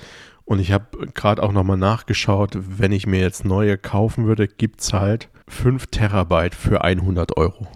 Und 0.44 0.58
ich 0.58 0.72
habe 0.72 1.06
gerade 1.14 1.44
auch 1.44 1.52
nochmal 1.52 1.76
nachgeschaut, 1.76 2.58
wenn 2.58 2.90
ich 2.90 3.06
mir 3.06 3.20
jetzt 3.20 3.44
neue 3.44 3.78
kaufen 3.78 4.26
würde, 4.26 4.48
gibt 4.48 4.80
es 4.80 4.92
halt 4.92 5.30
5 5.46 5.86
Terabyte 5.86 6.56
für 6.56 6.82
100 6.82 7.36
Euro. 7.36 7.68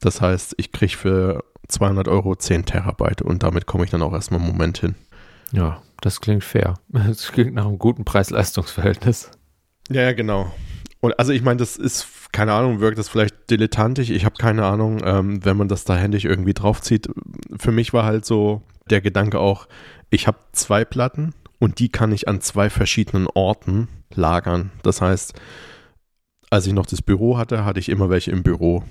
Das 0.00 0.20
heißt, 0.20 0.54
ich 0.56 0.72
kriege 0.72 0.96
für 0.96 1.44
200 1.68 2.08
Euro 2.08 2.34
10 2.34 2.64
Terabyte 2.64 3.22
und 3.22 3.42
damit 3.42 3.66
komme 3.66 3.84
ich 3.84 3.90
dann 3.90 4.02
auch 4.02 4.12
erstmal 4.12 4.40
einen 4.40 4.48
Moment 4.48 4.78
hin. 4.78 4.94
Ja, 5.52 5.82
das 6.00 6.20
klingt 6.20 6.44
fair. 6.44 6.74
Das 6.88 7.32
klingt 7.32 7.54
nach 7.54 7.66
einem 7.66 7.78
guten 7.78 8.04
Preis-Leistungs-Verhältnis. 8.04 9.30
Ja, 9.90 10.02
ja, 10.02 10.12
genau. 10.12 10.52
Und 11.00 11.18
also 11.18 11.32
ich 11.32 11.42
meine, 11.42 11.56
das 11.56 11.76
ist, 11.76 12.32
keine 12.32 12.52
Ahnung, 12.52 12.80
wirkt 12.80 12.98
das 12.98 13.08
vielleicht 13.08 13.50
dilettantisch. 13.50 14.10
Ich 14.10 14.24
habe 14.24 14.36
keine 14.36 14.64
Ahnung, 14.66 15.00
ähm, 15.04 15.44
wenn 15.44 15.56
man 15.56 15.68
das 15.68 15.84
da 15.84 15.96
händisch 15.96 16.24
irgendwie 16.24 16.54
draufzieht. 16.54 17.08
Für 17.58 17.72
mich 17.72 17.92
war 17.92 18.04
halt 18.04 18.24
so 18.24 18.62
der 18.90 19.00
Gedanke 19.00 19.38
auch, 19.38 19.66
ich 20.10 20.26
habe 20.26 20.38
zwei 20.52 20.84
Platten 20.84 21.34
und 21.58 21.78
die 21.78 21.88
kann 21.88 22.12
ich 22.12 22.28
an 22.28 22.40
zwei 22.40 22.68
verschiedenen 22.68 23.26
Orten 23.28 23.88
lagern. 24.14 24.72
Das 24.82 25.00
heißt, 25.00 25.34
als 26.50 26.66
ich 26.66 26.72
noch 26.72 26.86
das 26.86 27.00
Büro 27.00 27.38
hatte, 27.38 27.64
hatte 27.64 27.80
ich 27.80 27.88
immer 27.88 28.10
welche 28.10 28.32
im 28.32 28.42
Büro. 28.42 28.82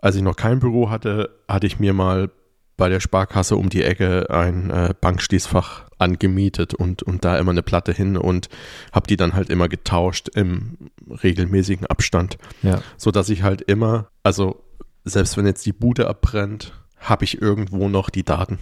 Als 0.00 0.16
ich 0.16 0.22
noch 0.22 0.36
kein 0.36 0.58
Büro 0.58 0.90
hatte, 0.90 1.30
hatte 1.46 1.66
ich 1.66 1.78
mir 1.78 1.92
mal 1.92 2.30
bei 2.76 2.88
der 2.88 3.00
Sparkasse 3.00 3.56
um 3.56 3.68
die 3.68 3.84
Ecke 3.84 4.30
ein 4.30 4.70
äh, 4.70 4.94
Bankschließfach 5.00 5.84
angemietet 5.98 6.74
und, 6.74 7.02
und 7.02 7.24
da 7.24 7.38
immer 7.38 7.52
eine 7.52 7.62
Platte 7.62 7.92
hin 7.92 8.16
und 8.16 8.48
habe 8.92 9.06
die 9.06 9.16
dann 9.16 9.34
halt 9.34 9.48
immer 9.48 9.68
getauscht 9.68 10.28
im 10.34 10.90
regelmäßigen 11.22 11.86
Abstand. 11.86 12.36
Ja. 12.62 12.82
So 12.96 13.10
dass 13.10 13.28
ich 13.28 13.42
halt 13.42 13.60
immer, 13.60 14.08
also 14.22 14.64
selbst 15.04 15.36
wenn 15.36 15.46
jetzt 15.46 15.64
die 15.66 15.72
Bude 15.72 16.08
abbrennt, 16.08 16.72
habe 16.98 17.24
ich 17.24 17.40
irgendwo 17.40 17.88
noch 17.88 18.10
die 18.10 18.24
Daten. 18.24 18.58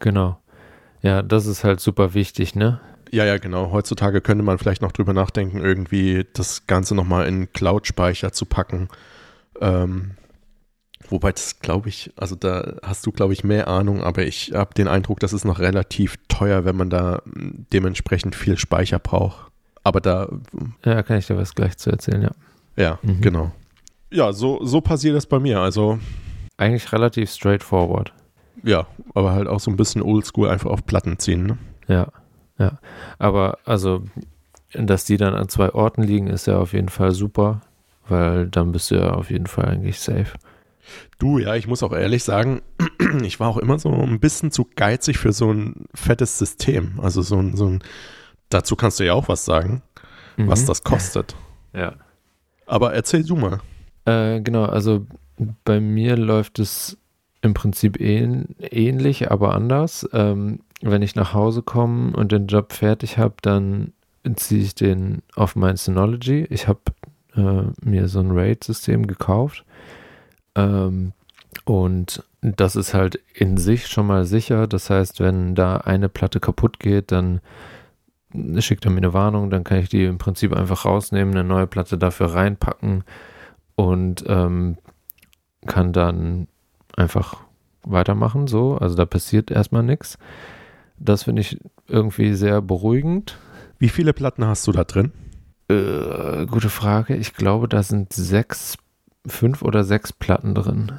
Genau. 0.00 0.38
Ja, 1.02 1.22
das 1.22 1.46
ist 1.46 1.64
halt 1.64 1.80
super 1.80 2.12
wichtig, 2.12 2.54
ne? 2.54 2.80
Ja, 3.10 3.24
ja, 3.24 3.38
genau. 3.38 3.72
Heutzutage 3.72 4.20
könnte 4.20 4.44
man 4.44 4.58
vielleicht 4.58 4.82
noch 4.82 4.92
drüber 4.92 5.12
nachdenken, 5.12 5.58
irgendwie 5.58 6.26
das 6.32 6.66
Ganze 6.66 6.94
nochmal 6.94 7.26
in 7.26 7.52
Cloud-Speicher 7.52 8.32
zu 8.32 8.46
packen. 8.46 8.88
Ähm, 9.60 10.12
Wobei 11.10 11.32
das 11.32 11.58
glaube 11.58 11.88
ich, 11.88 12.12
also 12.16 12.36
da 12.36 12.76
hast 12.82 13.04
du 13.04 13.10
glaube 13.10 13.32
ich 13.32 13.42
mehr 13.42 13.66
Ahnung, 13.68 14.02
aber 14.02 14.22
ich 14.22 14.52
habe 14.54 14.74
den 14.74 14.86
Eindruck, 14.86 15.18
das 15.18 15.32
ist 15.32 15.44
noch 15.44 15.58
relativ 15.58 16.16
teuer, 16.28 16.64
wenn 16.64 16.76
man 16.76 16.88
da 16.88 17.22
hm, 17.24 17.66
dementsprechend 17.72 18.36
viel 18.36 18.56
Speicher 18.56 18.98
braucht. 18.98 19.50
Aber 19.82 20.00
da. 20.00 20.28
Ja, 20.84 21.02
kann 21.02 21.18
ich 21.18 21.26
dir 21.26 21.36
was 21.36 21.54
gleich 21.54 21.76
zu 21.78 21.90
erzählen, 21.90 22.22
ja. 22.22 22.30
Ja, 22.76 22.98
mhm. 23.02 23.20
genau. 23.20 23.50
Ja, 24.10 24.32
so, 24.32 24.64
so 24.64 24.80
passiert 24.80 25.16
das 25.16 25.26
bei 25.26 25.40
mir. 25.40 25.60
Also. 25.60 25.98
Eigentlich 26.58 26.92
relativ 26.92 27.30
straightforward. 27.30 28.12
Ja, 28.62 28.86
aber 29.14 29.32
halt 29.32 29.48
auch 29.48 29.60
so 29.60 29.70
ein 29.70 29.76
bisschen 29.76 30.02
oldschool 30.02 30.48
einfach 30.48 30.70
auf 30.70 30.84
Platten 30.84 31.18
ziehen, 31.18 31.44
ne? 31.44 31.58
Ja, 31.88 32.08
ja. 32.60 32.78
Aber 33.18 33.58
also, 33.64 34.04
dass 34.74 35.04
die 35.04 35.16
dann 35.16 35.34
an 35.34 35.48
zwei 35.48 35.70
Orten 35.70 36.02
liegen, 36.02 36.28
ist 36.28 36.46
ja 36.46 36.58
auf 36.58 36.74
jeden 36.74 36.90
Fall 36.90 37.12
super, 37.12 37.62
weil 38.06 38.46
dann 38.46 38.70
bist 38.70 38.90
du 38.90 38.96
ja 38.96 39.14
auf 39.14 39.30
jeden 39.30 39.46
Fall 39.46 39.64
eigentlich 39.64 39.98
safe. 39.98 40.38
Du, 41.18 41.38
ja, 41.38 41.54
ich 41.54 41.66
muss 41.66 41.82
auch 41.82 41.92
ehrlich 41.92 42.22
sagen, 42.22 42.62
ich 43.22 43.40
war 43.40 43.48
auch 43.48 43.56
immer 43.56 43.78
so 43.78 43.90
ein 43.90 44.20
bisschen 44.20 44.50
zu 44.50 44.68
geizig 44.76 45.18
für 45.18 45.32
so 45.32 45.52
ein 45.52 45.86
fettes 45.94 46.38
System. 46.38 47.00
Also 47.00 47.22
so 47.22 47.36
ein, 47.36 47.56
so 47.56 47.66
ein 47.66 47.82
dazu 48.50 48.76
kannst 48.76 49.00
du 49.00 49.04
ja 49.04 49.14
auch 49.14 49.28
was 49.28 49.44
sagen, 49.44 49.82
mhm. 50.36 50.48
was 50.48 50.66
das 50.66 50.84
kostet. 50.84 51.34
Ja. 51.72 51.94
Aber 52.66 52.92
erzähl 52.92 53.24
du 53.24 53.36
mal. 53.36 53.60
Äh, 54.04 54.40
genau, 54.42 54.64
also 54.64 55.06
bei 55.64 55.80
mir 55.80 56.16
läuft 56.16 56.58
es 56.58 56.98
im 57.42 57.54
Prinzip 57.54 58.00
ähn 58.00 58.54
ähnlich, 58.58 59.30
aber 59.30 59.54
anders. 59.54 60.08
Ähm, 60.12 60.60
wenn 60.80 61.02
ich 61.02 61.14
nach 61.14 61.34
Hause 61.34 61.62
komme 61.62 62.16
und 62.16 62.32
den 62.32 62.46
Job 62.46 62.72
fertig 62.72 63.18
habe, 63.18 63.34
dann 63.42 63.92
ziehe 64.36 64.62
ich 64.62 64.74
den 64.74 65.22
auf 65.34 65.56
mein 65.56 65.76
Synology. 65.76 66.46
Ich 66.50 66.68
habe 66.68 66.80
äh, 67.36 67.64
mir 67.82 68.08
so 68.08 68.20
ein 68.20 68.30
RAID-System 68.30 69.06
gekauft. 69.06 69.64
Ähm, 70.54 71.12
und 71.64 72.24
das 72.42 72.76
ist 72.76 72.94
halt 72.94 73.20
in 73.34 73.56
sich 73.56 73.86
schon 73.86 74.06
mal 74.06 74.24
sicher. 74.24 74.66
Das 74.66 74.90
heißt, 74.90 75.20
wenn 75.20 75.54
da 75.54 75.78
eine 75.78 76.08
Platte 76.08 76.40
kaputt 76.40 76.80
geht, 76.80 77.12
dann 77.12 77.40
schickt 78.58 78.84
er 78.84 78.90
mir 78.90 78.98
eine 78.98 79.12
Warnung, 79.12 79.50
dann 79.50 79.64
kann 79.64 79.78
ich 79.78 79.88
die 79.88 80.04
im 80.04 80.18
Prinzip 80.18 80.54
einfach 80.54 80.84
rausnehmen, 80.84 81.34
eine 81.34 81.44
neue 81.44 81.66
Platte 81.66 81.98
dafür 81.98 82.34
reinpacken 82.34 83.02
und 83.74 84.24
ähm, 84.28 84.78
kann 85.66 85.92
dann 85.92 86.46
einfach 86.96 87.38
weitermachen. 87.82 88.46
So, 88.46 88.76
also 88.76 88.94
da 88.94 89.04
passiert 89.04 89.50
erstmal 89.50 89.82
nichts. 89.82 90.16
Das 91.00 91.24
finde 91.24 91.40
ich 91.40 91.58
irgendwie 91.88 92.34
sehr 92.34 92.60
beruhigend. 92.60 93.38
Wie 93.78 93.88
viele 93.88 94.12
Platten 94.12 94.44
hast 94.44 94.66
du 94.66 94.72
da 94.72 94.84
drin? 94.84 95.12
Äh, 95.68 96.46
gute 96.46 96.68
Frage. 96.68 97.16
Ich 97.16 97.34
glaube, 97.34 97.68
da 97.68 97.82
sind 97.82 98.12
sechs, 98.12 98.76
fünf 99.26 99.62
oder 99.62 99.82
sechs 99.82 100.12
Platten 100.12 100.54
drin. 100.54 100.92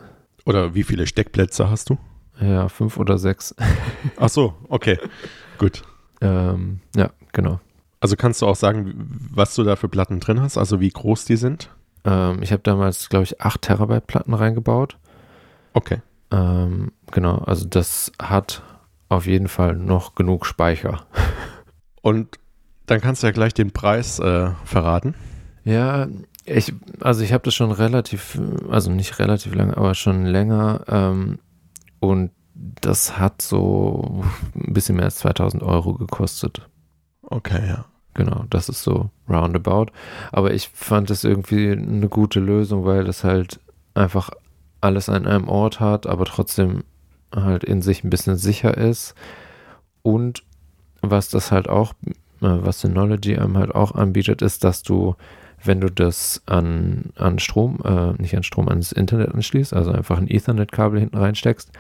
Oder 0.46 0.74
wie 0.74 0.84
viele 0.84 1.06
Steckplätze 1.06 1.70
hast 1.70 1.92
du? 1.92 2.00
Ja, 2.40 2.68
fünf 2.68 2.98
oder 2.98 3.20
sechs. 3.20 3.56
Ach 4.18 4.30
so, 4.30 4.56
okay. 4.70 4.98
Gut. 5.60 5.84
Ähm, 6.22 6.80
ja, 6.96 7.12
genau. 7.32 7.60
Also 8.00 8.16
kannst 8.16 8.42
du 8.42 8.48
auch 8.48 8.56
sagen, 8.56 8.96
was 9.32 9.54
du 9.54 9.64
da 9.64 9.76
für 9.76 9.88
Platten 9.88 10.20
drin 10.20 10.42
hast, 10.42 10.58
also 10.58 10.80
wie 10.80 10.90
groß 10.90 11.26
die 11.26 11.36
sind? 11.36 11.70
Ähm, 12.04 12.42
ich 12.42 12.52
habe 12.52 12.64
damals, 12.64 13.10
glaube 13.10 13.24
ich, 13.24 13.42
8 13.42 13.62
Terabyte 13.62 14.08
Platten 14.08 14.34
reingebaut. 14.34 14.98
Okay. 15.74 16.02
Ähm, 16.32 16.92
genau, 17.12 17.38
also 17.40 17.68
das 17.68 18.12
hat 18.20 18.64
auf 19.12 19.28
jeden 19.28 19.48
Fall 19.48 19.76
noch 19.76 20.16
genug 20.16 20.46
Speicher. 20.46 21.06
Und 22.02 22.40
dann 22.86 23.02
kannst 23.02 23.24
du 23.24 23.28
ja 23.28 23.34
gleich 23.34 23.54
den 23.54 23.72
Preis 23.72 24.20
äh, 24.20 24.52
verraten. 24.66 25.16
Ja, 25.64 26.08
ich, 26.46 26.74
also 27.00 27.24
ich 27.24 27.34
habe 27.34 27.44
das 27.44 27.54
schon 27.54 27.72
relativ, 27.72 28.40
also 28.70 28.92
nicht 28.92 29.20
relativ 29.20 29.54
lange, 29.54 29.78
aber 29.78 29.94
schon 29.94 30.26
länger. 30.26 30.82
Ähm, 30.88 31.40
und 32.00 32.32
das 32.56 33.20
hat 33.20 33.42
so 33.42 34.24
ein 34.56 34.74
bisschen 34.74 34.96
mehr 34.96 35.06
als 35.06 35.18
2000 35.18 35.62
Euro 35.62 35.94
gekostet. 35.94 36.68
Okay, 37.22 37.68
ja. 37.68 37.86
Genau, 38.14 38.44
das 38.50 38.68
ist 38.68 38.84
so 38.84 39.10
roundabout. 39.30 39.88
Aber 40.34 40.54
ich 40.54 40.70
fand 40.74 41.10
es 41.12 41.24
irgendwie 41.24 41.72
eine 41.72 42.10
gute 42.10 42.42
Lösung, 42.42 42.84
weil 42.84 43.06
das 43.06 43.24
halt 43.24 43.62
einfach 43.94 44.32
alles 44.82 45.08
an 45.08 45.28
einem 45.28 45.48
Ort 45.48 45.80
hat, 45.80 46.08
aber 46.08 46.26
trotzdem 46.26 46.84
halt 47.34 47.64
in 47.64 47.82
sich 47.82 48.04
ein 48.04 48.10
bisschen 48.10 48.36
sicher 48.36 48.78
ist. 48.78 49.16
Und 50.02 50.44
was 51.02 51.30
das 51.30 51.52
halt 51.52 51.70
auch, 51.70 51.94
äh, 52.06 52.14
was 52.42 52.82
Synology 52.82 53.38
einem 53.38 53.58
halt 53.58 53.74
auch 53.74 53.94
anbietet, 53.94 54.42
ist, 54.42 54.64
dass 54.64 54.84
du, 54.84 55.16
wenn 55.64 55.82
du 55.82 55.90
das 55.90 56.42
an, 56.46 57.12
an 57.16 57.40
Strom, 57.40 57.80
äh, 57.84 58.14
nicht 58.14 58.36
an 58.36 58.44
Strom, 58.44 58.70
ans 58.70 58.92
Internet 58.92 59.34
anschließt, 59.34 59.74
also 59.74 59.92
einfach 59.92 60.18
ein 60.18 60.30
Ethernet-Kabel 60.30 61.00
hinten 61.00 61.18
reinsteckst, 61.18 61.72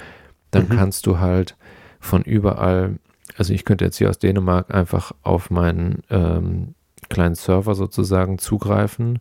dann 0.52 0.66
mhm. 0.66 0.78
kannst 0.78 1.06
du 1.06 1.20
halt 1.20 1.56
von 1.99 2.24
überall, 2.24 2.97
also 3.38 3.54
ich 3.54 3.66
könnte 3.66 3.86
jetzt 3.86 3.97
hier 3.97 4.10
aus 4.10 4.20
Dänemark 4.20 4.74
einfach 4.74 5.12
auf 5.24 5.49
meinen 5.49 6.04
ähm, 6.10 6.76
kleinen 7.10 7.36
Server 7.36 7.76
sozusagen 7.76 8.38
zugreifen 8.38 9.20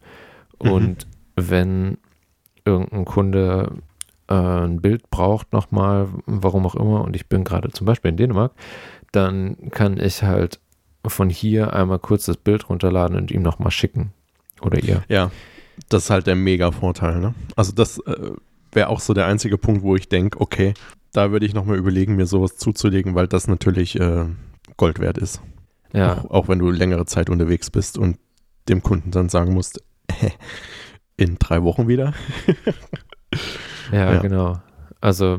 mhm. 0.63 0.71
und 0.71 1.07
wenn 1.37 1.99
irgendein 2.65 3.05
Kunde 3.05 3.73
äh, 4.31 4.35
ein 4.35 4.81
Bild 4.81 5.11
braucht 5.11 5.53
nochmal, 5.53 6.09
warum 6.27 6.65
auch 6.65 6.77
immer, 6.77 7.03
und 7.05 7.15
ich 7.17 7.29
bin 7.29 7.45
gerade 7.45 7.71
zum 7.71 7.87
Beispiel 7.87 8.11
in 8.11 8.17
Dänemark, 8.17 8.53
dann 9.13 9.71
kann 9.71 9.99
ich 9.99 10.23
halt 10.23 10.61
von 11.07 11.29
hier 11.29 11.75
einmal 11.75 11.99
kurz 11.99 12.27
das 12.27 12.37
Bild 12.37 12.69
runterladen 12.69 13.17
und 13.17 13.31
ihm 13.31 13.43
nochmal 13.43 13.71
schicken. 13.71 14.13
Oder 14.63 14.83
ihr. 14.83 15.03
Ja, 15.09 15.31
das 15.89 16.05
ist 16.05 16.11
halt 16.11 16.27
der 16.27 16.37
Mega-Vorteil. 16.37 17.21
Ne? 17.21 17.35
Also 17.57 17.73
das 17.73 17.99
äh, 17.99 18.33
wäre 18.73 18.89
auch 18.89 19.01
so 19.01 19.15
der 19.15 19.27
einzige 19.27 19.59
Punkt, 19.59 19.83
wo 19.83 19.97
ich 19.97 20.09
denke, 20.09 20.41
okay, 20.41 20.75
da 21.13 21.33
würde 21.33 21.47
ich 21.47 21.55
nochmal 21.55 21.77
überlegen, 21.77 22.17
mir 22.17 22.27
sowas 22.27 22.57
zuzulegen, 22.57 23.15
weil 23.15 23.27
das 23.27 23.49
natürlich 23.49 23.99
äh, 23.99 24.27
Gold 24.77 25.01
wert 25.01 25.19
ist. 25.19 25.41
Ja. 25.93 26.19
Auch, 26.19 26.31
auch, 26.31 26.49
wenn 26.49 26.61
du 26.61 26.71
längere 26.71 27.07
Zeit 27.07 27.31
unterwegs 27.31 27.71
bist 27.71 27.99
und 27.99 28.19
dem 28.69 28.83
Kunden 28.83 29.11
dann 29.11 29.29
sagen 29.29 29.55
musst, 29.55 29.83
in 31.17 31.37
drei 31.39 31.65
Wochen 31.65 31.89
wieder. 31.89 32.15
ja, 33.93 34.15
ja, 34.15 34.21
genau. 34.21 34.61
Also 35.01 35.39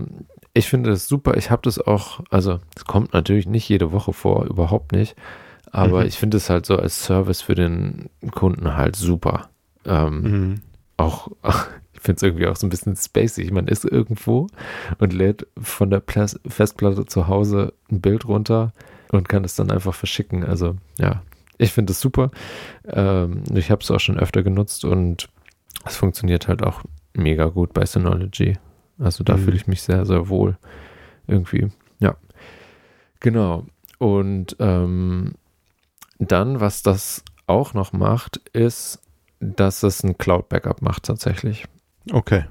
ich 0.53 0.67
finde 0.67 0.91
es 0.91 1.07
super. 1.07 1.37
Ich 1.37 1.51
habe 1.51 1.61
das 1.63 1.79
auch, 1.79 2.21
also 2.29 2.59
es 2.75 2.85
kommt 2.85 3.13
natürlich 3.13 3.47
nicht 3.47 3.67
jede 3.69 3.91
Woche 3.91 4.13
vor, 4.13 4.45
überhaupt 4.45 4.91
nicht. 4.91 5.15
Aber 5.71 6.01
mhm. 6.01 6.07
ich 6.07 6.17
finde 6.17 6.37
es 6.37 6.49
halt 6.49 6.65
so 6.65 6.75
als 6.75 7.03
Service 7.03 7.41
für 7.41 7.55
den 7.55 8.09
Kunden 8.31 8.75
halt 8.75 8.95
super. 8.95 9.49
Ähm, 9.85 10.21
mhm. 10.21 10.61
Auch, 10.97 11.29
ich 11.93 12.01
finde 12.01 12.17
es 12.17 12.23
irgendwie 12.23 12.47
auch 12.47 12.55
so 12.55 12.67
ein 12.67 12.69
bisschen 12.69 12.95
spacey. 12.95 13.49
Man 13.51 13.67
ist 13.67 13.85
irgendwo 13.85 14.47
und 14.99 15.13
lädt 15.13 15.47
von 15.59 15.89
der 15.89 16.01
Plas 16.01 16.39
Festplatte 16.45 17.05
zu 17.05 17.27
Hause 17.27 17.73
ein 17.89 18.01
Bild 18.01 18.25
runter 18.25 18.73
und 19.11 19.29
kann 19.29 19.45
es 19.45 19.55
dann 19.55 19.71
einfach 19.71 19.93
verschicken. 19.93 20.43
Also 20.43 20.75
ja, 20.97 21.21
ich 21.57 21.71
finde 21.71 21.91
es 21.91 22.01
super. 22.01 22.31
Ähm, 22.85 23.43
ich 23.53 23.71
habe 23.71 23.81
es 23.81 23.91
auch 23.91 23.99
schon 23.99 24.19
öfter 24.19 24.43
genutzt 24.43 24.83
und 24.83 25.29
es 25.85 25.95
funktioniert 25.95 26.47
halt 26.49 26.63
auch 26.63 26.81
mega 27.13 27.45
gut 27.45 27.73
bei 27.73 27.85
Synology. 27.85 28.57
Also 28.99 29.23
da 29.23 29.37
mhm. 29.37 29.43
fühle 29.43 29.57
ich 29.57 29.67
mich 29.67 29.81
sehr, 29.81 30.05
sehr 30.05 30.29
wohl. 30.29 30.57
Irgendwie, 31.27 31.69
ja. 31.99 32.15
Genau. 33.19 33.65
Und 33.99 34.55
ähm, 34.59 35.33
dann, 36.19 36.59
was 36.59 36.83
das 36.83 37.23
auch 37.47 37.73
noch 37.73 37.93
macht, 37.93 38.37
ist, 38.53 38.99
dass 39.39 39.83
es 39.83 40.03
ein 40.03 40.17
Cloud-Backup 40.17 40.81
macht 40.81 41.03
tatsächlich. 41.03 41.65
Okay. 42.11 42.45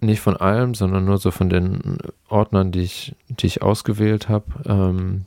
Nicht 0.00 0.20
von 0.20 0.36
allem, 0.36 0.74
sondern 0.74 1.04
nur 1.04 1.18
so 1.18 1.30
von 1.30 1.48
den 1.48 1.98
Ordnern, 2.28 2.70
die 2.70 2.80
ich, 2.80 3.16
die 3.28 3.46
ich 3.46 3.62
ausgewählt 3.62 4.28
habe. 4.28 4.44
Ähm, 4.64 5.24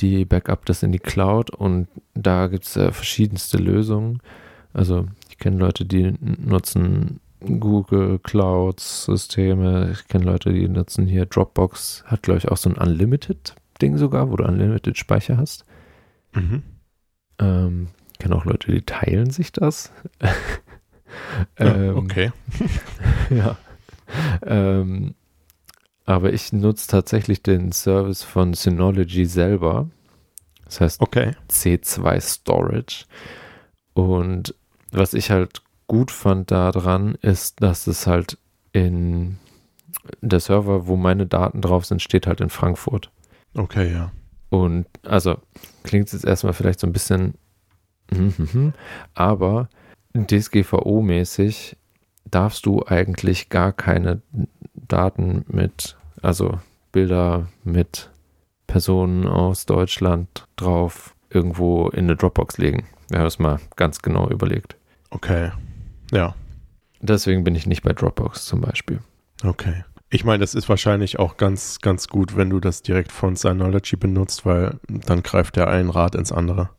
die 0.00 0.24
Backup 0.24 0.64
das 0.66 0.84
in 0.84 0.92
die 0.92 1.00
Cloud 1.00 1.50
und 1.50 1.88
da 2.14 2.46
gibt 2.46 2.64
es 2.64 2.76
äh, 2.76 2.92
verschiedenste 2.92 3.58
Lösungen. 3.58 4.20
Also 4.72 5.06
ich 5.28 5.38
kenne 5.38 5.58
Leute, 5.58 5.84
die 5.84 6.14
nutzen 6.20 7.20
Google 7.40 8.18
Clouds 8.18 9.04
Systeme. 9.04 9.90
Ich 9.92 10.08
kenne 10.08 10.24
Leute, 10.24 10.52
die 10.52 10.68
nutzen 10.68 11.06
hier 11.06 11.26
Dropbox. 11.26 12.04
Hat, 12.06 12.22
glaube 12.22 12.38
ich, 12.38 12.48
auch 12.48 12.56
so 12.56 12.70
ein 12.70 12.76
Unlimited-Ding 12.76 13.96
sogar, 13.96 14.30
wo 14.30 14.36
du 14.36 14.44
Unlimited 14.44 14.98
Speicher 14.98 15.36
hast. 15.36 15.64
Mhm. 16.34 16.62
Ähm, 17.38 17.88
ich 18.12 18.18
kenne 18.18 18.36
auch 18.36 18.44
Leute, 18.44 18.72
die 18.72 18.82
teilen 18.82 19.30
sich 19.30 19.52
das. 19.52 19.92
ähm, 21.56 21.96
okay. 21.96 22.32
ja. 23.30 23.56
Ähm, 24.44 25.14
aber 26.04 26.32
ich 26.32 26.52
nutze 26.52 26.88
tatsächlich 26.88 27.42
den 27.42 27.70
Service 27.72 28.22
von 28.22 28.54
Synology 28.54 29.26
selber. 29.26 29.88
Das 30.64 30.80
heißt 30.80 31.00
okay. 31.00 31.36
C2 31.50 32.20
Storage. 32.20 33.04
Und 33.94 34.54
was 34.90 35.14
ich 35.14 35.30
halt 35.30 35.62
gut 35.88 36.12
fand 36.12 36.50
daran, 36.52 37.16
ist, 37.16 37.60
dass 37.62 37.88
es 37.88 38.06
halt 38.06 38.38
in 38.72 39.38
der 40.20 40.38
Server, 40.40 40.86
wo 40.86 40.94
meine 40.96 41.26
Daten 41.26 41.60
drauf 41.60 41.84
sind, 41.84 42.00
steht 42.00 42.26
halt 42.26 42.40
in 42.40 42.50
Frankfurt. 42.50 43.10
Okay, 43.54 43.92
ja. 43.92 44.12
Und 44.50 44.86
also 45.02 45.38
klingt 45.82 46.12
jetzt 46.12 46.24
erstmal 46.24 46.52
vielleicht 46.52 46.80
so 46.80 46.86
ein 46.86 46.92
bisschen, 46.92 47.34
aber 49.14 49.68
DSGVO-mäßig 50.14 51.76
darfst 52.24 52.64
du 52.64 52.84
eigentlich 52.86 53.48
gar 53.48 53.72
keine 53.72 54.22
Daten 54.74 55.44
mit, 55.48 55.96
also 56.22 56.58
Bilder 56.92 57.48
mit 57.64 58.10
Personen 58.66 59.26
aus 59.26 59.66
Deutschland 59.66 60.46
drauf 60.56 61.14
irgendwo 61.30 61.88
in 61.88 62.04
eine 62.04 62.16
Dropbox 62.16 62.58
legen. 62.58 62.86
Wir 63.08 63.18
haben 63.20 63.26
es 63.26 63.38
mal 63.38 63.58
ganz 63.76 64.00
genau 64.00 64.28
überlegt. 64.30 64.76
Okay. 65.10 65.50
Ja. 66.12 66.34
Deswegen 67.00 67.44
bin 67.44 67.54
ich 67.54 67.66
nicht 67.66 67.82
bei 67.82 67.92
Dropbox 67.92 68.46
zum 68.46 68.60
Beispiel. 68.60 69.00
Okay. 69.44 69.84
Ich 70.10 70.24
meine, 70.24 70.40
das 70.40 70.54
ist 70.54 70.68
wahrscheinlich 70.68 71.18
auch 71.18 71.36
ganz, 71.36 71.80
ganz 71.80 72.08
gut, 72.08 72.36
wenn 72.36 72.50
du 72.50 72.60
das 72.60 72.82
direkt 72.82 73.12
von 73.12 73.36
Synology 73.36 73.96
benutzt, 73.96 74.46
weil 74.46 74.78
dann 74.88 75.22
greift 75.22 75.56
der 75.56 75.68
ein 75.68 75.90
Rad 75.90 76.14
ins 76.14 76.32
andere. 76.32 76.70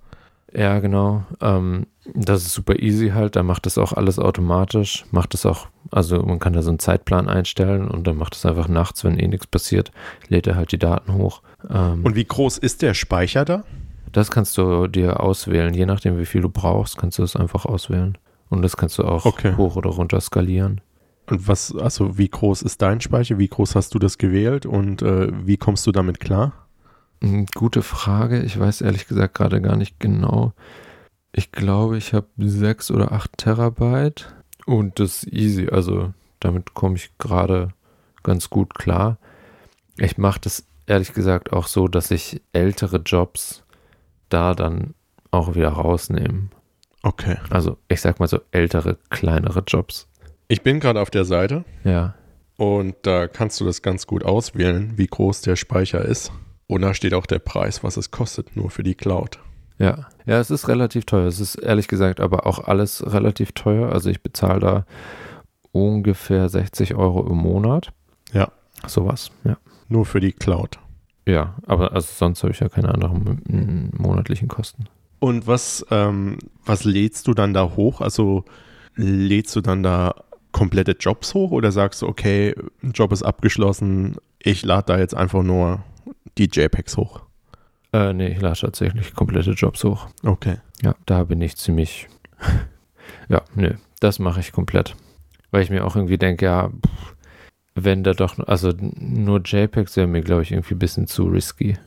Ja, 0.51 0.79
genau. 0.79 1.25
Ähm, 1.41 1.85
das 2.15 2.41
ist 2.41 2.53
super 2.53 2.79
easy 2.79 3.09
halt. 3.09 3.35
Da 3.35 3.43
macht 3.43 3.67
das 3.67 3.77
auch 3.77 3.93
alles 3.93 4.17
automatisch. 4.17 5.05
Macht 5.11 5.35
es 5.35 5.45
auch 5.45 5.67
Also 5.91 6.23
man 6.23 6.39
kann 6.39 6.53
da 6.53 6.63
so 6.63 6.69
einen 6.69 6.79
Zeitplan 6.79 7.29
einstellen 7.29 7.87
und 7.87 8.07
dann 8.07 8.17
macht 8.17 8.35
es 8.35 8.45
einfach 8.47 8.67
nachts, 8.67 9.03
wenn 9.03 9.19
eh 9.19 9.27
nichts 9.27 9.45
passiert, 9.45 9.91
lädt 10.27 10.47
er 10.47 10.55
halt 10.55 10.71
die 10.71 10.79
Daten 10.79 11.13
hoch. 11.13 11.43
Ähm, 11.69 12.03
und 12.03 12.15
wie 12.15 12.25
groß 12.25 12.57
ist 12.57 12.81
der 12.81 12.95
Speicher 12.95 13.45
da? 13.45 13.63
Das 14.11 14.31
kannst 14.31 14.57
du 14.57 14.87
dir 14.87 15.19
auswählen. 15.19 15.73
Je 15.75 15.85
nachdem, 15.85 16.17
wie 16.17 16.25
viel 16.25 16.41
du 16.41 16.49
brauchst, 16.49 16.97
kannst 16.97 17.19
du 17.19 17.23
es 17.23 17.35
einfach 17.35 17.65
auswählen. 17.65 18.17
Und 18.49 18.61
das 18.61 18.77
kannst 18.77 18.97
du 18.97 19.03
auch 19.03 19.25
okay. 19.25 19.55
hoch 19.55 19.75
oder 19.75 19.89
runter 19.91 20.19
skalieren. 20.21 20.81
Und 21.29 21.47
was, 21.47 21.75
also 21.75 22.17
wie 22.17 22.29
groß 22.29 22.63
ist 22.63 22.81
dein 22.81 23.01
Speicher? 23.01 23.37
Wie 23.37 23.47
groß 23.47 23.75
hast 23.75 23.93
du 23.93 23.99
das 23.99 24.17
gewählt 24.17 24.65
und 24.65 25.03
äh, 25.03 25.29
wie 25.45 25.57
kommst 25.57 25.85
du 25.85 25.91
damit 25.91 26.19
klar? 26.19 26.53
Hm, 27.21 27.45
gute 27.53 27.83
Frage. 27.83 28.41
Ich 28.41 28.59
weiß 28.59 28.81
ehrlich 28.81 29.07
gesagt 29.07 29.35
gerade 29.35 29.61
gar 29.61 29.75
nicht 29.75 29.99
genau. 29.99 30.53
Ich 31.31 31.51
glaube, 31.51 31.97
ich 31.97 32.13
habe 32.13 32.27
sechs 32.37 32.89
oder 32.89 33.11
acht 33.11 33.37
Terabyte 33.37 34.33
und 34.65 34.99
das 34.99 35.23
ist 35.23 35.33
easy. 35.33 35.69
Also 35.69 36.13
damit 36.39 36.73
komme 36.73 36.95
ich 36.95 37.15
gerade 37.19 37.69
ganz 38.23 38.49
gut 38.49 38.73
klar. 38.73 39.17
Ich 39.97 40.17
mache 40.17 40.39
das 40.39 40.65
ehrlich 40.87 41.13
gesagt 41.13 41.53
auch 41.53 41.67
so, 41.67 41.87
dass 41.87 42.09
ich 42.09 42.41
ältere 42.53 42.97
Jobs 42.97 43.63
da 44.29 44.55
dann 44.55 44.95
auch 45.29 45.53
wieder 45.53 45.69
rausnehme. 45.69 46.49
Okay. 47.03 47.37
Also 47.49 47.77
ich 47.87 48.01
sag 48.01 48.19
mal 48.19 48.27
so 48.27 48.39
ältere, 48.51 48.97
kleinere 49.09 49.63
Jobs. 49.65 50.07
Ich 50.47 50.61
bin 50.61 50.79
gerade 50.79 51.01
auf 51.01 51.09
der 51.09 51.25
Seite. 51.25 51.63
Ja. 51.83 52.15
Und 52.57 52.95
da 53.03 53.27
kannst 53.27 53.61
du 53.61 53.65
das 53.65 53.81
ganz 53.81 54.05
gut 54.05 54.25
auswählen, 54.25 54.93
wie 54.97 55.07
groß 55.07 55.41
der 55.41 55.55
Speicher 55.55 56.03
ist. 56.03 56.31
Und 56.67 56.81
da 56.81 56.93
steht 56.93 57.13
auch 57.13 57.25
der 57.25 57.39
Preis, 57.39 57.83
was 57.83 57.97
es 57.97 58.11
kostet, 58.11 58.55
nur 58.55 58.69
für 58.69 58.83
die 58.83 58.95
Cloud. 58.95 59.39
Ja, 59.77 60.09
ja, 60.25 60.39
es 60.39 60.51
ist 60.51 60.67
relativ 60.67 61.05
teuer. 61.05 61.25
Es 61.25 61.39
ist 61.39 61.55
ehrlich 61.55 61.87
gesagt 61.87 62.19
aber 62.19 62.45
auch 62.45 62.67
alles 62.67 63.01
relativ 63.05 63.53
teuer. 63.53 63.91
Also 63.93 64.09
ich 64.09 64.21
bezahle 64.21 64.59
da 64.59 64.85
ungefähr 65.71 66.49
60 66.49 66.95
Euro 66.95 67.25
im 67.27 67.37
Monat. 67.37 67.93
Ja. 68.33 68.51
Sowas, 68.85 69.31
ja. 69.45 69.57
Nur 69.87 70.05
für 70.05 70.19
die 70.19 70.33
Cloud. 70.33 70.79
Ja, 71.25 71.55
aber 71.65 71.93
also 71.93 72.07
sonst 72.13 72.43
habe 72.43 72.51
ich 72.51 72.59
ja 72.59 72.69
keine 72.69 72.93
anderen 72.93 73.91
monatlichen 73.97 74.47
Kosten. 74.47 74.87
Und 75.19 75.47
was, 75.47 75.85
ähm, 75.91 76.37
was 76.65 76.83
lädst 76.83 77.27
du 77.27 77.33
dann 77.33 77.53
da 77.53 77.75
hoch? 77.75 78.01
Also 78.01 78.45
lädst 78.95 79.55
du 79.55 79.61
dann 79.61 79.83
da 79.83 80.15
komplette 80.51 80.95
Jobs 80.99 81.33
hoch 81.33 81.51
oder 81.51 81.71
sagst 81.71 82.01
du, 82.01 82.07
okay, 82.07 82.55
Job 82.81 83.11
ist 83.11 83.23
abgeschlossen, 83.23 84.17
ich 84.39 84.63
lade 84.63 84.85
da 84.87 84.99
jetzt 84.99 85.15
einfach 85.15 85.43
nur 85.43 85.83
die 86.37 86.49
JPEGs 86.51 86.97
hoch? 86.97 87.21
Äh, 87.91 88.13
nee, 88.13 88.27
ich 88.29 88.41
lade 88.41 88.59
tatsächlich 88.59 89.13
komplette 89.13 89.51
Jobs 89.51 89.83
hoch. 89.83 90.07
Okay. 90.23 90.57
Ja, 90.81 90.95
da 91.05 91.23
bin 91.23 91.41
ich 91.41 91.57
ziemlich. 91.57 92.07
ja, 93.29 93.41
nö, 93.55 93.73
das 93.99 94.19
mache 94.19 94.39
ich 94.39 94.51
komplett. 94.51 94.95
Weil 95.51 95.63
ich 95.63 95.69
mir 95.69 95.85
auch 95.85 95.95
irgendwie 95.95 96.17
denke, 96.17 96.45
ja, 96.45 96.69
pff, 96.69 97.15
wenn 97.75 98.03
da 98.03 98.13
doch, 98.13 98.37
also 98.47 98.71
nur 98.79 99.41
JPEGs 99.43 99.95
wäre 99.95 100.07
mir, 100.07 100.21
glaube 100.21 100.43
ich, 100.43 100.51
irgendwie 100.51 100.75
ein 100.75 100.79
bisschen 100.79 101.07
zu 101.07 101.25
risky. 101.25 101.77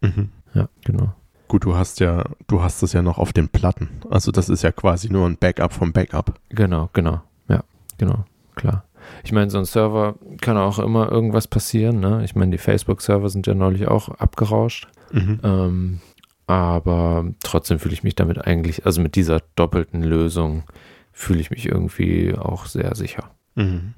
Mhm. 0.00 0.30
Ja, 0.54 0.68
genau. 0.84 1.14
Gut, 1.56 1.64
du 1.64 1.74
hast 1.74 2.00
ja, 2.00 2.26
du 2.48 2.62
hast 2.62 2.82
es 2.82 2.92
ja 2.92 3.00
noch 3.00 3.16
auf 3.16 3.32
den 3.32 3.48
Platten. 3.48 3.88
Also 4.10 4.30
das 4.30 4.50
ist 4.50 4.60
ja 4.60 4.72
quasi 4.72 5.10
nur 5.10 5.26
ein 5.26 5.38
Backup 5.38 5.72
vom 5.72 5.90
Backup. 5.90 6.38
Genau, 6.50 6.90
genau. 6.92 7.22
Ja, 7.48 7.64
genau, 7.96 8.26
klar. 8.56 8.84
Ich 9.24 9.32
meine, 9.32 9.48
so 9.48 9.56
ein 9.56 9.64
Server 9.64 10.16
kann 10.42 10.58
auch 10.58 10.78
immer 10.78 11.10
irgendwas 11.10 11.48
passieren. 11.48 11.98
Ne? 11.98 12.22
Ich 12.26 12.34
meine, 12.34 12.50
die 12.50 12.58
Facebook-Server 12.58 13.30
sind 13.30 13.46
ja 13.46 13.54
neulich 13.54 13.88
auch 13.88 14.10
abgerauscht. 14.10 14.88
Mhm. 15.12 15.40
Ähm, 15.42 16.00
aber 16.46 17.24
trotzdem 17.42 17.78
fühle 17.78 17.94
ich 17.94 18.04
mich 18.04 18.16
damit 18.16 18.46
eigentlich, 18.46 18.84
also 18.84 19.00
mit 19.00 19.16
dieser 19.16 19.40
doppelten 19.54 20.02
Lösung 20.02 20.64
fühle 21.10 21.40
ich 21.40 21.50
mich 21.50 21.64
irgendwie 21.64 22.34
auch 22.36 22.66
sehr 22.66 22.94
sicher. 22.94 23.30
Mhm. 23.54 23.94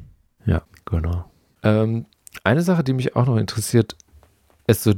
Ja, 0.46 0.62
genau. 0.84 1.24
Ähm, 1.64 2.06
eine 2.44 2.62
Sache, 2.62 2.84
die 2.84 2.92
mich 2.92 3.16
auch 3.16 3.26
noch 3.26 3.36
interessiert, 3.36 3.96
ist 4.68 4.84
so, 4.84 4.92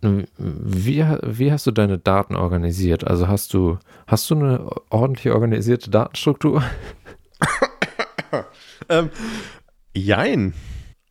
wie, 0.00 1.04
wie 1.22 1.52
hast 1.52 1.66
du 1.66 1.70
deine 1.70 1.98
Daten 1.98 2.36
organisiert? 2.36 3.06
Also 3.06 3.28
hast 3.28 3.52
du, 3.54 3.78
hast 4.06 4.30
du 4.30 4.36
eine 4.36 4.70
ordentlich 4.90 5.32
organisierte 5.32 5.90
Datenstruktur? 5.90 6.62
ähm, 8.88 9.10
jein. 9.94 10.54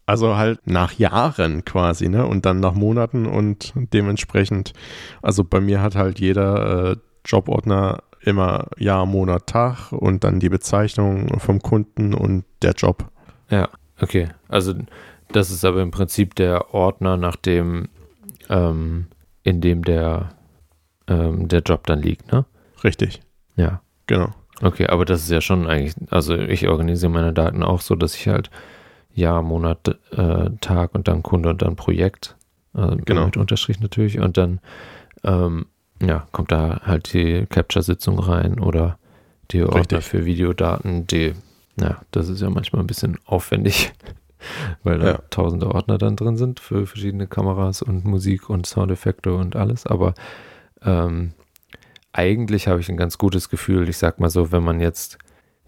Also 0.05 0.37
halt 0.37 0.65
nach 0.65 0.93
Jahren 0.93 1.65
quasi, 1.65 2.07
ne? 2.07 2.25
Und 2.25 2.45
dann 2.45 2.61
nach 2.61 2.73
Monaten 2.73 3.25
und 3.25 3.73
dementsprechend, 3.75 4.71
also 5.21 5.43
bei 5.43 5.59
mir 5.59 5.81
hat 5.81 5.95
halt 5.95 6.19
jeder 6.19 6.91
äh, 6.91 6.95
Jobordner 7.25 8.03
immer 8.21 8.67
Jahr, 8.77 9.05
Monat, 9.05 9.47
Tag 9.47 9.91
und 9.91 10.23
dann 10.23 10.39
die 10.39 10.49
Bezeichnung 10.49 11.39
vom 11.39 11.61
Kunden 11.61 12.13
und 12.13 12.45
der 12.61 12.71
Job. 12.71 13.11
Ja, 13.49 13.67
okay. 13.99 14.29
Also 14.47 14.75
das 15.31 15.51
ist 15.51 15.65
aber 15.65 15.81
im 15.81 15.91
Prinzip 15.91 16.35
der 16.35 16.73
Ordner, 16.73 17.17
nach 17.17 17.35
dem, 17.35 17.89
ähm, 18.49 19.07
in 19.43 19.61
dem 19.61 19.83
der, 19.83 20.29
ähm, 21.07 21.47
der 21.47 21.61
Job 21.61 21.87
dann 21.87 22.01
liegt, 22.01 22.31
ne? 22.31 22.45
Richtig. 22.83 23.21
Ja. 23.55 23.81
Genau. 24.07 24.33
Okay, 24.61 24.87
aber 24.87 25.05
das 25.05 25.21
ist 25.23 25.29
ja 25.29 25.41
schon 25.41 25.67
eigentlich, 25.67 25.93
also 26.09 26.35
ich 26.35 26.67
organisiere 26.67 27.11
meine 27.11 27.33
Daten 27.33 27.61
auch 27.61 27.81
so, 27.81 27.95
dass 27.95 28.15
ich 28.15 28.27
halt 28.27 28.49
Jahr, 29.13 29.41
Monat, 29.41 29.87
äh, 30.11 30.49
Tag 30.61 30.95
und 30.95 31.07
dann 31.07 31.23
Kunde 31.23 31.49
und 31.49 31.61
dann 31.61 31.75
Projekt, 31.75 32.35
äh, 32.75 32.95
genau. 33.05 33.25
mit 33.25 33.37
Unterstrich 33.37 33.79
natürlich 33.79 34.19
und 34.19 34.37
dann 34.37 34.59
ähm, 35.23 35.67
ja, 36.01 36.27
kommt 36.31 36.51
da 36.51 36.81
halt 36.83 37.13
die 37.13 37.45
Capture-Sitzung 37.47 38.19
rein 38.19 38.59
oder 38.59 38.97
die 39.51 39.63
Ordner 39.63 39.99
Richtig. 39.99 40.05
für 40.05 40.25
Videodaten, 40.25 41.07
die, 41.07 41.33
ja, 41.79 42.01
das 42.11 42.29
ist 42.29 42.41
ja 42.41 42.49
manchmal 42.49 42.81
ein 42.83 42.87
bisschen 42.87 43.17
aufwendig, 43.25 43.93
weil 44.83 44.99
da 44.99 45.07
ja. 45.07 45.19
tausende 45.29 45.73
Ordner 45.73 45.97
dann 45.97 46.15
drin 46.15 46.37
sind 46.37 46.59
für 46.59 46.85
verschiedene 46.85 47.27
Kameras 47.27 47.81
und 47.81 48.05
Musik 48.05 48.49
und 48.49 48.65
Soundeffekte 48.65 49.33
und 49.33 49.55
alles, 49.55 49.85
aber 49.85 50.13
ähm, 50.81 51.33
eigentlich 52.13 52.67
habe 52.67 52.79
ich 52.79 52.89
ein 52.89 52.97
ganz 52.97 53.17
gutes 53.17 53.49
Gefühl, 53.49 53.89
ich 53.89 53.97
sag 53.97 54.19
mal 54.19 54.29
so, 54.29 54.51
wenn 54.51 54.63
man 54.63 54.79
jetzt 54.79 55.17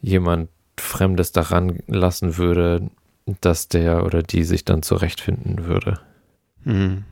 jemand 0.02 0.50
Fremdes 0.78 1.32
daran 1.32 1.80
lassen 1.88 2.38
würde, 2.38 2.90
dass 3.42 3.68
der 3.68 4.06
oder 4.06 4.24
die 4.24 4.44
sich 4.44 4.66
dann 4.66 4.82
zurechtfinden 4.82 5.66
würde. 5.66 6.00
Mhm. 6.64 7.04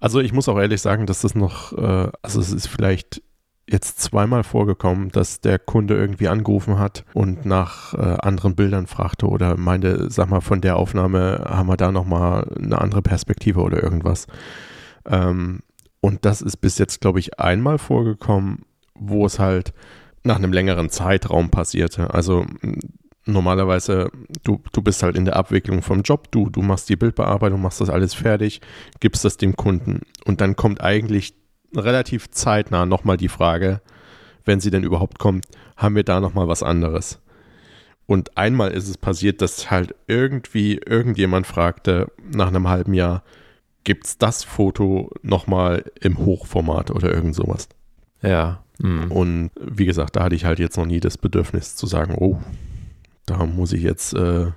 Also 0.00 0.20
ich 0.20 0.32
muss 0.32 0.48
auch 0.48 0.58
ehrlich 0.58 0.80
sagen, 0.80 1.06
dass 1.06 1.22
das 1.22 1.34
noch, 1.34 1.72
äh, 1.72 2.10
also 2.22 2.40
es 2.40 2.52
ist 2.52 2.66
vielleicht 2.66 3.22
jetzt 3.68 4.00
zweimal 4.00 4.44
vorgekommen, 4.44 5.10
dass 5.10 5.40
der 5.40 5.58
Kunde 5.58 5.94
irgendwie 5.94 6.28
angerufen 6.28 6.78
hat 6.78 7.04
und 7.14 7.46
nach 7.46 7.94
äh, 7.94 8.18
anderen 8.20 8.54
Bildern 8.54 8.86
fragte 8.86 9.26
oder 9.28 9.56
meinte, 9.56 10.10
sag 10.10 10.30
mal, 10.30 10.40
von 10.40 10.60
der 10.60 10.76
Aufnahme 10.76 11.44
haben 11.48 11.68
wir 11.68 11.76
da 11.76 11.92
nochmal 11.92 12.48
eine 12.58 12.80
andere 12.80 13.02
Perspektive 13.02 13.60
oder 13.60 13.82
irgendwas. 13.82 14.26
Ähm, 15.06 15.60
und 16.00 16.24
das 16.24 16.42
ist 16.42 16.56
bis 16.56 16.78
jetzt, 16.78 17.00
glaube 17.00 17.20
ich, 17.20 17.38
einmal 17.38 17.78
vorgekommen, 17.78 18.64
wo 18.94 19.24
es 19.24 19.38
halt 19.38 19.72
nach 20.24 20.36
einem 20.36 20.52
längeren 20.52 20.90
Zeitraum 20.90 21.50
passierte. 21.50 22.12
Also 22.12 22.44
normalerweise, 23.24 24.10
du, 24.42 24.60
du 24.72 24.82
bist 24.82 25.02
halt 25.02 25.16
in 25.16 25.24
der 25.24 25.36
Abwicklung 25.36 25.82
vom 25.82 26.02
Job, 26.02 26.30
du, 26.32 26.50
du 26.50 26.62
machst 26.62 26.88
die 26.88 26.96
Bildbearbeitung, 26.96 27.60
machst 27.60 27.80
das 27.80 27.90
alles 27.90 28.14
fertig, 28.14 28.60
gibst 29.00 29.24
das 29.24 29.36
dem 29.36 29.56
Kunden. 29.56 30.00
Und 30.24 30.40
dann 30.40 30.56
kommt 30.56 30.80
eigentlich 30.80 31.34
relativ 31.76 32.30
zeitnah 32.30 32.86
nochmal 32.86 33.16
die 33.16 33.28
Frage, 33.28 33.80
wenn 34.44 34.60
sie 34.60 34.70
denn 34.70 34.84
überhaupt 34.84 35.18
kommt, 35.18 35.46
haben 35.76 35.96
wir 35.96 36.04
da 36.04 36.20
nochmal 36.20 36.48
was 36.48 36.62
anderes? 36.62 37.20
Und 38.06 38.36
einmal 38.36 38.72
ist 38.72 38.88
es 38.88 38.98
passiert, 38.98 39.40
dass 39.40 39.70
halt 39.70 39.94
irgendwie 40.06 40.78
irgendjemand 40.84 41.46
fragte 41.46 42.10
nach 42.32 42.48
einem 42.48 42.68
halben 42.68 42.94
Jahr, 42.94 43.22
gibt 43.84 44.06
es 44.06 44.18
das 44.18 44.44
Foto 44.44 45.10
nochmal 45.22 45.90
im 46.00 46.18
Hochformat 46.18 46.90
oder 46.90 47.12
irgend 47.12 47.34
sowas? 47.34 47.68
Ja. 48.22 48.62
Mhm. 48.78 49.10
Und 49.10 49.50
wie 49.60 49.86
gesagt, 49.86 50.16
da 50.16 50.24
hatte 50.24 50.34
ich 50.34 50.44
halt 50.44 50.58
jetzt 50.58 50.76
noch 50.76 50.86
nie 50.86 51.00
das 51.00 51.18
Bedürfnis 51.18 51.76
zu 51.76 51.86
sagen, 51.86 52.16
oh, 52.18 52.40
da 53.26 53.44
muss 53.44 53.72
ich 53.72 53.82
jetzt 53.82 54.14
äh, 54.14 54.50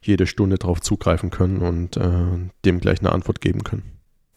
jede 0.00 0.26
Stunde 0.26 0.56
drauf 0.56 0.80
zugreifen 0.80 1.30
können 1.30 1.58
und 1.58 1.96
äh, 1.96 2.50
dem 2.64 2.80
gleich 2.80 3.00
eine 3.00 3.12
Antwort 3.12 3.40
geben 3.40 3.64
können. 3.64 3.84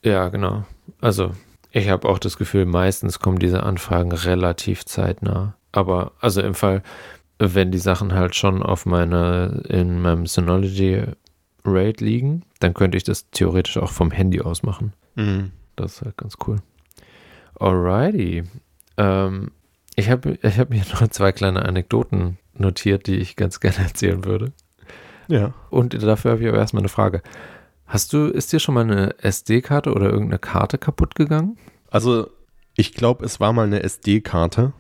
Ja, 0.04 0.30
genau. 0.30 0.66
Also 1.00 1.32
ich 1.72 1.90
habe 1.90 2.08
auch 2.08 2.20
das 2.20 2.38
Gefühl, 2.38 2.66
meistens 2.66 3.20
kommen 3.20 3.40
diese 3.40 3.64
Anfragen 3.64 4.12
relativ 4.12 4.86
zeitnah. 4.86 5.56
Aber 5.72 6.12
also 6.20 6.42
im 6.42 6.54
Fall, 6.54 6.84
wenn 7.40 7.72
die 7.72 7.78
Sachen 7.78 8.14
halt 8.14 8.36
schon 8.36 8.62
auf 8.62 8.86
meine, 8.86 9.64
in 9.70 10.02
meinem 10.02 10.28
Synology 10.28 11.04
Rate 11.64 12.04
liegen, 12.04 12.44
dann 12.60 12.74
könnte 12.74 12.98
ich 12.98 13.04
das 13.04 13.30
theoretisch 13.32 13.78
auch 13.78 13.92
vom 13.92 14.12
Handy 14.12 14.42
aus 14.42 14.64
machen. 14.64 14.94
Mhm. 15.16 15.52
Das 15.76 15.94
ist 15.94 16.02
halt 16.02 16.18
ganz 16.18 16.38
cool. 16.46 16.58
Alrighty. 17.60 18.44
Ähm, 18.98 19.52
ich 19.96 20.10
habe 20.10 20.38
ich 20.42 20.58
hab 20.58 20.74
hier 20.74 20.84
noch 20.92 21.08
zwei 21.08 21.32
kleine 21.32 21.64
Anekdoten 21.64 22.38
notiert, 22.54 23.08
die 23.08 23.16
ich 23.16 23.36
ganz 23.36 23.60
gerne 23.62 23.78
erzählen 23.78 24.26
würde. 24.26 24.52
Ja. 25.28 25.54
Und 25.70 26.02
dafür 26.02 26.32
habe 26.32 26.42
ich 26.42 26.50
aber 26.50 26.58
erstmal 26.58 26.82
eine 26.82 26.90
Frage. 26.90 27.22
Hast 27.92 28.14
du, 28.14 28.28
ist 28.28 28.54
dir 28.54 28.60
schon 28.60 28.76
mal 28.76 28.90
eine 28.90 29.22
SD-Karte 29.22 29.92
oder 29.92 30.06
irgendeine 30.06 30.40
Karte 30.40 30.78
kaputt 30.78 31.14
gegangen? 31.14 31.58
Also, 31.90 32.30
ich 32.78 32.94
glaube, 32.94 33.26
es 33.26 33.42
war 33.42 33.52
mal 33.52 33.66
eine 33.66 33.84
SD-Karte. 33.84 34.72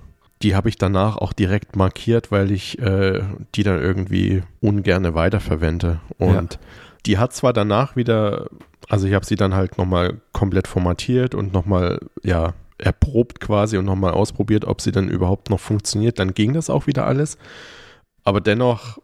die 0.43 0.55
habe 0.55 0.70
ich 0.70 0.78
danach 0.78 1.18
auch 1.18 1.34
direkt 1.34 1.76
markiert, 1.76 2.32
weil 2.32 2.51
ich 2.51 2.80
äh, 2.80 3.22
die 3.53 3.64
dann 3.64 3.82
irgendwie 3.82 4.43
ungerne 4.62 5.14
weiterverwende. 5.14 5.99
Und 6.20 6.53
ja. 6.53 6.59
die 7.05 7.18
hat 7.18 7.34
zwar 7.34 7.51
danach 7.51 7.97
wieder, 7.97 8.47
also 8.88 9.07
ich 9.07 9.14
habe 9.14 9.26
sie 9.26 9.36
dann 9.36 9.55
halt 9.55 9.78
nochmal 9.78 10.22
komplett 10.32 10.70
formatiert 10.70 11.36
und 11.36 11.51
nochmal, 11.51 11.99
ja, 12.24 12.53
erprobt 12.78 13.41
quasi 13.41 13.78
und 13.78 13.84
nochmal 13.84 14.12
ausprobiert, 14.12 14.64
ob 14.64 14.80
sie 14.80 14.93
dann 14.93 15.09
überhaupt 15.09 15.49
noch 15.49 15.59
funktioniert. 15.59 16.18
Dann 16.18 16.34
ging 16.34 16.53
das 16.53 16.70
auch 16.70 16.88
wieder 16.88 17.05
alles. 17.07 17.38
Aber 18.24 18.39
dennoch 18.39 18.99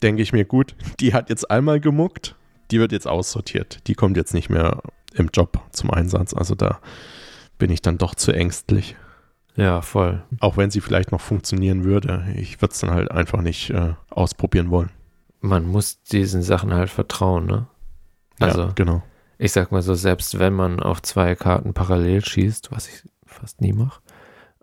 denke 0.00 0.22
ich 0.22 0.32
mir, 0.32 0.44
gut, 0.44 0.76
die 1.00 1.12
hat 1.12 1.28
jetzt 1.28 1.50
einmal 1.50 1.80
gemuckt, 1.80 2.36
die 2.70 2.80
wird 2.80 2.92
jetzt 2.92 3.06
aussortiert. 3.06 3.86
Die 3.86 3.94
kommt 3.94 4.16
jetzt 4.16 4.34
nicht 4.34 4.48
mehr 4.50 4.82
im 5.14 5.30
Job 5.32 5.60
zum 5.72 5.90
Einsatz. 5.90 6.34
Also 6.34 6.54
da 6.54 6.80
bin 7.58 7.70
ich 7.70 7.82
dann 7.82 7.98
doch 7.98 8.14
zu 8.14 8.32
ängstlich. 8.32 8.96
Ja, 9.56 9.82
voll. 9.82 10.22
Auch 10.40 10.56
wenn 10.56 10.70
sie 10.70 10.80
vielleicht 10.80 11.10
noch 11.10 11.20
funktionieren 11.20 11.84
würde. 11.84 12.26
Ich 12.36 12.60
würde 12.60 12.72
es 12.72 12.78
dann 12.78 12.90
halt 12.90 13.10
einfach 13.10 13.42
nicht 13.42 13.70
äh, 13.70 13.94
ausprobieren 14.08 14.70
wollen. 14.70 14.90
Man 15.40 15.66
muss 15.66 16.02
diesen 16.02 16.42
Sachen 16.42 16.72
halt 16.72 16.90
vertrauen, 16.90 17.46
ne? 17.46 17.66
Also, 18.38 18.62
ja, 18.62 18.72
genau. 18.74 19.02
Ich 19.36 19.52
sag 19.52 19.72
mal 19.72 19.82
so, 19.82 19.94
selbst 19.94 20.38
wenn 20.38 20.52
man 20.52 20.80
auf 20.80 21.02
zwei 21.02 21.34
Karten 21.34 21.74
parallel 21.74 22.24
schießt, 22.24 22.70
was 22.70 22.88
ich 22.88 23.02
fast 23.26 23.60
nie 23.60 23.72
mache, 23.72 24.00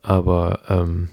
aber 0.02 0.62
ähm, 0.68 1.10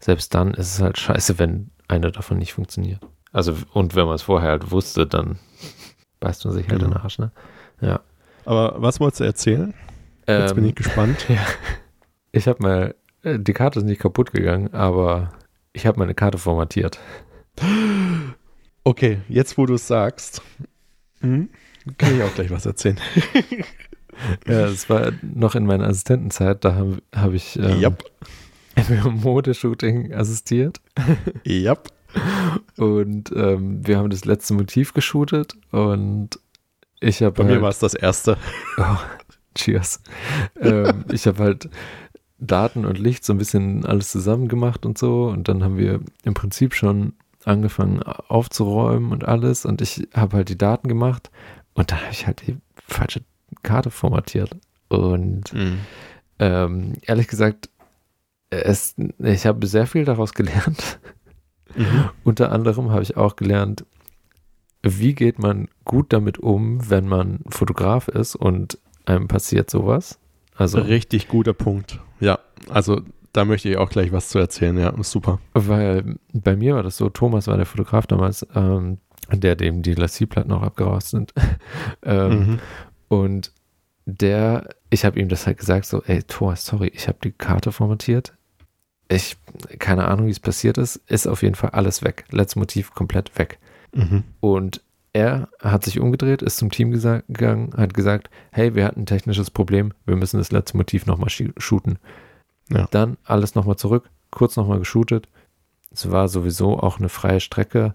selbst 0.00 0.34
dann 0.34 0.54
ist 0.54 0.74
es 0.74 0.80
halt 0.80 0.98
scheiße, 0.98 1.38
wenn 1.38 1.70
eine 1.88 2.12
davon 2.12 2.38
nicht 2.38 2.54
funktioniert. 2.54 3.00
Also, 3.32 3.54
und 3.72 3.94
wenn 3.94 4.06
man 4.06 4.14
es 4.14 4.22
vorher 4.22 4.50
halt 4.50 4.70
wusste, 4.70 5.06
dann 5.06 5.38
beißt 6.20 6.44
man 6.44 6.54
sich 6.54 6.68
halt 6.68 6.78
genau. 6.78 6.86
in 6.86 6.94
den 6.94 7.02
Arsch, 7.02 7.18
ne? 7.18 7.30
Ja. 7.80 8.00
Aber 8.44 8.74
was 8.78 9.00
wolltest 9.00 9.20
du 9.20 9.24
erzählen? 9.24 9.74
Jetzt 10.26 10.50
ähm, 10.50 10.56
bin 10.56 10.64
ich 10.66 10.74
gespannt. 10.74 11.26
Ja. 11.28 11.44
Ich 12.30 12.46
habe 12.46 12.62
mal, 12.62 12.94
äh, 13.22 13.38
die 13.38 13.54
Karte 13.54 13.78
ist 13.78 13.86
nicht 13.86 14.00
kaputt 14.00 14.32
gegangen, 14.32 14.74
aber 14.74 15.32
ich 15.72 15.86
habe 15.86 15.98
meine 15.98 16.14
Karte 16.14 16.36
formatiert. 16.36 16.98
Okay, 18.84 19.20
jetzt 19.28 19.56
wo 19.56 19.64
du 19.64 19.74
es 19.74 19.86
sagst, 19.86 20.42
hm, 21.20 21.48
kann 21.96 22.16
ich 22.16 22.22
auch 22.22 22.34
gleich 22.34 22.50
was 22.50 22.66
erzählen. 22.66 22.98
ja, 24.46 24.66
es 24.66 24.90
war 24.90 25.12
noch 25.22 25.54
in 25.54 25.66
meiner 25.66 25.86
Assistentenzeit, 25.86 26.64
da 26.64 26.74
habe 26.74 27.02
hab 27.14 27.32
ich 27.32 27.58
ähm, 27.58 27.80
yep. 27.80 28.04
im 28.88 29.20
Modeshooting 29.20 30.12
assistiert. 30.12 30.80
Yep. 31.46 31.88
Und 32.76 33.32
ähm, 33.34 33.86
wir 33.86 33.98
haben 33.98 34.10
das 34.10 34.24
letzte 34.24 34.54
Motiv 34.54 34.94
geshootet 34.94 35.54
und 35.70 36.38
ich 37.00 37.22
habe. 37.22 37.32
Bei 37.32 37.44
halt, 37.44 37.56
mir 37.56 37.62
war 37.62 37.70
es 37.70 37.78
das 37.78 37.94
erste. 37.94 38.36
Oh, 38.78 38.96
cheers. 39.54 40.00
ähm, 40.60 41.04
ich 41.10 41.26
habe 41.26 41.42
halt 41.42 41.68
Daten 42.38 42.84
und 42.84 42.98
Licht 42.98 43.24
so 43.24 43.32
ein 43.32 43.38
bisschen 43.38 43.84
alles 43.84 44.10
zusammen 44.10 44.46
gemacht 44.48 44.86
und 44.86 44.96
so. 44.96 45.26
Und 45.26 45.48
dann 45.48 45.64
haben 45.64 45.76
wir 45.76 46.00
im 46.22 46.34
Prinzip 46.34 46.74
schon 46.74 47.14
angefangen 47.44 48.02
aufzuräumen 48.02 49.12
und 49.12 49.24
alles. 49.24 49.64
Und 49.64 49.80
ich 49.80 50.08
habe 50.14 50.36
halt 50.36 50.48
die 50.48 50.58
Daten 50.58 50.88
gemacht 50.88 51.30
und 51.74 51.90
dann 51.90 52.00
habe 52.00 52.12
ich 52.12 52.26
halt 52.26 52.46
die 52.46 52.56
falsche 52.86 53.22
Karte 53.62 53.90
formatiert. 53.90 54.56
Und 54.88 55.52
mhm. 55.52 55.80
ähm, 56.38 56.92
ehrlich 57.02 57.26
gesagt, 57.26 57.68
es, 58.50 58.94
ich 59.18 59.46
habe 59.46 59.66
sehr 59.66 59.86
viel 59.86 60.04
daraus 60.04 60.32
gelernt. 60.34 61.00
Mhm. 61.76 62.10
Unter 62.24 62.52
anderem 62.52 62.90
habe 62.90 63.02
ich 63.02 63.16
auch 63.16 63.36
gelernt, 63.36 63.84
wie 64.82 65.14
geht 65.14 65.38
man 65.38 65.68
gut 65.84 66.12
damit 66.12 66.38
um, 66.38 66.88
wenn 66.88 67.06
man 67.06 67.40
Fotograf 67.48 68.08
ist 68.08 68.36
und 68.36 68.78
einem 69.06 69.28
passiert 69.28 69.70
sowas. 69.70 70.18
Also 70.54 70.80
richtig 70.80 71.28
guter 71.28 71.52
Punkt. 71.52 72.00
Ja, 72.20 72.38
also 72.68 73.00
da 73.32 73.44
möchte 73.44 73.68
ich 73.68 73.76
auch 73.76 73.90
gleich 73.90 74.12
was 74.12 74.28
zu 74.28 74.38
erzählen. 74.38 74.76
Ja, 74.76 74.92
super. 75.02 75.40
Weil 75.54 76.16
bei 76.32 76.56
mir 76.56 76.74
war 76.74 76.82
das 76.82 76.96
so, 76.96 77.08
Thomas 77.08 77.46
war 77.46 77.56
der 77.56 77.66
Fotograf 77.66 78.06
damals, 78.06 78.46
ähm, 78.54 78.98
der 79.32 79.56
dem 79.56 79.82
die 79.82 79.94
Lassie-Platten 79.94 80.52
auch 80.52 80.62
abgerast 80.62 81.10
sind. 81.10 81.32
ähm, 82.02 82.30
mhm. 82.30 82.58
Und 83.08 83.52
der, 84.06 84.68
ich 84.90 85.04
habe 85.04 85.20
ihm 85.20 85.28
das 85.28 85.46
halt 85.46 85.58
gesagt, 85.58 85.86
so, 85.86 86.02
ey, 86.02 86.22
Thomas, 86.22 86.64
sorry, 86.64 86.90
ich 86.94 87.08
habe 87.08 87.18
die 87.22 87.32
Karte 87.32 87.72
formatiert. 87.72 88.34
Ich, 89.08 89.36
keine 89.78 90.06
Ahnung, 90.08 90.26
wie 90.26 90.30
es 90.30 90.40
passiert 90.40 90.76
ist, 90.76 90.96
ist 91.06 91.26
auf 91.26 91.42
jeden 91.42 91.54
Fall 91.54 91.70
alles 91.70 92.02
weg. 92.02 92.24
Letztes 92.30 92.56
Motiv 92.56 92.92
komplett 92.92 93.38
weg. 93.38 93.58
Mhm. 93.94 94.24
Und 94.40 94.82
er 95.12 95.48
hat 95.62 95.84
sich 95.84 95.98
umgedreht, 95.98 96.42
ist 96.42 96.58
zum 96.58 96.70
Team 96.70 96.92
gegangen, 96.92 97.72
hat 97.76 97.94
gesagt, 97.94 98.30
hey, 98.52 98.74
wir 98.74 98.84
hatten 98.84 99.00
ein 99.00 99.06
technisches 99.06 99.50
Problem, 99.50 99.92
wir 100.04 100.16
müssen 100.16 100.38
das 100.38 100.52
letzte 100.52 100.76
Motiv 100.76 101.06
nochmal 101.06 101.30
shooten. 101.30 101.98
Ja. 102.70 102.86
Dann 102.90 103.16
alles 103.24 103.54
nochmal 103.54 103.76
zurück, 103.76 104.10
kurz 104.30 104.56
nochmal 104.56 104.78
geshootet. 104.78 105.28
Es 105.90 106.10
war 106.10 106.28
sowieso 106.28 106.78
auch 106.78 106.98
eine 106.98 107.08
freie 107.08 107.40
Strecke, 107.40 107.94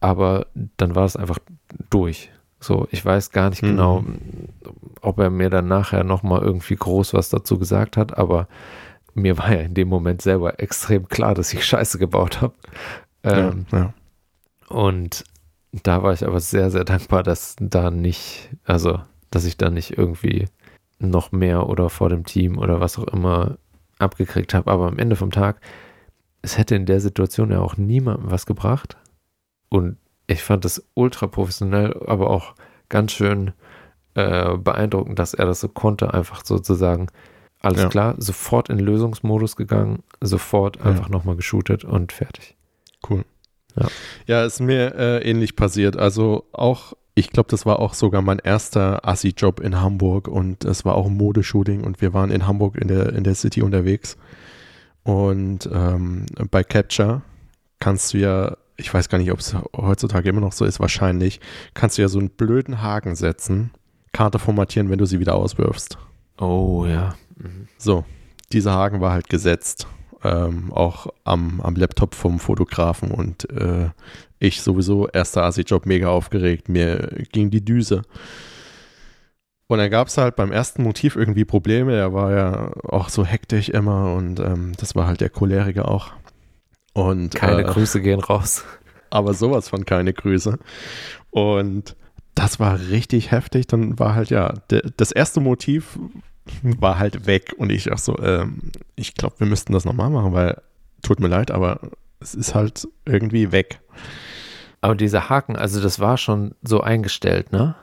aber 0.00 0.46
dann 0.76 0.94
war 0.94 1.06
es 1.06 1.16
einfach 1.16 1.38
durch. 1.88 2.30
So, 2.60 2.86
ich 2.90 3.04
weiß 3.04 3.30
gar 3.30 3.50
nicht 3.50 3.62
mhm. 3.62 3.68
genau, 3.68 4.04
ob 5.00 5.18
er 5.18 5.30
mir 5.30 5.50
dann 5.50 5.66
nachher 5.66 6.04
nochmal 6.04 6.42
irgendwie 6.42 6.76
groß 6.76 7.14
was 7.14 7.30
dazu 7.30 7.58
gesagt 7.58 7.96
hat, 7.96 8.16
aber 8.18 8.46
mir 9.14 9.38
war 9.38 9.52
ja 9.52 9.60
in 9.60 9.74
dem 9.74 9.88
Moment 9.88 10.22
selber 10.22 10.60
extrem 10.60 11.08
klar, 11.08 11.34
dass 11.34 11.52
ich 11.52 11.64
Scheiße 11.64 11.98
gebaut 11.98 12.40
habe. 12.40 12.54
Ähm, 13.22 13.66
ja, 13.72 13.78
ja. 13.78 13.94
Und 14.68 15.24
da 15.72 16.02
war 16.02 16.12
ich 16.12 16.26
aber 16.26 16.40
sehr, 16.40 16.70
sehr 16.70 16.84
dankbar, 16.84 17.22
dass 17.22 17.56
da 17.58 17.90
nicht, 17.90 18.50
also, 18.64 19.00
dass 19.30 19.44
ich 19.44 19.56
da 19.56 19.70
nicht 19.70 19.96
irgendwie 19.96 20.46
noch 20.98 21.32
mehr 21.32 21.68
oder 21.68 21.90
vor 21.90 22.08
dem 22.08 22.24
Team 22.24 22.58
oder 22.58 22.80
was 22.80 22.98
auch 22.98 23.08
immer 23.08 23.58
abgekriegt 23.98 24.54
habe. 24.54 24.70
Aber 24.70 24.86
am 24.86 24.98
Ende 24.98 25.16
vom 25.16 25.30
Tag, 25.30 25.60
es 26.42 26.58
hätte 26.58 26.74
in 26.74 26.86
der 26.86 27.00
Situation 27.00 27.50
ja 27.50 27.60
auch 27.60 27.76
niemandem 27.76 28.30
was 28.30 28.46
gebracht. 28.46 28.96
Und 29.68 29.96
ich 30.26 30.42
fand 30.42 30.64
das 30.64 30.84
ultra 30.94 31.26
professionell, 31.26 32.00
aber 32.06 32.30
auch 32.30 32.54
ganz 32.88 33.12
schön 33.12 33.52
äh, 34.14 34.56
beeindruckend, 34.56 35.18
dass 35.18 35.34
er 35.34 35.46
das 35.46 35.60
so 35.60 35.68
konnte, 35.68 36.12
einfach 36.12 36.44
sozusagen. 36.44 37.08
Alles 37.62 37.82
ja. 37.82 37.88
klar, 37.88 38.14
sofort 38.18 38.68
in 38.68 38.80
Lösungsmodus 38.80 39.54
gegangen, 39.54 40.02
sofort 40.20 40.80
einfach 40.84 41.06
ja. 41.06 41.12
nochmal 41.12 41.36
geshootet 41.36 41.84
und 41.84 42.10
fertig. 42.10 42.56
Cool. 43.08 43.24
Ja, 43.76 43.86
ja 44.26 44.44
ist 44.44 44.60
mir 44.60 44.96
äh, 44.96 45.30
ähnlich 45.30 45.54
passiert. 45.54 45.96
Also 45.96 46.44
auch, 46.52 46.94
ich 47.14 47.30
glaube, 47.30 47.48
das 47.50 47.64
war 47.64 47.78
auch 47.78 47.94
sogar 47.94 48.20
mein 48.20 48.40
erster 48.40 49.06
Assi-Job 49.08 49.60
in 49.60 49.80
Hamburg 49.80 50.26
und 50.26 50.64
es 50.64 50.84
war 50.84 50.96
auch 50.96 51.06
ein 51.06 51.16
Modeshooting 51.16 51.84
und 51.84 52.00
wir 52.00 52.12
waren 52.12 52.32
in 52.32 52.48
Hamburg 52.48 52.76
in 52.76 52.88
der, 52.88 53.12
in 53.12 53.22
der 53.22 53.36
City 53.36 53.62
unterwegs. 53.62 54.16
Und 55.04 55.70
ähm, 55.72 56.26
bei 56.50 56.64
Capture 56.64 57.22
kannst 57.78 58.12
du 58.12 58.18
ja, 58.18 58.56
ich 58.76 58.92
weiß 58.92 59.08
gar 59.08 59.18
nicht, 59.18 59.30
ob 59.30 59.38
es 59.38 59.54
heutzutage 59.76 60.28
immer 60.28 60.40
noch 60.40 60.52
so 60.52 60.64
ist, 60.64 60.80
wahrscheinlich, 60.80 61.40
kannst 61.74 61.96
du 61.96 62.02
ja 62.02 62.08
so 62.08 62.18
einen 62.18 62.30
blöden 62.30 62.82
Haken 62.82 63.14
setzen, 63.14 63.70
Karte 64.12 64.40
formatieren, 64.40 64.90
wenn 64.90 64.98
du 64.98 65.06
sie 65.06 65.20
wieder 65.20 65.36
auswirfst. 65.36 65.96
Oh 66.38 66.86
ja. 66.86 67.14
Mhm. 67.36 67.68
So, 67.78 68.04
dieser 68.52 68.72
Haken 68.72 69.00
war 69.00 69.12
halt 69.12 69.28
gesetzt 69.28 69.86
ähm, 70.24 70.72
auch 70.72 71.08
am, 71.24 71.60
am 71.60 71.74
Laptop 71.74 72.14
vom 72.14 72.38
Fotografen 72.38 73.10
und 73.10 73.50
äh, 73.50 73.90
ich 74.38 74.62
sowieso, 74.62 75.08
erster 75.08 75.44
Asi-Job, 75.44 75.86
mega 75.86 76.08
aufgeregt, 76.08 76.68
mir 76.68 77.24
ging 77.32 77.50
die 77.50 77.64
Düse. 77.64 78.02
Und 79.68 79.78
dann 79.78 79.90
gab 79.90 80.08
es 80.08 80.18
halt 80.18 80.36
beim 80.36 80.52
ersten 80.52 80.82
Motiv 80.82 81.16
irgendwie 81.16 81.44
Probleme, 81.44 81.96
er 81.96 82.12
war 82.12 82.32
ja 82.32 82.72
auch 82.84 83.08
so 83.08 83.24
hektisch 83.24 83.68
immer 83.68 84.14
und 84.14 84.40
ähm, 84.40 84.72
das 84.78 84.94
war 84.94 85.06
halt 85.06 85.20
der 85.20 85.30
Choleriker 85.30 85.88
auch. 85.88 86.12
Und, 86.92 87.34
keine 87.34 87.62
äh, 87.62 87.64
Grüße 87.64 88.00
gehen 88.00 88.20
raus. 88.20 88.64
Aber 89.10 89.34
sowas 89.34 89.68
von 89.68 89.84
keine 89.84 90.12
Grüße. 90.12 90.58
Und 91.30 91.96
das 92.34 92.60
war 92.60 92.78
richtig 92.90 93.30
heftig. 93.30 93.66
Dann 93.66 93.98
war 93.98 94.14
halt 94.14 94.30
ja, 94.30 94.54
das 94.96 95.12
erste 95.12 95.40
Motiv 95.40 95.98
war 96.62 96.98
halt 96.98 97.26
weg 97.26 97.54
und 97.56 97.70
ich 97.70 97.92
auch 97.92 97.98
so, 97.98 98.18
ähm, 98.18 98.72
ich 98.96 99.14
glaube, 99.14 99.36
wir 99.38 99.46
müssten 99.46 99.72
das 99.72 99.84
nochmal 99.84 100.10
machen, 100.10 100.32
weil 100.32 100.60
tut 101.02 101.20
mir 101.20 101.28
leid, 101.28 101.50
aber 101.50 101.80
es 102.20 102.34
ist 102.34 102.54
halt 102.54 102.88
irgendwie 103.04 103.52
weg. 103.52 103.80
Aber 104.80 104.94
dieser 104.94 105.28
Haken, 105.28 105.56
also 105.56 105.80
das 105.80 106.00
war 106.00 106.18
schon 106.18 106.54
so 106.62 106.80
eingestellt, 106.80 107.52
ne? 107.52 107.76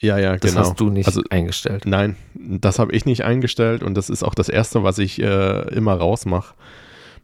Ja, 0.00 0.18
ja, 0.18 0.32
das 0.32 0.40
genau. 0.40 0.60
Das 0.60 0.70
hast 0.70 0.80
du 0.80 0.90
nicht 0.90 1.06
also, 1.06 1.22
eingestellt. 1.30 1.86
Nein, 1.86 2.16
das 2.34 2.80
habe 2.80 2.92
ich 2.92 3.04
nicht 3.04 3.24
eingestellt 3.24 3.84
und 3.84 3.94
das 3.94 4.10
ist 4.10 4.24
auch 4.24 4.34
das 4.34 4.48
Erste, 4.48 4.82
was 4.82 4.98
ich 4.98 5.22
äh, 5.22 5.60
immer 5.74 5.94
rausmache. 5.94 6.54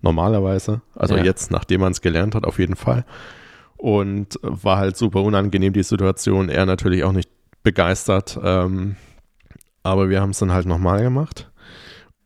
Normalerweise. 0.01 0.81
Also 0.95 1.17
ja. 1.17 1.25
jetzt, 1.25 1.51
nachdem 1.51 1.81
man 1.81 1.91
es 1.91 2.01
gelernt 2.01 2.37
hat, 2.37 2.45
auf 2.45 2.61
jeden 2.61 2.77
Fall. 2.77 3.05
Und 3.79 4.39
war 4.43 4.79
halt 4.79 4.97
super 4.97 5.23
unangenehm, 5.23 5.73
die 5.73 5.83
Situation. 5.83 6.49
Er 6.49 6.67
natürlich 6.67 7.05
auch 7.05 7.13
nicht 7.13 7.31
begeistert. 7.63 8.39
Ähm, 8.43 8.97
aber 9.83 10.11
wir 10.11 10.21
haben 10.21 10.31
es 10.31 10.39
dann 10.39 10.53
halt 10.53 10.67
nochmal 10.67 11.03
gemacht. 11.03 11.51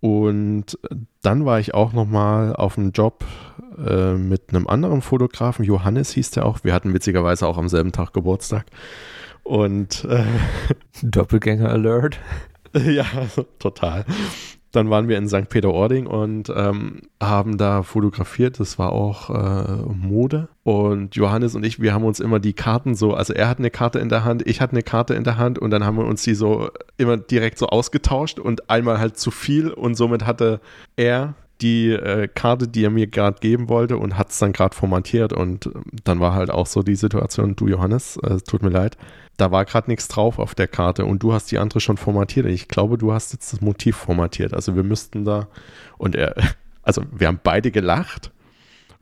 Und 0.01 0.79
dann 1.23 1.45
war 1.45 1.61
ich 1.61 1.75
auch 1.75 1.93
nochmal 1.93 2.57
auf 2.57 2.77
einem 2.77 2.91
Job 2.91 3.25
äh, 3.79 4.15
mit 4.15 4.49
einem 4.49 4.67
anderen 4.67 5.01
Fotografen, 5.01 5.65
Johannes 5.65 6.13
hieß 6.13 6.33
der 6.33 6.47
auch. 6.47 6.65
Wir 6.65 6.75
hatten 6.75 6.93
witzigerweise 6.93 7.47
auch 7.47 7.59
am 7.59 7.69
selben 7.69 7.93
Tag 7.93 8.13
Geburtstag. 8.13 8.67
Und 9.45 10.05
äh, 10.05 10.25
Doppelgänger 11.03 11.69
Alert. 11.69 12.19
ja, 12.75 13.07
total. 13.59 14.05
Dann 14.73 14.91
waren 14.91 15.09
wir 15.09 15.19
in 15.19 15.29
St. 15.29 15.49
Peter-Ording 15.49 16.07
und 16.07 16.53
ähm, 16.55 17.03
haben 17.23 17.59
da 17.59 17.83
fotografiert. 17.83 18.59
Das 18.59 18.79
war 18.79 18.93
auch 18.93 19.31
äh, 19.31 19.83
Mode. 19.95 20.49
Und 20.65 21.15
Johannes 21.15 21.55
und 21.55 21.65
ich, 21.65 21.81
wir 21.81 21.93
haben 21.93 22.05
uns 22.05 22.21
immer 22.21 22.41
die 22.41 22.55
Karten 22.55 22.95
so, 22.95 23.15
also 23.15 23.33
er 23.33 23.49
hat 23.49 23.59
eine 23.59 23.71
Karte 23.71 23.99
in 23.99 24.09
der 24.09 24.25
Hand, 24.25 24.47
ich 24.47 24.61
hatte 24.61 24.73
eine 24.73 24.83
Karte 24.83 25.15
in 25.15 25.25
der 25.25 25.37
Hand 25.37 25.59
und 25.59 25.71
dann 25.71 25.85
haben 25.85 25.99
wir 25.99 26.07
uns 26.07 26.23
die 26.23 26.35
so 26.35 26.71
immer 26.97 27.17
direkt 27.17 27.59
so 27.59 27.67
ausgetauscht 27.67 28.39
und 28.39 28.71
einmal 28.71 28.99
halt 28.99 29.17
zu 29.19 29.31
viel 29.31 29.71
und 29.71 29.95
somit 29.97 30.25
hatte 30.25 30.61
er 30.97 31.35
die 31.63 31.91
äh, 31.91 32.29
Karte, 32.29 32.69
die 32.69 32.85
er 32.85 32.91
mir 32.91 33.07
gerade 33.07 33.39
geben 33.41 33.69
wollte 33.69 33.97
und 33.97 34.19
hat 34.19 34.31
es 34.31 34.39
dann 34.39 34.53
gerade 34.53 34.75
formatiert 34.75 35.33
und 35.33 35.67
ähm, 35.67 35.85
dann 36.05 36.21
war 36.21 36.35
halt 36.35 36.51
auch 36.51 36.67
so 36.67 36.83
die 36.83 36.97
Situation, 36.97 37.57
du 37.57 37.69
Johannes, 37.69 38.17
äh, 38.19 38.39
tut 38.39 38.63
mir 38.63 38.71
leid, 38.71 38.97
da 39.37 39.51
war 39.51 39.65
gerade 39.65 39.91
nichts 39.91 40.09
drauf 40.09 40.39
auf 40.39 40.55
der 40.55 40.69
Karte 40.69 41.05
und 41.05 41.23
du 41.23 41.33
hast 41.33 41.51
die 41.51 41.59
andere 41.59 41.81
schon 41.81 41.97
formatiert. 41.97 42.47
Ich 42.47 42.69
glaube, 42.69 42.99
du 42.99 43.13
hast 43.13 43.33
jetzt 43.33 43.53
das 43.53 43.61
Motiv 43.61 43.97
formatiert. 43.97 44.53
Also 44.53 44.77
wir 44.77 44.83
müssten 44.83 45.25
da 45.25 45.49
und 45.99 46.15
er, 46.15 46.35
also 46.83 47.03
wir 47.11 47.29
haben 47.29 47.41
beide 47.43 47.71
gelacht 47.71 48.31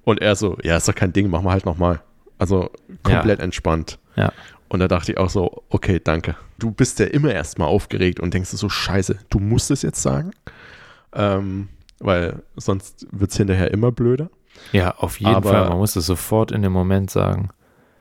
und 0.05 0.21
er 0.21 0.37
so, 0.37 0.59
ja, 0.63 0.77
ist 0.77 0.89
doch 0.89 0.95
kein 0.95 1.13
Ding, 1.13 1.31
machen 1.31 1.45
wir 1.45 1.53
halt 1.53 1.67
nochmal. 1.67 2.01
Also 2.39 2.71
komplett 3.03 3.39
ja. 3.39 3.45
entspannt. 3.45 3.99
Ja. 4.17 4.33
Und 4.69 4.81
da 4.81 4.89
dachte 4.89 5.13
ich 5.13 5.19
auch 5.19 5.31
so, 5.31 5.63
okay, 5.69 6.01
danke. 6.03 6.37
Du 6.59 6.71
bist 6.71 7.01
ja 7.01 7.07
immer 7.07 7.33
erstmal 7.33 7.69
aufgeregt 7.69 8.21
und 8.21 8.33
denkst 8.33 8.51
so, 8.51 8.69
scheiße, 8.69 9.19
du 9.29 9.41
musst 9.41 9.71
es 9.71 9.83
jetzt 9.83 10.01
sagen. 10.01 10.31
Ähm, 11.13 11.69
weil 12.01 12.42
sonst 12.57 13.07
wird 13.12 13.30
es 13.30 13.36
hinterher 13.36 13.70
immer 13.70 13.92
blöder. 13.92 14.30
Ja, 14.72 14.96
auf 14.96 15.20
jeden 15.20 15.34
Aber, 15.34 15.51
Fall. 15.51 15.68
Man 15.68 15.78
muss 15.78 15.96
es 15.96 16.07
sofort 16.07 16.51
in 16.51 16.62
dem 16.62 16.72
Moment 16.72 17.11
sagen. 17.11 17.51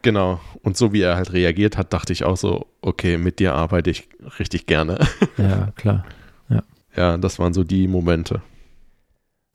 Genau. 0.01 0.39
Und 0.63 0.77
so 0.77 0.93
wie 0.93 1.01
er 1.01 1.15
halt 1.15 1.33
reagiert 1.33 1.77
hat, 1.77 1.93
dachte 1.93 2.13
ich 2.13 2.23
auch 2.23 2.37
so, 2.37 2.67
okay, 2.81 3.17
mit 3.17 3.39
dir 3.39 3.53
arbeite 3.53 3.89
ich 3.89 4.09
richtig 4.39 4.65
gerne. 4.65 4.97
Ja, 5.37 5.71
klar. 5.75 6.05
Ja, 6.49 6.63
ja 6.95 7.17
das 7.17 7.39
waren 7.39 7.53
so 7.53 7.63
die 7.63 7.87
Momente. 7.87 8.41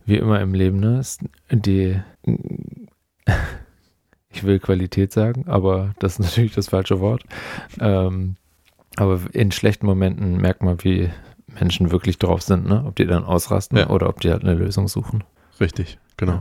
Wie 0.06 0.16
immer 0.16 0.40
im 0.40 0.54
Leben, 0.54 0.80
ne? 0.80 1.02
Die, 1.50 2.00
ich 4.30 4.44
will 4.44 4.58
Qualität 4.58 5.12
sagen, 5.12 5.44
aber 5.46 5.94
das 5.98 6.18
ist 6.18 6.26
natürlich 6.26 6.54
das 6.54 6.68
falsche 6.68 7.00
Wort. 7.00 7.24
Ähm, 7.80 8.36
aber 8.96 9.20
in 9.32 9.50
schlechten 9.50 9.86
Momenten 9.86 10.36
merkt 10.36 10.62
man, 10.62 10.82
wie 10.84 11.10
Menschen 11.54 11.90
wirklich 11.90 12.18
drauf 12.18 12.42
sind, 12.42 12.66
ne? 12.66 12.84
Ob 12.86 12.96
die 12.96 13.06
dann 13.06 13.24
ausrasten 13.24 13.78
ja. 13.78 13.88
oder 13.90 14.08
ob 14.08 14.20
die 14.20 14.30
halt 14.30 14.42
eine 14.42 14.54
Lösung 14.54 14.88
suchen. 14.88 15.24
Richtig, 15.60 15.98
genau. 16.16 16.40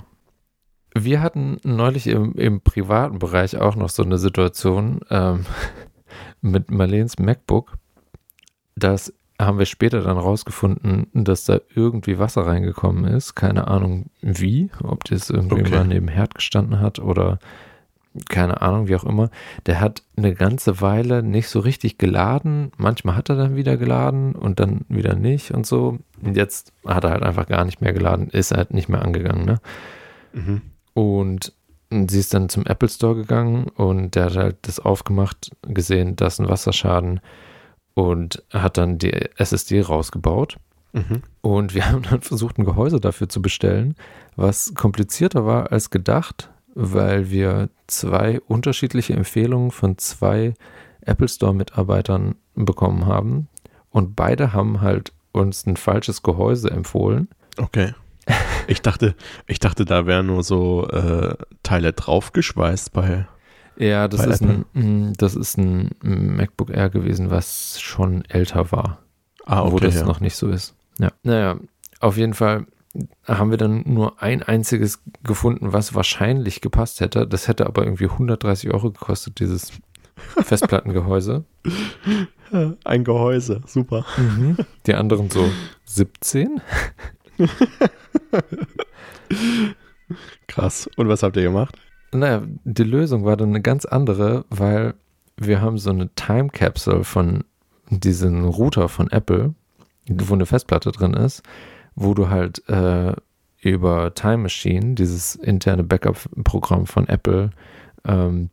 Wir 0.95 1.21
hatten 1.21 1.57
neulich 1.63 2.07
im, 2.07 2.33
im 2.33 2.61
privaten 2.61 3.19
Bereich 3.19 3.57
auch 3.57 3.75
noch 3.75 3.89
so 3.89 4.03
eine 4.03 4.17
Situation 4.17 5.01
ähm, 5.09 5.45
mit 6.41 6.71
Marleens 6.71 7.17
MacBook. 7.17 7.73
Das 8.75 9.13
haben 9.39 9.59
wir 9.59 9.65
später 9.65 10.01
dann 10.01 10.17
rausgefunden, 10.17 11.07
dass 11.13 11.45
da 11.45 11.59
irgendwie 11.73 12.19
Wasser 12.19 12.45
reingekommen 12.45 13.05
ist. 13.05 13.35
Keine 13.35 13.67
Ahnung 13.67 14.07
wie, 14.21 14.69
ob 14.83 15.03
das 15.05 15.29
irgendwie 15.29 15.61
okay. 15.61 15.75
mal 15.75 15.87
neben 15.87 16.07
Herd 16.07 16.35
gestanden 16.35 16.79
hat 16.79 16.99
oder 16.99 17.39
keine 18.29 18.61
Ahnung, 18.61 18.87
wie 18.87 18.95
auch 18.95 19.03
immer, 19.03 19.29
der 19.65 19.79
hat 19.79 20.03
eine 20.15 20.33
ganze 20.35 20.81
Weile 20.81 21.23
nicht 21.23 21.47
so 21.47 21.59
richtig 21.59 21.97
geladen. 21.97 22.71
Manchmal 22.77 23.15
hat 23.15 23.29
er 23.29 23.35
dann 23.35 23.55
wieder 23.55 23.77
geladen 23.77 24.33
und 24.33 24.59
dann 24.59 24.81
wieder 24.87 25.15
nicht 25.15 25.51
und 25.51 25.65
so. 25.65 25.99
Und 26.21 26.37
jetzt 26.37 26.71
hat 26.85 27.03
er 27.03 27.11
halt 27.11 27.23
einfach 27.23 27.47
gar 27.47 27.65
nicht 27.65 27.81
mehr 27.81 27.93
geladen, 27.93 28.29
ist 28.29 28.51
halt 28.51 28.73
nicht 28.73 28.89
mehr 28.89 29.01
angegangen, 29.01 29.45
ne? 29.45 29.59
Mhm. 30.33 30.61
Und 30.93 31.53
sie 31.89 32.19
ist 32.19 32.33
dann 32.33 32.49
zum 32.49 32.65
Apple 32.65 32.89
Store 32.89 33.15
gegangen 33.15 33.67
und 33.67 34.15
der 34.15 34.25
hat 34.25 34.35
halt 34.35 34.57
das 34.63 34.79
aufgemacht, 34.79 35.51
gesehen, 35.63 36.15
dass 36.15 36.39
ein 36.39 36.49
Wasserschaden 36.49 37.19
und 37.95 38.43
hat 38.51 38.77
dann 38.77 38.97
die 38.97 39.11
SSD 39.11 39.81
rausgebaut. 39.81 40.57
Mhm. 40.93 41.23
Und 41.41 41.73
wir 41.73 41.85
haben 41.91 42.03
dann 42.03 42.21
versucht, 42.21 42.59
ein 42.59 42.65
Gehäuse 42.65 42.99
dafür 42.99 43.27
zu 43.27 43.41
bestellen, 43.41 43.95
was 44.35 44.73
komplizierter 44.75 45.45
war 45.45 45.71
als 45.71 45.89
gedacht 45.89 46.51
weil 46.75 47.29
wir 47.29 47.69
zwei 47.87 48.39
unterschiedliche 48.41 49.13
Empfehlungen 49.13 49.71
von 49.71 49.97
zwei 49.97 50.53
Apple 51.01 51.27
Store-Mitarbeitern 51.27 52.35
bekommen 52.55 53.05
haben. 53.05 53.47
Und 53.89 54.15
beide 54.15 54.53
haben 54.53 54.81
halt 54.81 55.13
uns 55.31 55.65
ein 55.65 55.77
falsches 55.77 56.23
Gehäuse 56.23 56.71
empfohlen. 56.71 57.27
Okay. 57.57 57.93
Ich 58.67 58.81
dachte, 58.81 59.15
ich 59.45 59.59
dachte, 59.59 59.83
da 59.83 60.05
wären 60.05 60.27
nur 60.27 60.43
so 60.43 60.87
äh, 60.87 61.35
Teile 61.63 61.91
draufgeschweißt 61.91 62.93
bei. 62.93 63.27
Ja, 63.75 64.07
das 64.07 64.25
ist, 64.25 64.41
ein, 64.41 64.65
mm, 64.73 65.13
das 65.17 65.35
ist 65.35 65.57
ein 65.57 65.89
MacBook 66.01 66.69
Air 66.69 66.89
gewesen, 66.89 67.31
was 67.31 67.81
schon 67.81 68.23
älter 68.25 68.71
war. 68.71 68.99
Ah, 69.45 69.63
okay, 69.63 69.71
wo 69.71 69.79
das 69.79 69.95
ja. 69.95 70.05
noch 70.05 70.21
nicht 70.21 70.35
so 70.35 70.47
ist. 70.47 70.75
Ja. 70.99 71.11
Naja, 71.23 71.57
auf 71.99 72.17
jeden 72.17 72.33
Fall 72.33 72.65
haben 73.25 73.49
wir 73.49 73.57
dann 73.57 73.83
nur 73.85 74.21
ein 74.21 74.43
einziges 74.43 75.01
gefunden, 75.23 75.73
was 75.73 75.95
wahrscheinlich 75.95 76.61
gepasst 76.61 76.99
hätte. 77.01 77.27
Das 77.27 77.47
hätte 77.47 77.65
aber 77.65 77.83
irgendwie 77.83 78.05
130 78.05 78.71
Euro 78.71 78.91
gekostet, 78.91 79.39
dieses 79.39 79.71
Festplattengehäuse. 80.43 81.45
Ein 82.83 83.03
Gehäuse, 83.03 83.61
super. 83.65 84.05
Mhm. 84.17 84.57
Die 84.85 84.93
anderen 84.93 85.29
so 85.31 85.49
17. 85.85 86.61
Krass. 90.47 90.87
Und 90.95 91.07
was 91.07 91.23
habt 91.23 91.35
ihr 91.35 91.43
gemacht? 91.43 91.75
Naja, 92.11 92.43
die 92.63 92.83
Lösung 92.83 93.25
war 93.25 93.37
dann 93.37 93.49
eine 93.49 93.61
ganz 93.61 93.85
andere, 93.85 94.45
weil 94.51 94.93
wir 95.35 95.61
haben 95.61 95.79
so 95.79 95.89
eine 95.89 96.13
Time 96.13 96.49
Capsule 96.49 97.03
von 97.03 97.43
diesem 97.89 98.45
Router 98.45 98.87
von 98.87 99.09
Apple, 99.09 99.55
wo 100.07 100.35
eine 100.35 100.45
Festplatte 100.45 100.91
drin 100.91 101.15
ist 101.15 101.41
wo 101.95 102.13
du 102.13 102.29
halt 102.29 102.67
äh, 102.69 103.13
über 103.61 104.13
Time 104.13 104.37
Machine, 104.37 104.95
dieses 104.95 105.35
interne 105.35 105.83
Backup-Programm 105.83 106.85
von 106.85 107.07
Apple, 107.07 107.51
ähm, 108.05 108.49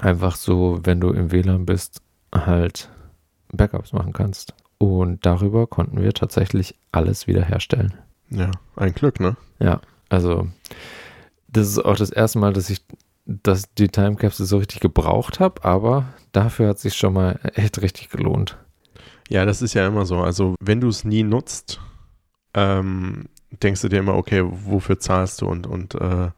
einfach 0.00 0.36
so, 0.36 0.80
wenn 0.82 1.00
du 1.00 1.10
im 1.10 1.32
WLAN 1.32 1.66
bist, 1.66 2.02
halt 2.32 2.90
Backups 3.52 3.92
machen 3.92 4.12
kannst. 4.12 4.54
Und 4.78 5.24
darüber 5.24 5.66
konnten 5.66 6.02
wir 6.02 6.12
tatsächlich 6.12 6.74
alles 6.92 7.26
wiederherstellen. 7.26 7.94
Ja, 8.30 8.50
ein 8.76 8.92
Glück, 8.92 9.20
ne? 9.20 9.36
Ja, 9.60 9.80
also 10.08 10.48
das 11.48 11.68
ist 11.68 11.78
auch 11.78 11.96
das 11.96 12.10
erste 12.10 12.38
Mal, 12.38 12.52
dass 12.52 12.68
ich 12.70 12.82
dass 13.26 13.72
die 13.74 13.88
Time 13.88 14.16
Capsule 14.16 14.46
so 14.46 14.58
richtig 14.58 14.80
gebraucht 14.80 15.40
habe, 15.40 15.64
aber 15.64 16.04
dafür 16.32 16.68
hat 16.68 16.76
es 16.76 16.82
sich 16.82 16.94
schon 16.94 17.14
mal 17.14 17.40
echt 17.54 17.80
richtig 17.80 18.10
gelohnt. 18.10 18.58
Ja, 19.30 19.46
das 19.46 19.62
ist 19.62 19.74
ja 19.74 19.86
immer 19.86 20.04
so. 20.04 20.18
Also 20.18 20.54
wenn 20.60 20.80
du 20.80 20.88
es 20.88 21.04
nie 21.04 21.22
nutzt, 21.22 21.80
ähm, 22.54 23.26
denkst 23.62 23.82
du 23.82 23.88
dir 23.88 23.98
immer, 23.98 24.14
okay, 24.14 24.42
wofür 24.44 24.98
zahlst 24.98 25.42
du 25.42 25.46
und, 25.46 25.66
und 25.66 25.94
äh, 25.94 26.30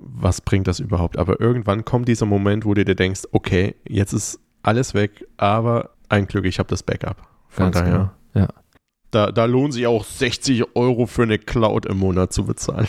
was 0.00 0.40
bringt 0.40 0.66
das 0.66 0.80
überhaupt? 0.80 1.18
Aber 1.18 1.40
irgendwann 1.40 1.84
kommt 1.84 2.08
dieser 2.08 2.26
Moment, 2.26 2.64
wo 2.64 2.74
du 2.74 2.84
dir 2.84 2.94
denkst, 2.94 3.22
okay, 3.32 3.74
jetzt 3.88 4.12
ist 4.12 4.40
alles 4.62 4.94
weg, 4.94 5.26
aber 5.36 5.90
ein 6.08 6.26
Glück, 6.26 6.44
ich 6.44 6.58
habe 6.58 6.68
das 6.68 6.82
Backup. 6.82 7.28
Von 7.48 7.66
Ganz 7.66 7.76
daher. 7.76 7.92
Genau. 8.32 8.46
Ja. 8.46 8.48
Da, 9.10 9.30
da 9.30 9.44
lohnt 9.44 9.74
sich 9.74 9.86
auch 9.86 10.04
60 10.04 10.76
Euro 10.76 11.06
für 11.06 11.22
eine 11.22 11.38
Cloud 11.38 11.86
im 11.86 11.98
Monat 11.98 12.32
zu 12.32 12.44
bezahlen. 12.44 12.88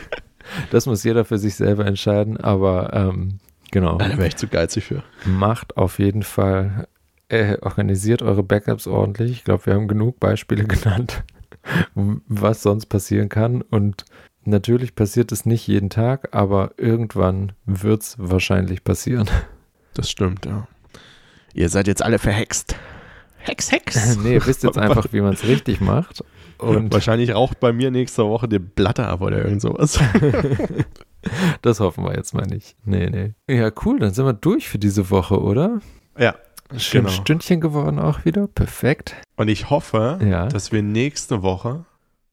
das 0.70 0.86
muss 0.86 1.02
jeder 1.04 1.24
für 1.24 1.38
sich 1.38 1.56
selber 1.56 1.84
entscheiden, 1.84 2.36
aber 2.36 2.92
ähm, 2.92 3.38
genau. 3.72 3.98
Da 3.98 4.08
wäre 4.16 4.28
ich 4.28 4.36
zu 4.36 4.46
geizig 4.46 4.84
für. 4.84 5.02
Macht 5.24 5.76
auf 5.76 5.98
jeden 5.98 6.22
Fall, 6.22 6.86
äh, 7.28 7.58
organisiert 7.60 8.22
eure 8.22 8.44
Backups 8.44 8.86
ordentlich. 8.86 9.32
Ich 9.32 9.44
glaube, 9.44 9.66
wir 9.66 9.74
haben 9.74 9.88
genug 9.88 10.20
Beispiele 10.20 10.64
genannt 10.64 11.24
was 11.94 12.62
sonst 12.62 12.86
passieren 12.86 13.28
kann. 13.28 13.62
Und 13.62 14.04
natürlich 14.44 14.94
passiert 14.94 15.32
es 15.32 15.46
nicht 15.46 15.66
jeden 15.66 15.90
Tag, 15.90 16.34
aber 16.34 16.72
irgendwann 16.76 17.52
wird 17.64 18.02
es 18.02 18.16
wahrscheinlich 18.18 18.84
passieren. 18.84 19.28
Das 19.94 20.10
stimmt, 20.10 20.46
ja. 20.46 20.66
Ihr 21.54 21.68
seid 21.68 21.86
jetzt 21.86 22.02
alle 22.02 22.18
verhext. 22.18 22.76
Hex, 23.38 23.72
Hex. 23.72 24.16
nee, 24.22 24.34
ihr 24.34 24.46
wisst 24.46 24.62
jetzt 24.62 24.78
einfach, 24.78 25.06
wie 25.12 25.20
man 25.20 25.34
es 25.34 25.44
richtig 25.44 25.80
macht. 25.80 26.22
Und 26.58 26.92
Wahrscheinlich 26.92 27.34
raucht 27.34 27.60
bei 27.60 27.72
mir 27.72 27.90
nächste 27.90 28.24
Woche 28.24 28.48
die 28.48 28.58
Blatte 28.58 29.06
ab 29.06 29.20
oder 29.20 29.44
irgend 29.44 29.62
sowas. 29.62 29.98
das 31.62 31.80
hoffen 31.80 32.04
wir 32.04 32.14
jetzt 32.14 32.34
mal 32.34 32.46
nicht. 32.46 32.76
Nee, 32.84 33.08
nee. 33.10 33.34
Ja, 33.52 33.70
cool, 33.84 34.00
dann 34.00 34.12
sind 34.12 34.26
wir 34.26 34.32
durch 34.32 34.68
für 34.68 34.78
diese 34.78 35.10
Woche, 35.10 35.40
oder? 35.40 35.80
Ja, 36.18 36.34
Schön 36.76 37.04
genau. 37.04 37.14
Stündchen 37.14 37.60
geworden 37.60 37.98
auch 37.98 38.24
wieder. 38.24 38.46
Perfekt. 38.46 39.16
Und 39.36 39.48
ich 39.48 39.70
hoffe, 39.70 40.18
ja. 40.22 40.46
dass 40.46 40.70
wir 40.70 40.82
nächste 40.82 41.42
Woche, 41.42 41.84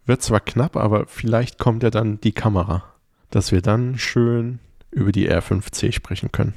wird 0.05 0.21
zwar 0.21 0.39
knapp, 0.39 0.75
aber 0.75 1.05
vielleicht 1.07 1.57
kommt 1.57 1.83
ja 1.83 1.89
dann 1.89 2.19
die 2.19 2.33
Kamera, 2.33 2.83
dass 3.29 3.51
wir 3.51 3.61
dann 3.61 3.97
schön 3.97 4.59
über 4.91 5.11
die 5.11 5.29
R5C 5.31 5.91
sprechen 5.91 6.31
können. 6.31 6.53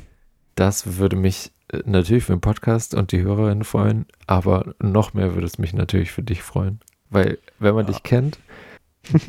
Das 0.54 0.98
würde 0.98 1.16
mich 1.16 1.52
äh, 1.68 1.82
natürlich 1.84 2.24
für 2.24 2.32
den 2.32 2.40
Podcast 2.40 2.94
und 2.94 3.12
die 3.12 3.22
Hörerinnen 3.22 3.64
freuen, 3.64 4.06
aber 4.26 4.74
noch 4.80 5.14
mehr 5.14 5.34
würde 5.34 5.46
es 5.46 5.58
mich 5.58 5.72
natürlich 5.72 6.10
für 6.10 6.22
dich 6.22 6.42
freuen. 6.42 6.80
Weil, 7.10 7.38
wenn 7.58 7.74
man 7.74 7.86
ja. 7.86 7.92
dich 7.92 8.02
kennt, 8.02 8.38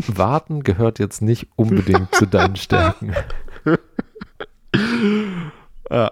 warten 0.07 0.63
gehört 0.63 0.99
jetzt 0.99 1.21
nicht 1.21 1.47
unbedingt 1.55 2.13
zu 2.15 2.25
deinen 2.25 2.55
Stärken. 2.57 3.13
Ja, 5.89 6.11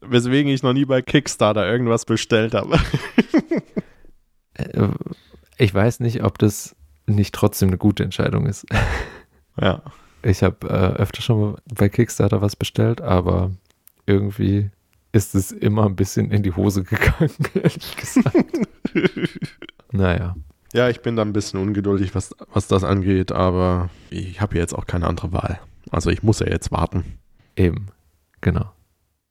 weswegen 0.00 0.52
ich 0.52 0.62
noch 0.62 0.72
nie 0.72 0.84
bei 0.84 1.02
Kickstarter 1.02 1.66
irgendwas 1.66 2.04
bestellt 2.04 2.54
habe. 2.54 2.78
Äh, 4.54 4.88
ich 5.58 5.72
weiß 5.72 6.00
nicht, 6.00 6.22
ob 6.22 6.38
das 6.38 6.76
nicht 7.06 7.34
trotzdem 7.34 7.68
eine 7.68 7.78
gute 7.78 8.04
Entscheidung 8.04 8.46
ist. 8.46 8.66
Ja. 9.60 9.82
Ich 10.22 10.42
habe 10.42 10.68
äh, 10.68 11.00
öfter 11.00 11.22
schon 11.22 11.56
bei 11.74 11.88
Kickstarter 11.88 12.42
was 12.42 12.56
bestellt, 12.56 13.00
aber 13.00 13.52
irgendwie 14.06 14.70
ist 15.12 15.34
es 15.34 15.50
immer 15.50 15.86
ein 15.86 15.96
bisschen 15.96 16.30
in 16.30 16.42
die 16.42 16.52
Hose 16.52 16.84
gegangen, 16.84 17.30
ehrlich 17.54 17.96
gesagt. 17.96 18.36
naja. 19.90 20.36
Ja, 20.72 20.88
ich 20.88 21.00
bin 21.00 21.16
da 21.16 21.22
ein 21.22 21.32
bisschen 21.32 21.58
ungeduldig, 21.58 22.14
was, 22.14 22.34
was 22.52 22.68
das 22.68 22.84
angeht, 22.84 23.32
aber 23.32 23.90
ich 24.10 24.40
habe 24.40 24.56
jetzt 24.56 24.74
auch 24.74 24.86
keine 24.86 25.06
andere 25.06 25.32
Wahl. 25.32 25.58
Also 25.90 26.10
ich 26.10 26.22
muss 26.22 26.38
ja 26.38 26.46
jetzt 26.46 26.70
warten. 26.70 27.18
Eben, 27.56 27.86
genau. 28.40 28.70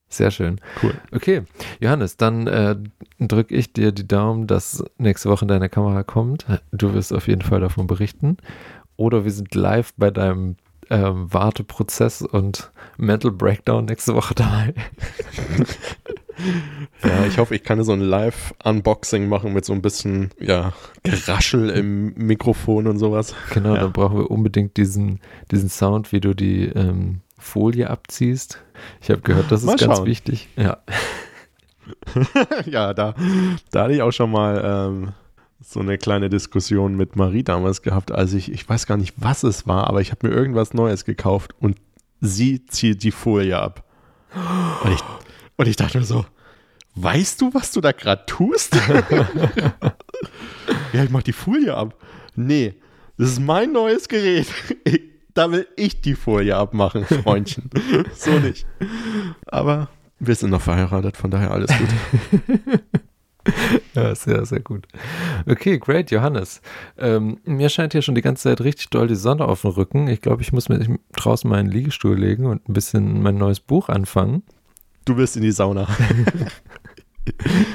Sehr 0.09 0.31
schön. 0.31 0.59
Cool. 0.81 0.93
Okay, 1.11 1.43
Johannes, 1.79 2.17
dann 2.17 2.47
äh, 2.47 2.75
drücke 3.19 3.53
ich 3.53 3.73
dir 3.73 3.91
die 3.91 4.07
Daumen, 4.07 4.47
dass 4.47 4.83
nächste 4.97 5.29
Woche 5.29 5.45
deine 5.45 5.69
Kamera 5.69 6.03
kommt. 6.03 6.45
Du 6.71 6.93
wirst 6.93 7.13
auf 7.13 7.27
jeden 7.27 7.43
Fall 7.43 7.59
davon 7.59 7.85
berichten. 7.85 8.37
Oder 8.97 9.23
wir 9.23 9.31
sind 9.31 9.53
live 9.55 9.93
bei 9.95 10.09
deinem 10.09 10.57
ähm, 10.89 11.31
Warteprozess 11.31 12.21
und 12.23 12.71
Mental 12.97 13.31
Breakdown 13.31 13.85
nächste 13.85 14.15
Woche 14.15 14.33
dabei. 14.33 14.73
ja, 17.03 17.25
ich 17.27 17.37
hoffe, 17.37 17.55
ich 17.55 17.63
kann 17.63 17.83
so 17.83 17.93
ein 17.93 18.01
Live-Unboxing 18.01 19.29
machen 19.29 19.53
mit 19.53 19.65
so 19.65 19.73
ein 19.73 19.81
bisschen 19.81 20.31
ja, 20.39 20.73
Geraschel 21.03 21.69
im 21.69 22.13
Mikrofon 22.15 22.87
und 22.87 22.97
sowas. 22.97 23.35
Genau, 23.53 23.75
ja. 23.75 23.81
dann 23.81 23.93
brauchen 23.93 24.17
wir 24.17 24.31
unbedingt 24.31 24.77
diesen, 24.77 25.19
diesen 25.51 25.69
Sound, 25.69 26.11
wie 26.11 26.19
du 26.19 26.33
die 26.33 26.65
ähm, 26.65 27.21
Folie 27.39 27.89
abziehst. 27.89 28.59
Ich 29.01 29.09
habe 29.09 29.21
gehört, 29.21 29.51
das 29.51 29.61
ist 29.61 29.67
Mal 29.67 29.77
ganz 29.77 29.97
schauen. 29.97 30.05
wichtig. 30.05 30.47
Ja. 30.55 30.77
ja, 32.65 32.93
da, 32.93 33.15
da 33.71 33.83
hatte 33.83 33.93
ich 33.93 34.01
auch 34.01 34.11
schon 34.11 34.31
mal 34.31 34.61
ähm, 34.63 35.11
so 35.61 35.79
eine 35.79 35.97
kleine 35.97 36.29
Diskussion 36.29 36.95
mit 36.95 37.15
Marie 37.15 37.43
damals 37.43 37.81
gehabt, 37.81 38.11
als 38.11 38.33
ich, 38.33 38.51
ich 38.51 38.67
weiß 38.67 38.85
gar 38.85 38.97
nicht, 38.97 39.15
was 39.17 39.43
es 39.43 39.67
war, 39.67 39.87
aber 39.87 40.01
ich 40.01 40.11
habe 40.11 40.27
mir 40.27 40.33
irgendwas 40.33 40.73
Neues 40.73 41.05
gekauft 41.05 41.53
und 41.59 41.77
sie 42.21 42.65
zieht 42.65 43.03
die 43.03 43.11
Folie 43.11 43.57
ab. 43.57 43.83
Und 44.83 44.93
ich, 44.93 45.01
und 45.57 45.67
ich 45.67 45.75
dachte 45.75 45.97
mir 45.97 46.05
so, 46.05 46.25
weißt 46.95 47.41
du, 47.41 47.53
was 47.53 47.71
du 47.71 47.81
da 47.81 47.91
gerade 47.91 48.25
tust? 48.25 48.75
ja, 50.93 51.03
ich 51.03 51.09
mach 51.09 51.23
die 51.23 51.33
Folie 51.33 51.75
ab. 51.75 51.95
Nee, 52.35 52.75
das 53.17 53.31
ist 53.31 53.39
mein 53.39 53.71
neues 53.71 54.07
Gerät. 54.07 54.47
Da 55.39 55.49
will 55.53 55.69
ich 55.77 56.01
die 56.01 56.15
Folie 56.15 56.53
abmachen, 56.57 57.05
Freundchen. 57.23 57.69
so 58.13 58.31
nicht. 58.39 58.67
Aber 59.45 59.87
wir 60.19 60.35
sind 60.35 60.49
noch 60.49 60.59
verheiratet, 60.59 61.15
von 61.15 61.31
daher 61.31 61.51
alles 61.51 61.71
gut. 61.77 62.69
Ja, 63.95 64.13
sehr, 64.13 64.45
sehr 64.45 64.59
gut. 64.59 64.85
Okay, 65.47 65.79
great, 65.79 66.11
Johannes. 66.11 66.61
Ähm, 66.97 67.39
mir 67.45 67.69
scheint 67.69 67.93
hier 67.93 68.01
schon 68.01 68.13
die 68.13 68.21
ganze 68.21 68.43
Zeit 68.43 68.61
richtig 68.61 68.89
doll 68.89 69.07
die 69.07 69.15
Sonne 69.15 69.45
auf 69.45 69.61
dem 69.61 69.71
Rücken. 69.71 70.07
Ich 70.09 70.21
glaube, 70.21 70.41
ich 70.41 70.51
muss 70.51 70.67
mir 70.69 70.99
draußen 71.13 71.49
meinen 71.49 71.71
Liegestuhl 71.71 72.19
legen 72.19 72.45
und 72.45 72.67
ein 72.67 72.73
bisschen 72.73 73.23
mein 73.23 73.37
neues 73.37 73.61
Buch 73.61 73.87
anfangen. 73.89 74.43
Du 75.05 75.15
wirst 75.15 75.37
in 75.37 75.41
die 75.41 75.51
Sauna. 75.51 75.87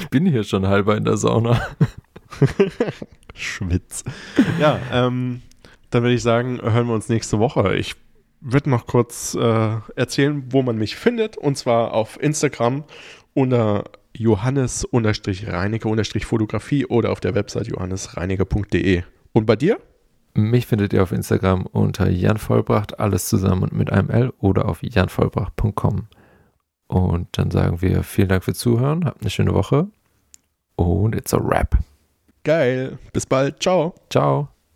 Ich 0.01 0.09
bin 0.11 0.27
hier 0.27 0.45
schon 0.45 0.67
halber 0.67 0.97
in 0.97 1.05
der 1.05 1.17
Sauna. 1.17 1.61
Schwitz. 3.35 4.05
Ja, 4.61 4.79
ähm, 4.93 5.43
dann 5.95 6.03
würde 6.03 6.15
ich 6.15 6.23
sagen, 6.23 6.61
hören 6.61 6.89
wir 6.89 6.95
uns 6.95 7.09
nächste 7.09 7.39
Woche. 7.39 7.77
Ich 7.77 7.95
würde 8.41 8.69
noch 8.71 8.87
kurz 8.87 9.35
äh, 9.35 9.77
erzählen, 9.97 10.45
wo 10.51 10.63
man 10.63 10.77
mich 10.77 10.97
findet. 10.97 11.37
Und 11.37 11.57
zwar 11.57 11.95
auf 11.95 12.21
Instagram 12.23 12.85
unter 13.33 13.85
johannes-reinecke-fotografie 14.15 16.87
oder 16.87 17.13
auf 17.13 17.21
der 17.21 17.35
Website 17.35 17.67
johannesreinecke.de. 17.69 19.03
Und 19.33 19.47
bei 19.47 19.57
dir? 19.57 19.79
Mich 20.35 20.67
findet 20.67 20.93
ihr 20.93 21.03
auf 21.03 21.13
Instagram 21.13 21.67
unter 21.67 22.11
Jan 22.11 22.39
Vollbracht, 22.39 22.99
alles 22.99 23.29
zusammen 23.29 23.63
und 23.63 23.73
mit 23.73 23.93
einem 23.93 24.11
L 24.11 24.33
oder 24.41 24.69
auf 24.69 24.83
janvollbracht.com. 24.83 26.09
Und 26.89 27.29
dann 27.33 27.51
sagen 27.51 27.83
wir 27.83 28.03
vielen 28.03 28.29
Dank 28.29 28.45
fürs 28.45 28.59
Zuhören, 28.59 29.05
habt 29.05 29.23
eine 29.23 29.31
schöne 29.31 29.55
Woche 29.55 29.89
und 30.77 31.15
it's 31.15 31.33
a 31.33 31.39
wrap. 31.41 31.79
Geil. 32.43 32.99
Bis 33.13 33.27
bald. 33.27 33.63
Ciao. 33.63 33.95
Ciao. 34.11 34.54